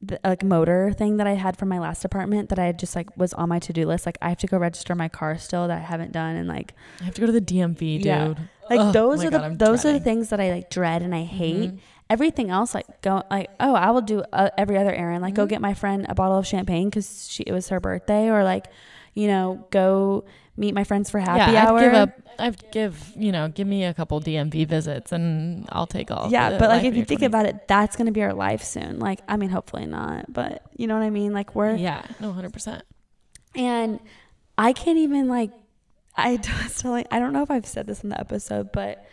the, 0.00 0.20
like 0.22 0.44
motor 0.44 0.92
thing 0.92 1.16
that 1.16 1.26
I 1.26 1.32
had 1.34 1.56
from 1.56 1.68
my 1.68 1.78
last 1.80 2.04
apartment 2.04 2.50
that 2.50 2.58
I 2.58 2.70
just 2.72 2.94
like 2.94 3.14
was 3.16 3.32
on 3.34 3.48
my 3.48 3.58
to 3.60 3.72
do 3.72 3.84
list. 3.86 4.06
Like 4.06 4.16
I 4.22 4.28
have 4.28 4.38
to 4.38 4.46
go 4.46 4.56
register 4.58 4.94
my 4.94 5.08
car 5.08 5.36
still 5.38 5.66
that 5.68 5.76
I 5.76 5.80
haven't 5.80 6.12
done, 6.12 6.36
and 6.36 6.46
like 6.48 6.74
I 7.00 7.04
have 7.04 7.14
to 7.14 7.20
go 7.20 7.26
to 7.26 7.32
the 7.32 7.40
DMV, 7.40 7.78
dude. 7.78 8.04
Yeah. 8.06 8.34
like 8.70 8.78
Ugh, 8.80 8.92
those 8.92 9.24
are 9.24 9.30
God, 9.30 9.40
the 9.40 9.44
I'm 9.46 9.56
those 9.56 9.84
are 9.84 9.92
the 9.92 10.00
things 10.00 10.28
that 10.30 10.40
I 10.40 10.50
like 10.52 10.70
dread 10.70 11.02
and 11.02 11.14
I 11.14 11.22
hate. 11.22 11.72
Mhm. 11.72 11.78
Everything 12.10 12.48
else, 12.48 12.74
like 12.74 13.02
go 13.02 13.22
like 13.30 13.50
oh, 13.60 13.74
I 13.74 13.90
will 13.90 14.00
do 14.00 14.22
uh, 14.32 14.50
every 14.56 14.78
other 14.78 14.92
errand. 14.92 15.20
Like 15.22 15.34
go 15.34 15.44
Mhm. 15.46 15.50
get 15.50 15.60
my 15.60 15.74
friend 15.74 16.06
a 16.08 16.14
bottle 16.14 16.38
of 16.38 16.46
champagne 16.46 16.88
because 16.88 17.28
she 17.28 17.42
it 17.42 17.52
was 17.52 17.68
her 17.70 17.80
birthday, 17.80 18.30
or 18.30 18.44
like 18.44 18.66
you 19.14 19.26
know 19.26 19.66
go 19.70 20.24
meet 20.58 20.74
my 20.74 20.84
friends 20.84 21.08
for 21.08 21.18
happy 21.20 21.52
yeah, 21.52 21.68
hour. 21.68 21.78
I'd 21.78 21.84
give 21.84 21.94
up. 21.94 22.10
I'd 22.38 22.72
give 22.72 23.12
you 23.16 23.32
know, 23.32 23.48
give 23.48 23.66
me 23.66 23.84
a 23.84 23.94
couple 23.94 24.20
DMV 24.20 24.66
visits, 24.66 25.12
and 25.12 25.66
I'll 25.70 25.86
take 25.86 26.10
all. 26.10 26.30
yeah, 26.30 26.58
but 26.58 26.68
like 26.68 26.84
if 26.84 26.96
you 26.96 27.04
think 27.04 27.20
20s. 27.20 27.26
about 27.26 27.46
it, 27.46 27.68
that's 27.68 27.96
gonna 27.96 28.12
be 28.12 28.22
our 28.22 28.34
life 28.34 28.62
soon. 28.62 28.98
Like 28.98 29.20
I 29.28 29.36
mean, 29.36 29.50
hopefully 29.50 29.86
not, 29.86 30.32
but 30.32 30.62
you 30.76 30.86
know 30.86 30.94
what 30.94 31.04
I 31.04 31.10
mean. 31.10 31.32
Like 31.32 31.54
we're 31.54 31.74
yeah, 31.76 32.02
no, 32.20 32.32
hundred 32.32 32.52
percent. 32.52 32.82
and 33.54 34.00
I 34.56 34.72
can't 34.72 34.98
even 34.98 35.28
like 35.28 35.52
I 36.16 36.32
was 36.62 36.78
telling 36.78 37.06
I 37.10 37.18
don't 37.18 37.32
know 37.32 37.42
if 37.42 37.50
I've 37.50 37.66
said 37.66 37.86
this 37.86 38.02
in 38.02 38.10
the 38.10 38.20
episode, 38.20 38.72
but 38.72 39.04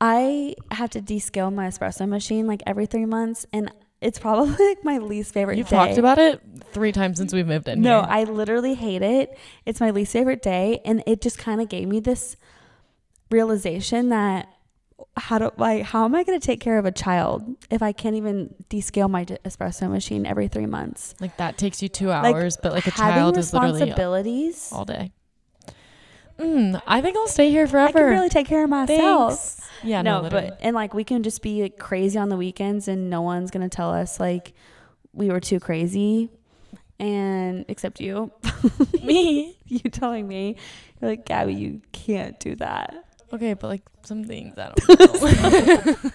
I 0.00 0.54
have 0.70 0.90
to 0.90 1.00
descale 1.00 1.52
my 1.52 1.68
espresso 1.68 2.08
machine 2.08 2.46
like 2.46 2.62
every 2.66 2.86
three 2.86 3.06
months, 3.06 3.46
and 3.52 3.72
it's 4.00 4.18
probably 4.18 4.54
like 4.68 4.84
my 4.84 4.98
least 4.98 5.32
favorite. 5.34 5.58
You've 5.58 5.68
day. 5.68 5.76
talked 5.76 5.98
about 5.98 6.18
it 6.18 6.40
three 6.72 6.92
times 6.92 7.18
since 7.18 7.32
we've 7.32 7.46
moved 7.46 7.68
in. 7.68 7.80
No, 7.80 8.00
here. 8.02 8.10
I 8.10 8.24
literally 8.24 8.74
hate 8.74 9.02
it. 9.02 9.36
It's 9.66 9.80
my 9.80 9.90
least 9.90 10.12
favorite 10.12 10.42
day, 10.42 10.80
and 10.84 11.02
it 11.06 11.20
just 11.20 11.38
kind 11.38 11.60
of 11.60 11.68
gave 11.68 11.88
me 11.88 12.00
this 12.00 12.36
realization 13.30 14.08
that 14.10 14.48
how 15.16 15.38
do 15.38 15.50
like 15.58 15.82
how 15.84 16.04
am 16.04 16.14
I 16.14 16.24
going 16.24 16.38
to 16.40 16.44
take 16.46 16.60
care 16.60 16.78
of 16.78 16.84
a 16.84 16.90
child 16.92 17.44
if 17.70 17.82
I 17.82 17.92
can't 17.92 18.16
even 18.16 18.54
descale 18.70 19.08
my 19.10 19.24
espresso 19.24 19.88
machine 19.90 20.26
every 20.26 20.48
three 20.48 20.66
months? 20.66 21.14
like 21.20 21.36
that 21.36 21.56
takes 21.58 21.82
you 21.82 21.88
two 21.88 22.08
Like, 22.08 22.34
hours, 22.34 22.56
but 22.60 22.72
like 22.72 22.86
a 22.86 22.90
child 22.90 23.36
is 23.36 23.52
literally 23.52 23.80
responsibilities. 23.80 24.70
all 24.72 24.84
day. 24.84 25.12
Mm, 26.38 26.80
I 26.86 27.00
think 27.00 27.16
I'll 27.16 27.26
stay 27.28 27.50
here 27.50 27.66
forever. 27.66 27.88
I 27.98 28.00
can 28.02 28.10
really 28.10 28.28
take 28.28 28.46
care 28.46 28.64
of 28.64 28.70
myself. 28.70 29.30
Thanks. 29.38 29.68
Yeah, 29.82 30.02
no, 30.02 30.22
no, 30.22 30.30
but 30.30 30.58
and 30.60 30.74
like 30.74 30.92
we 30.94 31.04
can 31.04 31.22
just 31.22 31.40
be 31.42 31.62
like, 31.62 31.78
crazy 31.78 32.18
on 32.18 32.28
the 32.28 32.36
weekends, 32.36 32.88
and 32.88 33.10
no 33.10 33.22
one's 33.22 33.50
gonna 33.50 33.68
tell 33.68 33.92
us 33.92 34.18
like 34.20 34.52
we 35.12 35.28
were 35.30 35.40
too 35.40 35.60
crazy, 35.60 36.30
and 36.98 37.64
except 37.68 38.00
you, 38.00 38.30
me. 39.04 39.56
you 39.66 39.80
telling 39.90 40.26
me, 40.26 40.56
you're 41.00 41.10
like 41.10 41.24
Gabby, 41.26 41.54
you 41.54 41.80
can't 41.92 42.38
do 42.40 42.54
that. 42.56 42.94
Okay, 43.32 43.54
but 43.54 43.68
like 43.68 43.82
some 44.04 44.24
things 44.24 44.56
I 44.58 44.72
don't 44.74 45.96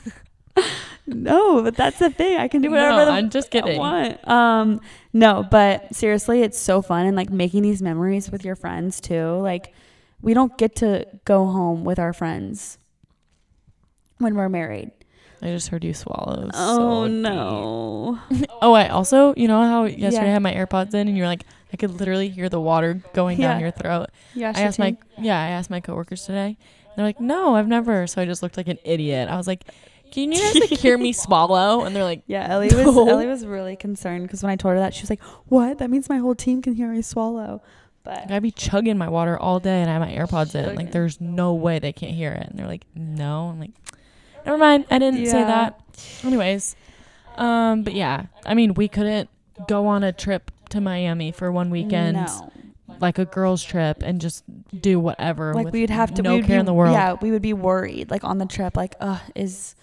know. 0.57 0.63
No, 1.05 1.61
but 1.63 1.75
that's 1.75 1.99
the 1.99 2.09
thing. 2.09 2.37
I 2.37 2.47
can 2.47 2.61
do 2.61 2.69
whatever 2.71 2.97
No, 2.99 3.05
the 3.05 3.11
I'm 3.11 3.29
just 3.29 3.47
I 3.53 3.59
kidding. 3.61 3.77
want. 3.77 4.25
Um, 4.27 4.79
no, 5.11 5.45
but 5.51 5.93
seriously, 5.93 6.43
it's 6.43 6.57
so 6.57 6.81
fun 6.81 7.05
and 7.05 7.15
like 7.17 7.29
making 7.29 7.61
these 7.63 7.81
memories 7.81 8.31
with 8.31 8.45
your 8.45 8.55
friends 8.55 9.01
too. 9.01 9.35
Like, 9.41 9.73
we 10.23 10.33
don't 10.33 10.57
get 10.57 10.75
to 10.77 11.05
go 11.25 11.45
home 11.45 11.83
with 11.83 11.99
our 11.99 12.13
friends 12.13 12.79
when 14.17 14.35
we're 14.35 14.49
married. 14.49 14.91
I 15.41 15.47
just 15.47 15.67
heard 15.67 15.83
you 15.83 15.93
swallow. 15.93 16.49
Oh 16.53 16.77
so 16.77 17.07
no. 17.07 18.19
Oh, 18.61 18.73
I 18.73 18.87
Also, 18.87 19.33
you 19.35 19.47
know 19.49 19.61
how 19.61 19.83
yesterday 19.83 20.25
Yeah. 20.25 20.29
I 20.29 20.33
had 20.33 20.41
my 20.41 20.53
AirPods 20.53 20.93
in 20.93 21.07
and 21.09 21.17
you're 21.17 21.27
like, 21.27 21.43
I 21.73 21.75
could 21.75 21.91
literally 21.99 22.29
hear 22.29 22.47
the 22.47 22.61
water 22.61 23.03
going 23.13 23.39
down 23.39 23.59
your 23.59 23.71
throat. 23.71 24.07
Yeah, 24.33 24.53
I 24.55 24.61
asked 24.61 24.79
my 24.79 24.95
yeah, 25.19 25.39
I 25.39 25.49
asked 25.49 25.69
my 25.69 25.81
coworkers 25.81 26.25
today. 26.25 26.57
They're 26.95 27.05
like, 27.05 27.19
no, 27.19 27.55
I've 27.55 27.67
never. 27.67 28.07
So 28.07 28.21
I 28.21 28.25
just 28.25 28.41
looked 28.41 28.55
like 28.55 28.67
an 28.69 28.77
idiot. 28.85 29.27
I 29.27 29.35
was 29.35 29.47
like, 29.47 29.65
can 30.11 30.31
you 30.31 30.39
guys 30.39 30.55
like 30.69 30.79
hear 30.79 30.97
me 30.97 31.11
swallow? 31.25 31.83
And 31.83 31.93
they're 31.95 32.03
like, 32.03 32.21
Yeah, 32.27 32.47
Ellie 32.47 32.67
was 32.67 32.85
No. 32.85 33.09
Ellie 33.09 33.25
was 33.27 33.45
really 33.45 33.75
concerned 33.75 34.23
because 34.23 34.43
when 34.43 34.51
I 34.51 34.55
told 34.55 34.75
her 34.75 34.79
that, 34.79 34.93
she 34.93 35.01
was 35.01 35.09
like, 35.09 35.21
"What? 35.47 35.79
That 35.79 35.89
means 35.89 36.07
my 36.07 36.17
whole 36.19 36.35
team 36.35 36.61
can 36.61 36.73
hear 36.75 36.87
me 36.89 37.01
swallow." 37.01 37.63
But 38.03 38.29
I'd 38.29 38.43
be 38.43 38.51
chugging 38.51 38.97
my 38.97 39.07
water 39.07 39.37
all 39.37 39.59
day 39.59 39.81
and 39.81 39.89
I 39.89 39.93
have 39.93 40.01
my 40.01 40.13
AirPods 40.13 40.55
in. 40.55 40.75
Like, 40.75 40.91
there's 40.91 41.21
no 41.21 41.53
way 41.53 41.79
they 41.79 41.93
can't 41.93 42.13
hear 42.13 42.31
it. 42.31 42.47
And 42.49 42.59
they're 42.59 42.67
like, 42.67 42.85
no. 42.95 43.49
I'm 43.49 43.59
like, 43.59 43.71
never 44.45 44.57
mind. 44.57 44.85
I 44.91 44.99
didn't 44.99 45.25
say 45.25 45.43
that. 45.43 45.79
Anyways, 46.23 46.75
um, 47.37 47.83
but 47.83 47.93
yeah, 47.93 48.25
I 48.45 48.53
mean, 48.53 48.73
we 48.73 48.87
couldn't 48.87 49.29
go 49.67 49.87
on 49.87 50.03
a 50.03 50.11
trip 50.11 50.51
to 50.69 50.81
Miami 50.81 51.31
for 51.31 51.51
one 51.51 51.69
weekend, 51.69 52.17
no. 52.17 52.51
like 52.99 53.19
a 53.19 53.25
girls' 53.25 53.63
trip, 53.63 54.01
and 54.01 54.19
just 54.19 54.43
do 54.79 54.99
whatever. 54.99 55.53
like 55.53 55.65
with 55.65 55.73
we'd 55.73 55.89
have 55.89 56.13
to 56.15 56.21
no 56.21 56.39
care 56.39 56.47
be, 56.47 56.53
in 56.55 56.65
the 56.65 56.73
world. 56.73 56.93
Yeah, 56.93 57.13
we 57.13 57.31
would 57.31 57.41
be 57.41 57.53
worried 57.53 58.09
like 58.09 58.23
on 58.23 58.37
the 58.37 58.45
trip, 58.45 58.75
like, 58.75 58.95
uh, 58.99 59.19
is 59.35 59.75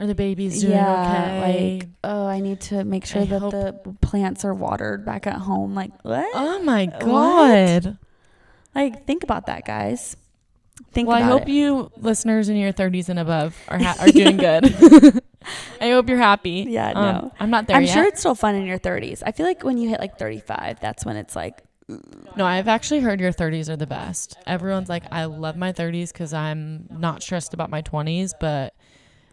Are 0.00 0.06
the 0.06 0.14
babies 0.14 0.60
doing 0.60 0.72
yeah, 0.74 1.40
okay? 1.42 1.78
like 1.80 1.88
oh, 2.04 2.26
I 2.26 2.40
need 2.40 2.60
to 2.62 2.84
make 2.84 3.04
sure 3.04 3.22
I 3.22 3.24
that 3.26 3.40
hope- 3.40 3.52
the 3.52 3.96
plants 4.00 4.44
are 4.44 4.54
watered 4.54 5.04
back 5.04 5.26
at 5.26 5.34
home. 5.36 5.74
Like 5.74 5.90
what? 6.04 6.26
oh 6.34 6.62
my 6.62 6.86
god. 6.86 7.98
like 8.74 9.06
think 9.06 9.22
about 9.24 9.46
that, 9.46 9.64
guys. 9.66 10.16
Think 10.92 11.08
well, 11.08 11.16
I 11.16 11.22
hope 11.22 11.42
it. 11.42 11.48
you 11.48 11.90
listeners 11.96 12.48
in 12.48 12.56
your 12.56 12.72
30s 12.72 13.08
and 13.08 13.18
above 13.18 13.56
are 13.68 13.78
ha- 13.78 13.96
are 14.00 14.08
doing 14.08 14.36
good. 14.36 14.64
I 15.80 15.90
hope 15.90 16.08
you're 16.08 16.18
happy. 16.18 16.66
Yeah, 16.68 16.90
Um, 16.90 17.04
no. 17.04 17.32
I'm 17.40 17.50
not 17.50 17.66
there 17.66 17.76
I'm 17.76 17.84
yet. 17.84 17.92
sure 17.94 18.04
it's 18.04 18.20
still 18.20 18.34
fun 18.36 18.54
in 18.54 18.64
your 18.66 18.78
30s. 18.78 19.22
I 19.26 19.32
feel 19.32 19.46
like 19.46 19.64
when 19.64 19.78
you 19.78 19.88
hit 19.88 19.98
like 20.00 20.18
35, 20.18 20.78
that's 20.80 21.04
when 21.04 21.16
it's 21.16 21.34
like 21.34 21.62
No, 22.36 22.44
I've 22.46 22.68
actually 22.68 23.00
heard 23.00 23.20
your 23.20 23.32
30s 23.32 23.68
are 23.68 23.76
the 23.76 23.86
best. 23.86 24.36
Everyone's 24.46 24.88
like, 24.88 25.04
I 25.10 25.24
love 25.24 25.56
my 25.56 25.72
30s 25.72 26.12
because 26.12 26.32
I'm 26.32 26.86
not 26.90 27.22
stressed 27.22 27.54
about 27.54 27.70
my 27.70 27.82
20s, 27.82 28.32
but 28.38 28.74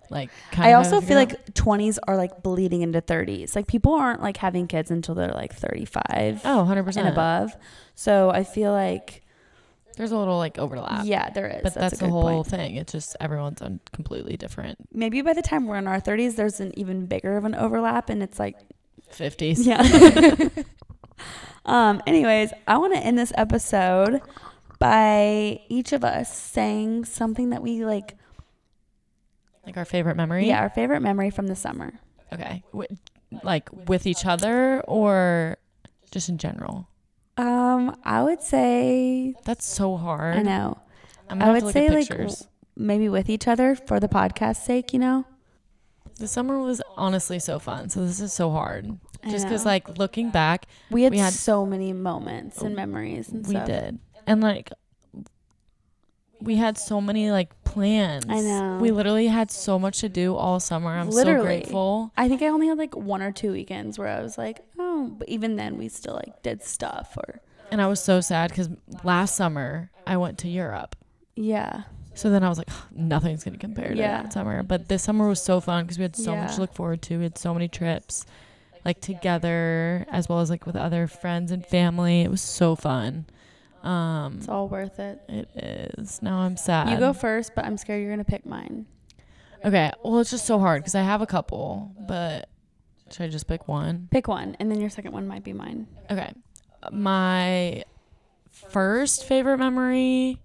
like, 0.09 0.29
kind 0.51 0.67
I 0.67 0.73
also 0.73 1.01
feel 1.01 1.17
like 1.17 1.53
20s 1.53 1.97
are 2.07 2.17
like 2.17 2.43
bleeding 2.43 2.81
into 2.81 3.01
30s. 3.01 3.55
Like 3.55 3.67
people 3.67 3.93
aren't 3.93 4.21
like 4.21 4.37
having 4.37 4.67
kids 4.67 4.91
until 4.91 5.15
they're 5.15 5.33
like 5.33 5.53
35 5.53 6.41
oh, 6.45 6.65
100% 6.67 6.97
and 6.97 7.07
above. 7.07 7.55
So 7.95 8.29
I 8.29 8.43
feel 8.43 8.71
like 8.71 9.23
There's 9.97 10.11
a 10.11 10.17
little 10.17 10.37
like 10.37 10.57
overlap. 10.59 11.05
yeah, 11.05 11.29
there 11.29 11.47
is. 11.47 11.61
But 11.63 11.73
that's, 11.73 11.91
that's, 11.91 12.01
a 12.01 12.05
the 12.05 12.11
whole 12.11 12.43
point. 12.43 12.47
thing. 12.47 12.75
It's 12.75 12.91
just 12.91 13.15
everyone's 13.19 13.61
on 13.61 13.79
completely 13.93 14.37
different 14.37 14.77
Maybe 14.91 15.21
by 15.21 15.33
the 15.33 15.41
time 15.41 15.65
we're 15.65 15.77
in 15.77 15.87
our 15.87 16.01
30s, 16.01 16.35
there's 16.35 16.59
an 16.59 16.77
even 16.77 17.05
bigger 17.05 17.37
of 17.37 17.45
an 17.45 17.55
overlap, 17.55 18.09
and 18.09 18.21
it's 18.21 18.39
like 18.39 18.57
50s. 19.11 19.65
yeah. 19.65 20.49
um. 21.65 22.01
Anyways, 22.05 22.51
I 22.67 22.77
want 22.77 22.93
to 22.93 22.99
end 22.99 23.17
this 23.17 23.31
episode 23.35 24.21
by 24.79 25.61
each 25.69 25.93
of 25.93 26.03
us 26.03 26.35
saying 26.37 27.05
something 27.05 27.51
that 27.51 27.61
we 27.61 27.85
like. 27.85 28.17
Like 29.65 29.77
our 29.77 29.85
favorite 29.85 30.15
memory. 30.15 30.47
Yeah, 30.47 30.59
our 30.61 30.69
favorite 30.69 31.01
memory 31.01 31.29
from 31.29 31.47
the 31.47 31.55
summer. 31.55 31.93
Okay. 32.33 32.63
Like 33.43 33.69
with 33.87 34.05
each 34.07 34.25
other 34.25 34.81
or 34.81 35.57
just 36.11 36.29
in 36.29 36.37
general? 36.37 36.87
Um, 37.37 37.97
I 38.03 38.23
would 38.23 38.41
say 38.41 39.35
That's 39.43 39.65
so 39.65 39.97
hard. 39.97 40.37
I 40.37 40.41
know. 40.41 40.77
I'm 41.29 41.41
I 41.41 41.45
gonna 41.45 41.45
have 41.45 41.53
would 41.55 41.63
look 41.63 41.73
say 41.73 41.87
at 41.87 41.93
like 41.93 42.07
pictures. 42.07 42.47
maybe 42.75 43.09
with 43.09 43.29
each 43.29 43.47
other 43.47 43.75
for 43.75 43.99
the 43.99 44.07
podcast's 44.07 44.63
sake, 44.63 44.93
you 44.93 44.99
know. 44.99 45.25
the 46.17 46.27
summer 46.27 46.59
was 46.59 46.81
honestly 46.95 47.39
so 47.39 47.59
fun. 47.59 47.89
So 47.89 48.05
this 48.05 48.21
is 48.21 48.31
so 48.31 48.51
hard. 48.51 48.87
I 49.23 49.31
Just 49.31 49.45
because 49.45 49.65
know. 49.65 49.71
like 49.71 49.97
looking 49.97 50.29
back, 50.29 50.67
we 50.91 51.03
had, 51.03 51.11
we 51.11 51.17
had- 51.17 51.33
so 51.33 51.65
many 51.65 51.91
moments 51.93 52.61
and 52.61 52.75
memories 52.75 53.27
and 53.29 53.45
we 53.47 53.55
stuff. 53.55 53.65
did 53.67 53.99
and 54.27 54.39
like 54.41 54.69
we 56.41 56.55
had 56.57 56.77
so 56.77 56.99
many 57.01 57.31
like 57.31 57.49
plans. 57.63 58.25
I 58.29 58.41
know. 58.41 58.77
we 58.81 58.91
literally 58.91 59.27
had 59.27 59.51
so 59.51 59.77
much 59.79 59.99
to 60.01 60.09
do 60.09 60.35
all 60.35 60.59
summer. 60.59 60.89
I'm 60.89 61.11
so 61.11 61.17
Literally. 61.17 61.45
grateful. 61.59 62.11
I 62.17 62.27
think 62.29 62.41
I 62.41 62.47
only 62.47 62.67
had 62.67 62.77
like 62.77 62.95
one 62.95 63.21
or 63.21 63.31
two 63.31 63.51
weekends 63.51 63.97
where 63.97 64.07
I 64.07 64.21
was 64.21 64.37
like, 64.37 64.61
oh, 64.77 65.13
but 65.17 65.27
even 65.29 65.55
then 65.55 65.77
we 65.77 65.87
still 65.89 66.13
like 66.15 66.41
did 66.43 66.63
stuff 66.63 67.17
or 67.17 67.41
and 67.71 67.81
i 67.81 67.87
was 67.87 67.99
so 67.99 68.21
sad 68.21 68.51
because 68.51 68.69
last 69.03 69.35
summer 69.35 69.89
i 70.05 70.15
went 70.15 70.37
to 70.39 70.47
europe. 70.47 70.95
Yeah, 71.35 71.83
so 72.13 72.29
then 72.29 72.43
i 72.43 72.49
was 72.49 72.57
like 72.59 72.69
nothing's 72.91 73.43
gonna 73.43 73.57
compare 73.57 73.89
to 73.89 73.95
Yeah. 73.97 74.21
that 74.23 74.33
summer. 74.33 74.61
But 74.63 74.87
this 74.87 75.03
summer 75.03 75.27
was 75.27 75.41
so 75.41 75.59
fun 75.59 75.83
because 75.83 75.97
we 75.97 76.03
had 76.03 76.15
so 76.15 76.35
much 76.35 76.55
to 76.55 76.61
look 76.61 76.73
forward 76.75 77.01
to. 77.03 77.17
We 77.17 77.23
had 77.23 77.37
so 77.37 77.53
many 77.53 77.67
trips 77.67 78.25
like 78.85 79.01
together 79.01 80.05
as 80.11 80.29
well 80.29 80.39
as 80.41 80.49
like 80.51 80.65
with 80.67 80.75
other 80.75 81.07
friends 81.07 81.51
and 81.51 81.65
family. 81.65 82.21
It 82.21 82.29
was 82.29 82.41
so 82.41 82.75
fun 82.75 83.25
um 83.85 84.35
it's 84.37 84.49
all 84.49 84.67
worth 84.67 84.99
it. 84.99 85.21
it 85.29 85.49
is 85.55 86.21
now 86.21 86.39
i'm 86.39 86.57
sad 86.57 86.89
You 86.89 86.97
go 86.97 87.13
first, 87.13 87.53
but 87.55 87.65
I'm 87.65 87.77
scared 87.77 88.01
you're 88.01 88.11
gonna 88.11 88.23
pick 88.23 88.45
mine. 88.45 88.85
Okay, 89.63 89.91
well, 90.03 90.19
it's 90.19 90.29
just 90.29 90.45
so 90.45 90.59
hard 90.59 90.81
because 90.83 90.93
I 90.93 91.01
have 91.01 91.21
a 91.21 91.25
couple, 91.25 91.91
but 92.07 92.49
should 93.11 93.23
I 93.23 93.29
just 93.29 93.47
pick 93.47 93.67
one? 93.67 94.07
Pick 94.11 94.27
one, 94.27 94.55
and 94.59 94.69
then 94.69 94.79
your 94.79 94.89
second 94.91 95.11
one 95.11 95.27
might 95.27 95.43
be 95.43 95.53
mine. 95.53 95.87
Okay, 96.11 96.31
my 96.91 97.83
first 98.51 99.25
favorite 99.25 99.57
memory, 99.57 100.39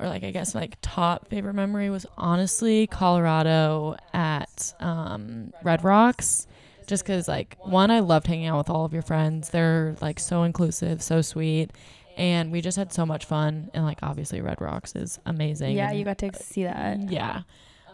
or 0.00 0.08
like 0.08 0.24
I 0.24 0.30
guess 0.32 0.54
like 0.54 0.76
top 0.82 1.28
favorite 1.28 1.54
memory, 1.54 1.90
was 1.90 2.06
honestly 2.18 2.86
Colorado 2.88 3.96
at 4.12 4.74
um, 4.80 5.52
Red 5.62 5.84
Rocks. 5.84 6.46
Just 6.86 7.04
because, 7.04 7.28
like, 7.28 7.56
one, 7.60 7.92
I 7.92 8.00
loved 8.00 8.26
hanging 8.26 8.46
out 8.48 8.58
with 8.58 8.68
all 8.68 8.84
of 8.84 8.92
your 8.92 9.02
friends. 9.02 9.50
They're 9.50 9.94
like 10.00 10.18
so 10.18 10.42
inclusive, 10.42 11.00
so 11.02 11.22
sweet. 11.22 11.70
And 12.16 12.50
we 12.52 12.60
just 12.60 12.76
had 12.76 12.92
so 12.92 13.04
much 13.06 13.24
fun. 13.24 13.70
And 13.74 13.84
like 13.84 13.98
obviously 14.02 14.40
Red 14.40 14.60
Rocks 14.60 14.94
is 14.96 15.18
amazing. 15.26 15.76
Yeah, 15.76 15.90
and- 15.90 15.98
you 15.98 16.04
got 16.04 16.18
to 16.18 16.30
see 16.34 16.64
that. 16.64 17.10
yeah. 17.10 17.42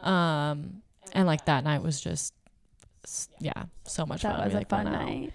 Um, 0.02 0.82
and 1.12 1.26
like 1.26 1.46
that 1.46 1.64
night 1.64 1.82
was 1.82 2.00
just, 2.00 2.34
yeah, 3.40 3.52
so 3.84 4.04
much 4.06 4.22
fun. 4.22 4.32
That 4.32 4.36
fun. 4.38 4.44
was 4.46 4.52
We, 4.52 4.56
a 4.56 4.60
like, 4.60 4.68
fun 4.68 4.84
went 4.84 4.96
out. 4.96 5.04
night. 5.06 5.32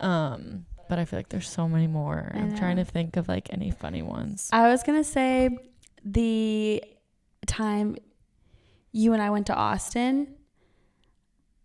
Um, 0.00 0.66
but 0.88 0.98
I 0.98 1.04
feel 1.04 1.18
like 1.18 1.28
there's 1.28 1.48
so 1.48 1.68
many 1.68 1.86
more. 1.86 2.30
I'm 2.34 2.56
trying 2.56 2.76
to 2.76 2.84
think 2.84 3.16
of 3.16 3.28
like 3.28 3.52
any 3.52 3.70
funny 3.70 4.02
ones. 4.02 4.50
I 4.52 4.68
was 4.68 4.82
gonna 4.82 5.04
say 5.04 5.56
the 6.04 6.82
time 7.46 7.96
you 8.92 9.12
and 9.14 9.22
I 9.22 9.30
went 9.30 9.46
to 9.46 9.54
Austin. 9.54 10.34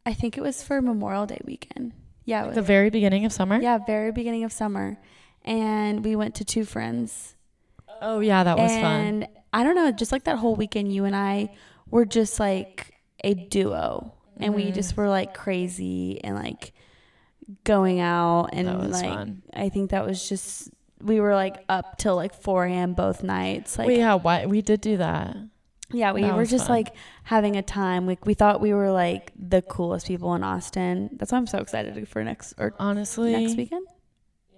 I 0.05 0.13
think 0.13 0.37
it 0.37 0.41
was 0.41 0.63
for 0.63 0.81
Memorial 0.81 1.25
Day 1.25 1.39
weekend. 1.43 1.91
Yeah, 2.25 2.43
it 2.43 2.47
was. 2.47 2.55
the 2.55 2.61
very 2.61 2.89
beginning 2.89 3.25
of 3.25 3.33
summer. 3.33 3.59
yeah, 3.59 3.77
very 3.85 4.11
beginning 4.11 4.43
of 4.43 4.51
summer, 4.53 4.97
and 5.47 6.03
we 6.05 6.15
went 6.15 6.35
to 6.35 6.45
two 6.45 6.65
friends. 6.65 7.35
Oh 8.01 8.19
yeah, 8.19 8.43
that 8.43 8.57
was 8.57 8.71
fun. 8.73 8.83
and 8.83 9.27
I 9.53 9.63
don't 9.63 9.75
know, 9.75 9.91
just 9.91 10.11
like 10.11 10.25
that 10.25 10.37
whole 10.37 10.55
weekend, 10.55 10.93
you 10.93 11.05
and 11.05 11.15
I 11.15 11.55
were 11.89 12.05
just 12.05 12.39
like 12.39 12.93
a 13.23 13.33
duo, 13.33 14.13
and 14.39 14.53
we 14.53 14.65
Mhm. 14.65 14.73
just 14.75 14.95
were 14.97 15.09
like 15.09 15.33
crazy 15.33 16.23
and 16.23 16.35
like 16.35 16.73
going 17.63 17.99
out 17.99 18.49
and 18.53 18.91
like 18.91 19.05
fun. 19.05 19.41
I 19.53 19.69
think 19.69 19.91
that 19.91 20.05
was 20.05 20.27
just 20.27 20.69
we 21.01 21.19
were 21.19 21.33
like 21.35 21.63
up 21.69 21.97
till 21.97 22.15
like 22.15 22.33
4 22.33 22.65
a.m. 22.65 22.93
both 22.93 23.23
nights. 23.23 23.77
Like 23.77 23.87
well, 23.87 23.97
yeah, 23.97 24.13
why 24.15 24.45
we 24.45 24.61
did 24.61 24.81
do 24.81 24.97
that. 24.97 25.37
yeah, 25.91 26.11
we 26.11 26.21
that 26.23 26.35
were 26.35 26.45
just 26.45 26.67
fun. 26.67 26.75
like 26.77 26.93
having 27.23 27.55
a 27.55 27.61
time. 27.63 28.05
Like 28.05 28.25
we 28.25 28.33
thought 28.33 28.59
we 28.61 28.73
were 28.73 28.91
like 28.91 29.31
the 29.37 29.61
coolest 29.61 30.07
people 30.07 30.33
in 30.35 30.43
Austin. 30.43 31.09
That's 31.13 31.31
why 31.31 31.37
I'm 31.37 31.47
so 31.47 31.59
excited 31.59 32.07
for 32.09 32.23
next 32.23 32.53
or 32.57 32.73
Honestly, 32.79 33.31
next 33.31 33.55
weekend. 33.55 33.87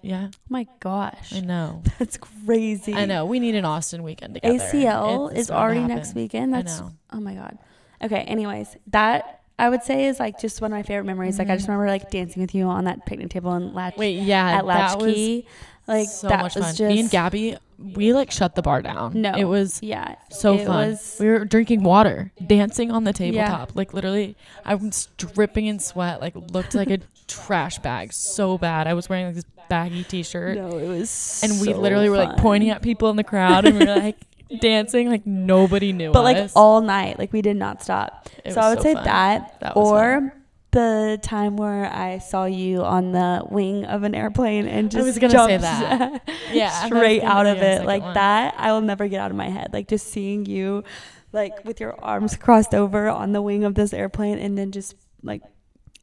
Yeah, 0.02 0.28
Oh 0.32 0.38
my 0.50 0.68
gosh, 0.80 1.34
I 1.34 1.39
know. 1.41 1.84
that's 2.00 2.18
crazy. 2.18 2.93
I 2.93 3.06
know. 3.06 3.26
We 3.26 3.39
need 3.39 3.56
an 3.56 3.66
Austin 3.66 4.04
weekend 4.04 4.36
together. 4.36 4.58
ACL 4.60 5.32
It's 5.32 5.39
is 5.41 5.52
already 5.52 5.82
next 5.84 6.16
weekend. 6.16 6.54
That's 6.54 6.82
oh 7.12 7.20
my 7.20 7.34
god. 7.36 7.58
Okay. 8.02 8.22
Anyways, 8.22 8.78
that 8.88 9.41
I 9.58 9.70
would 9.70 9.84
say 9.84 10.06
is 10.06 10.20
like 10.20 10.39
just 10.39 10.62
one 10.62 10.72
of 10.72 10.78
my 10.78 10.84
favorite 10.84 11.04
memories. 11.06 11.38
Like 11.38 11.50
I 11.50 11.56
just 11.56 11.66
Mhm. 11.68 11.72
remember 11.72 11.88
like 11.91 12.10
dancing 12.12 12.41
with 12.41 12.56
you 12.56 12.66
on 12.66 12.86
that 12.86 13.06
picnic 13.06 13.30
table 13.30 13.52
and 13.54 13.74
latch 13.74 13.97
Wait, 13.97 14.20
yeah, 14.22 14.60
at 14.60 14.66
that 14.68 14.97
was 15.00 15.06
Latchkey. 15.08 15.45
Like 15.88 16.08
so 16.08 16.28
that 16.30 16.41
much 16.43 16.56
was 16.56 16.64
fun. 16.66 16.76
just 16.76 16.93
Me 16.93 17.00
and 17.02 17.10
Gabby, 17.10 17.58
we 17.78 18.14
like 18.14 18.30
shut 18.32 18.54
the 18.56 18.62
bar 18.62 18.82
down. 18.82 19.20
No. 19.22 19.34
it 19.36 19.43
was 19.45 19.80
yeah. 19.82 20.16
so 20.30 20.54
it 20.54 20.66
fun. 20.68 20.91
was- 20.91 21.18
we 21.20 21.28
were 21.28 21.43
drinking 21.45 21.84
water, 21.84 22.32
dancing 22.45 22.91
on 22.91 23.04
the 23.06 23.12
tabletop. 23.12 23.70
Yeah. 23.70 23.74
Like 23.76 23.93
literally, 23.93 24.38
I 24.64 24.76
was 24.76 25.10
dripping 25.18 25.66
in 25.66 25.80
sweat. 25.80 26.22
Like 26.22 26.36
looked 26.36 26.74
like 26.76 26.89
a 26.91 27.00
trash 27.28 27.80
bag 27.80 28.14
so 28.14 28.58
bad. 28.58 28.86
I 28.88 28.93
was 28.93 29.10
wearing 29.10 29.26
like 29.26 29.36
this 29.36 29.45
baggy 29.70 30.03
t-shirt, 30.03 30.57
No, 30.57 30.78
it 30.78 30.88
was 30.88 31.41
and 31.43 31.61
we 31.61 31.72
so 31.74 31.80
literally 31.80 32.09
were 32.09 32.17
like 32.17 32.38
pointing 32.38 32.70
at 32.72 32.82
people 32.82 33.09
in 33.09 33.15
the 33.15 33.24
crowd, 33.24 33.65
and 33.65 33.80
we 33.80 33.86
were 33.86 33.95
like 33.95 34.17
dancing 34.61 35.07
like 35.09 35.28
nobody 35.28 35.93
knew 35.93 36.11
but 36.11 36.24
like 36.24 36.49
all 36.55 36.82
night. 36.82 37.20
Like 37.20 37.32
we 37.32 37.41
did 37.41 37.55
not 37.55 37.84
stop. 37.84 38.28
It 38.43 38.53
so 38.53 38.61
I 38.61 38.70
would 38.74 38.82
say 38.82 38.93
fun. 38.95 39.03
that, 39.05 39.59
That 39.61 39.74
or 39.78 39.99
fun. 40.22 40.32
the 40.72 41.20
time 41.22 41.55
where 41.55 41.86
I 41.86 42.17
saw 42.17 42.45
you 42.45 42.84
on 42.84 43.11
the 43.11 43.43
wing 43.49 43.86
of 43.86 44.01
an 44.03 44.15
airplane 44.15 44.67
and 44.67 44.89
just 44.89 45.05
was 45.05 45.20
gonna 45.20 45.45
say 45.45 45.57
that. 45.57 46.28
Yeah, 46.51 46.72
straight 46.88 47.22
out 47.22 47.45
of 47.45 47.59
it 47.59 47.86
like 47.86 48.01
one. 48.01 48.15
that. 48.15 48.55
I 48.57 48.72
will 48.72 48.82
never 48.82 49.07
get 49.07 49.20
out 49.22 49.30
of 49.30 49.38
my 49.38 49.49
head. 49.49 49.72
Like 49.72 49.88
just 49.88 50.07
seeing 50.07 50.47
you, 50.47 50.84
like 51.32 51.63
with 51.63 51.80
your 51.80 51.95
arms 52.03 52.36
crossed 52.36 52.74
over 52.74 53.07
on 53.07 53.34
the 53.34 53.41
wing 53.43 53.63
of 53.63 53.76
this 53.76 53.93
airplane 53.93 54.39
and 54.39 54.57
then 54.57 54.72
just 54.72 54.95
like 55.22 55.43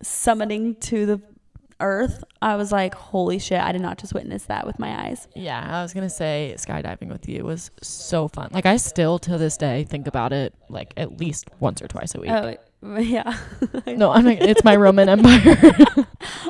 summoning 0.02 0.74
to 0.76 1.04
the 1.06 1.20
earth. 1.80 2.22
I 2.42 2.56
was 2.56 2.72
like, 2.72 2.94
holy 2.94 3.38
shit! 3.38 3.60
I 3.60 3.72
did 3.72 3.80
not 3.82 3.98
just 3.98 4.14
witness 4.14 4.44
that 4.44 4.66
with 4.66 4.78
my 4.78 5.06
eyes. 5.08 5.28
Yeah, 5.34 5.64
I 5.78 5.82
was 5.82 5.92
gonna 5.94 6.10
say 6.10 6.54
skydiving 6.56 7.08
with 7.08 7.28
you 7.28 7.44
was 7.44 7.70
so 7.82 8.28
fun. 8.28 8.48
Like 8.52 8.66
I 8.66 8.76
still 8.78 9.18
to 9.20 9.38
this 9.38 9.56
day 9.56 9.84
think 9.84 10.06
about 10.06 10.32
it 10.32 10.54
like 10.68 10.92
at 10.96 11.18
least 11.18 11.48
once 11.60 11.82
or 11.82 11.88
twice 11.88 12.14
a 12.14 12.20
week. 12.20 12.30
Oh 12.30 12.56
yeah. 12.98 13.36
No, 13.86 14.10
I'm 14.10 14.24
like 14.24 14.40
it's 14.40 14.62
my 14.64 14.76
Roman 14.76 15.08
Empire. 15.08 15.56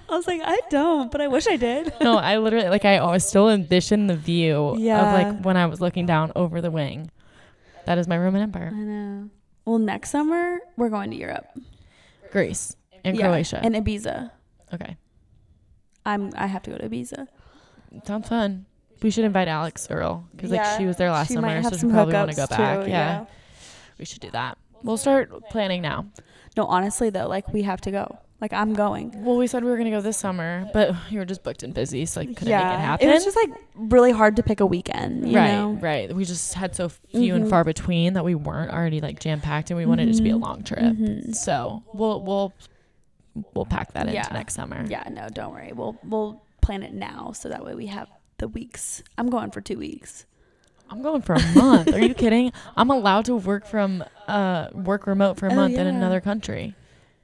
I 0.08 0.16
was 0.16 0.26
like, 0.26 0.40
I 0.44 0.58
don't, 0.70 1.10
but 1.10 1.20
I 1.20 1.28
wish 1.28 1.46
I 1.46 1.56
did. 1.56 1.92
no, 2.00 2.18
I 2.18 2.38
literally 2.38 2.68
like 2.68 2.84
I 2.84 2.98
always 2.98 3.24
still 3.24 3.48
envision 3.48 4.06
the 4.08 4.16
view 4.16 4.76
Yeah. 4.78 5.00
of 5.00 5.12
like 5.34 5.44
when 5.44 5.56
I 5.56 5.66
was 5.66 5.80
looking 5.80 6.06
down 6.06 6.32
over 6.36 6.60
the 6.60 6.70
wing. 6.70 7.10
That 7.86 7.98
is 7.98 8.08
my 8.08 8.18
Roman 8.18 8.42
Empire. 8.42 8.70
I 8.72 8.76
know. 8.78 9.30
Well, 9.64 9.78
next 9.78 10.10
summer 10.10 10.58
we're 10.76 10.88
going 10.90 11.10
to 11.10 11.16
Europe 11.16 11.46
Greece 12.32 12.76
and 13.04 13.16
Yeah, 13.16 13.28
Croatia. 13.28 13.60
and 13.62 13.74
Ibiza. 13.74 14.30
okay, 14.74 14.96
I'm. 16.06 16.32
I 16.36 16.46
have 16.46 16.62
to 16.62 16.70
go 16.70 16.78
to 16.78 16.88
Ibiza. 16.88 17.26
sounds 18.04 18.28
fun. 18.28 18.66
We 19.02 19.10
should 19.10 19.24
invite 19.24 19.48
Alix 19.48 19.88
Earle 19.90 20.24
because 20.34 20.50
like 20.50 20.78
she 20.78 20.86
was 20.86 20.96
there 20.96 21.10
last 21.10 21.28
she 21.28 21.34
summer, 21.34 21.62
so 21.62 21.76
she 21.76 21.86
probably 21.88 22.14
want 22.14 22.30
to 22.30 22.36
go 22.36 22.46
back. 22.46 22.84
too, 22.84 22.90
yeah. 22.90 23.20
yeah. 23.20 23.24
we 23.98 24.04
should 24.06 24.20
do 24.20 24.30
that. 24.30 24.56
We'll 24.82 24.96
start 24.96 25.30
planning 25.50 25.82
now. 25.82 26.06
No, 26.56 26.64
honestly 26.64 27.10
though, 27.10 27.28
like 27.28 27.52
we 27.52 27.62
have 27.62 27.80
to 27.82 27.90
go. 27.90 28.18
Like 28.40 28.52
I'm 28.52 28.74
going. 28.74 29.12
Well, 29.24 29.36
we 29.36 29.46
said 29.46 29.64
we 29.64 29.70
were 29.70 29.76
gonna 29.78 29.90
go 29.90 30.00
this 30.00 30.16
summer, 30.18 30.68
but 30.72 30.94
you 31.10 31.18
were 31.18 31.24
just 31.26 31.42
booked 31.42 31.62
and 31.62 31.72
busy, 31.74 32.04
so 32.06 32.20
like 32.20 32.28
couldn't 32.36 32.48
make 32.54 32.60
it 32.60 32.78
happen. 32.80 33.08
It 33.08 33.12
was 33.12 33.24
just 33.24 33.36
like 33.36 33.50
really 33.74 34.12
hard 34.12 34.36
to 34.36 34.42
pick 34.42 34.60
a 34.60 34.66
weekend. 34.66 35.28
You 35.30 35.36
right, 35.36 35.52
know? 35.52 35.72
right. 35.80 36.14
We 36.14 36.24
just 36.24 36.54
had 36.54 36.74
so 36.76 36.88
few 36.88 37.34
and 37.34 37.44
Mhm. 37.46 37.50
far 37.50 37.64
between 37.64 38.12
that 38.14 38.24
we 38.24 38.34
weren't 38.34 38.70
already 38.72 39.00
like 39.00 39.20
jam 39.20 39.40
packed, 39.40 39.70
and 39.70 39.76
we 39.78 39.84
wanted 39.86 40.08
it 40.08 40.14
to 40.16 40.22
be 40.22 40.30
a 40.30 40.34
Mhm. 40.34 40.40
long 40.42 40.62
trip. 40.64 40.80
Mhm. 40.80 41.34
So 41.34 41.82
we'll 41.94 42.22
we'll 42.22 42.52
we'll 43.54 43.66
pack 43.66 43.92
that 43.94 44.08
Yeah. 44.08 44.20
into 44.22 44.32
next 44.34 44.54
summer. 44.54 44.84
Yeah. 44.88 45.04
No, 45.10 45.28
don't 45.28 45.52
worry. 45.52 45.72
We'll 45.74 45.96
we'll 46.04 46.42
plan 46.62 46.82
it 46.82 46.92
now 46.94 47.32
so 47.32 47.48
that 47.48 47.64
way 47.64 47.74
we 47.74 47.86
have 47.86 48.08
the 48.38 48.48
weeks. 48.48 49.02
I'm 49.18 49.28
going 49.30 49.50
for 49.50 49.60
two 49.60 49.78
weeks. 49.78 50.26
I'm 50.90 51.02
going 51.02 51.22
for 51.22 51.34
a 51.34 51.42
month. 51.54 51.92
Are 51.92 52.00
you 52.00 52.14
kidding? 52.24 52.52
I'm 52.76 52.90
allowed 52.90 53.24
to 53.26 53.36
work 53.36 53.66
from 53.66 54.04
uh 54.28 54.68
work 54.72 55.06
remote 55.06 55.36
for 55.38 55.46
a 55.48 55.52
Oh, 55.52 55.56
month 55.56 55.74
in 55.74 55.86
another 55.86 56.20
country, 56.20 56.74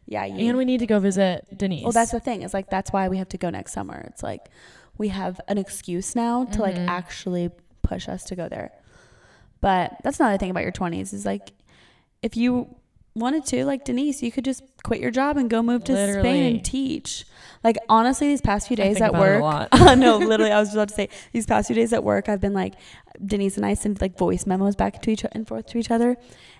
Yeah. 0.07 0.25
You, 0.25 0.49
and 0.49 0.59
we 0.59 0.65
need 0.65 0.79
to 0.81 0.87
go 0.87 0.99
visit 1.01 1.47
Denise. 1.57 1.83
well, 1.85 1.93
that's 1.93 2.11
the 2.13 2.21
thing. 2.21 2.43
It's 2.43 2.55
like 2.55 2.71
that's 2.71 2.93
why 2.93 3.09
we 3.09 3.19
have 3.19 3.29
to 3.31 3.39
go 3.39 3.51
next 3.51 3.73
summer. 3.73 4.05
It's 4.09 4.23
like 4.23 4.49
we 4.99 5.09
have 5.09 5.41
an 5.49 5.59
excuse 5.59 6.15
now 6.17 6.45
to 6.47 6.61
like 6.61 6.75
Mhm. 6.77 6.89
actually 6.89 7.51
push 7.83 8.09
us 8.09 8.25
to 8.25 8.37
go 8.37 8.49
there. 8.49 8.73
But 9.61 9.97
that's 10.03 10.19
another 10.19 10.39
thing 10.39 10.51
about 10.51 10.63
your 10.65 10.73
20s 10.73 11.13
is 11.13 11.25
like 11.25 11.53
if 12.21 12.37
you 12.37 12.75
wanted 13.15 13.45
to, 13.47 13.65
like 13.65 13.85
Denise, 13.85 14.23
you 14.23 14.33
could 14.33 14.45
just 14.45 14.63
quit 14.83 15.01
your 15.01 15.11
job 15.11 15.37
and 15.37 15.51
go 15.51 15.63
move 15.63 15.85
to 15.85 16.13
Spain 16.21 16.55
and 16.55 16.65
teach. 16.65 17.25
Like 17.63 17.77
honestly, 17.89 18.29
these 18.29 18.41
past 18.41 18.69
few 18.69 18.77
days 18.77 19.01
at 19.01 19.11
about 19.11 19.27
it 19.27 19.39
a 19.39 19.43
work, 19.43 19.69
no, 19.99 20.19
literally, 20.19 20.53
I 20.53 20.59
was 20.59 20.69
just 20.69 20.77
about 20.77 20.89
to 20.89 20.95
say 20.95 21.09
these 21.33 21.47
past 21.47 21.69
few 21.69 21.77
days 21.77 21.93
at 21.93 22.03
work, 22.03 22.29
I've 22.29 22.41
been 22.41 22.55
like 22.55 22.75
Denise 23.25 23.57
and 23.57 23.67
I 23.67 23.75
send 23.75 24.01
like 24.01 24.19
voice 24.19 24.47
memos 24.47 24.75
back 24.77 25.03
to 25.03 25.11
each 25.11 25.25
and 25.31 25.47
forth 25.47 25.67
to 25.67 25.79
each 25.79 25.91
other, 25.91 26.17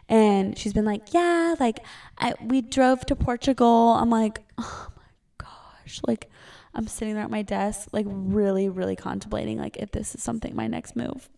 and 0.09 0.57
she's 0.57 0.73
been 0.73 0.85
like, 0.85 1.13
yeah, 1.13 1.55
like 1.59 1.81
I 2.19 2.35
we 2.43 2.61
drove 2.63 3.05
to 3.07 3.17
Portugal. 3.17 3.97
I'm 3.99 4.11
like, 4.11 4.41
oh 4.59 4.89
my 4.97 5.03
gosh, 5.39 6.01
like. 6.07 6.29
I'm 6.75 6.87
sitting 6.87 7.13
there 7.13 7.25
at 7.25 7.31
my 7.31 7.43
desk, 7.43 7.91
like 7.93 8.07
really, 8.09 8.71
really 8.71 8.97
contemplating, 8.97 9.59
like 9.59 9.77
if 9.77 9.91
this 9.91 10.15
is 10.15 10.23
something 10.23 10.57
my 10.57 10.69
next 10.69 10.97
move. 10.97 11.29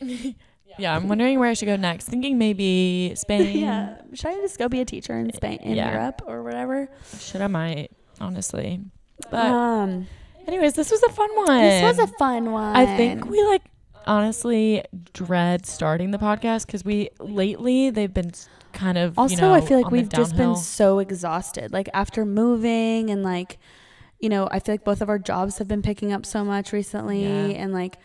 yeah, 0.78 0.94
I'm 0.96 1.08
wondering 1.08 1.38
where 1.38 1.48
I 1.48 1.54
should 1.54 1.66
go 1.66 1.76
next. 1.76 2.06
Thinking 2.06 2.38
maybe 2.38 3.12
Spain. 3.16 3.58
yeah, 3.62 3.98
should 4.14 4.28
I 4.30 4.34
just 4.36 4.58
go 4.58 4.68
be 4.68 4.80
a 4.80 4.84
teacher 4.84 5.18
in 5.18 5.32
Spain, 5.32 5.58
in 5.62 5.76
Yeah. 5.76 5.92
Europe, 5.92 6.22
or 6.26 6.42
whatever? 6.42 6.88
Should 7.18 7.40
I 7.42 7.46
might 7.48 7.90
honestly. 8.20 8.80
But 9.30 9.46
um, 9.46 10.06
anyways, 10.46 10.74
this 10.74 10.90
was 10.90 11.02
a 11.02 11.08
fun 11.10 11.30
one. 11.36 11.46
this 11.62 11.82
was 11.82 11.98
a 11.98 12.12
fun 12.18 12.52
one. 12.52 12.76
I 12.76 12.96
think 12.96 13.24
we 13.26 13.42
like 13.44 13.62
honestly 14.06 14.84
dread 15.12 15.66
starting 15.66 16.10
the 16.12 16.18
podcast 16.18 16.66
because 16.66 16.84
we 16.84 17.08
lately 17.18 17.90
they've 17.90 18.12
been 18.14 18.30
kind 18.72 18.98
of 18.98 19.18
Also, 19.18 19.34
you 19.34 19.40
know, 19.40 19.52
I 19.52 19.60
feel 19.60 19.80
like 19.82 19.90
we've 19.90 20.08
just 20.08 20.36
been 20.36 20.54
so 20.56 20.98
exhausted. 20.98 21.72
Like 21.72 21.88
after 21.94 22.24
moving 22.24 23.10
and 23.10 23.22
like, 23.22 23.58
you 24.20 24.28
know, 24.28 24.48
I 24.50 24.60
feel 24.60 24.74
like 24.74 24.84
both 24.84 25.00
of 25.00 25.08
our 25.08 25.18
jobs 25.18 25.58
have 25.58 25.66
been 25.68 25.82
picking 25.82 26.12
up 26.12 26.24
so 26.26 26.44
much 26.44 26.72
recently, 26.72 27.24
Yeah. 27.24 27.56
and 27.62 27.72
like, 27.72 27.96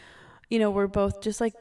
you 0.50 0.60
know, 0.60 0.72
we're 0.72 0.88
both 0.88 1.22
just 1.22 1.40
like 1.40 1.54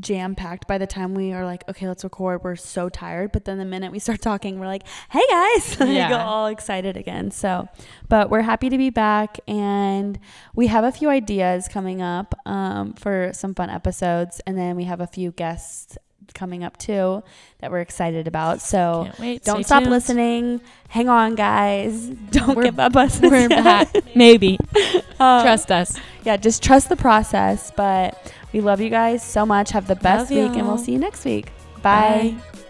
jam 0.00 0.34
packed 0.34 0.66
by 0.66 0.78
the 0.78 0.86
time 0.86 1.14
we 1.14 1.32
are 1.32 1.44
like, 1.44 1.68
okay, 1.68 1.86
let's 1.86 2.02
record. 2.02 2.42
We're 2.42 2.56
so 2.56 2.88
tired, 2.88 3.30
but 3.32 3.44
then 3.44 3.58
the 3.58 3.64
minute 3.64 3.92
we 3.92 3.98
start 3.98 4.20
talking, 4.30 4.58
we're 4.58 4.66
like, 4.66 4.84
hey 5.10 5.22
guys, 5.28 5.80
like 5.80 5.88
Yeah. 5.90 6.24
all 6.24 6.46
excited 6.46 6.96
again. 6.96 7.30
So, 7.30 7.68
but 8.08 8.30
we're 8.30 8.42
happy 8.42 8.68
to 8.70 8.78
be 8.78 8.90
back, 8.90 9.38
and 9.46 10.18
we 10.54 10.68
have 10.68 10.84
a 10.84 10.92
few 10.92 11.10
ideas 11.10 11.68
coming 11.68 12.00
up 12.00 12.34
um, 12.46 12.94
for 12.94 13.30
some 13.34 13.54
fun 13.54 13.68
episodes, 13.70 14.40
and 14.46 14.56
then 14.56 14.76
we 14.76 14.84
have 14.84 15.00
a 15.00 15.06
few 15.06 15.30
guests 15.32 15.98
coming 16.34 16.64
up 16.64 16.78
too 16.78 17.22
that 17.58 17.70
we're 17.70 17.80
excited 17.80 18.26
about. 18.26 18.62
So. 18.62 19.10
Don't 19.44 19.64
stop 19.66 19.80
tuned. 19.82 19.90
listening. 19.90 20.60
Hang 20.88 21.10
on, 21.10 21.34
guys. 21.34 22.06
Don't 22.30 22.56
We're- 22.56 22.68
give 22.68 22.78
up 22.80 22.96
us. 22.96 23.20
We're 23.20 23.48
back. 23.48 23.92
Maybe 24.16 24.58
Um, 25.20 25.42
trust 25.42 25.70
us. 25.70 25.98
Yeah, 26.24 26.38
just 26.38 26.62
trust 26.62 26.88
the 26.88 26.96
process. 26.96 27.70
But 27.76 28.32
we 28.52 28.60
love 28.60 28.80
you 28.80 28.90
guys 28.90 29.22
so 29.22 29.44
much. 29.46 29.70
Have 29.70 29.86
the 29.86 29.96
best 29.96 30.30
Love 30.30 30.38
week, 30.38 30.58
and 30.58 30.66
we'll 30.66 30.78
see 30.78 30.92
you 30.92 30.98
next 30.98 31.24
week. 31.24 31.46
Bye. 31.82 32.36
Bye. 32.36 32.61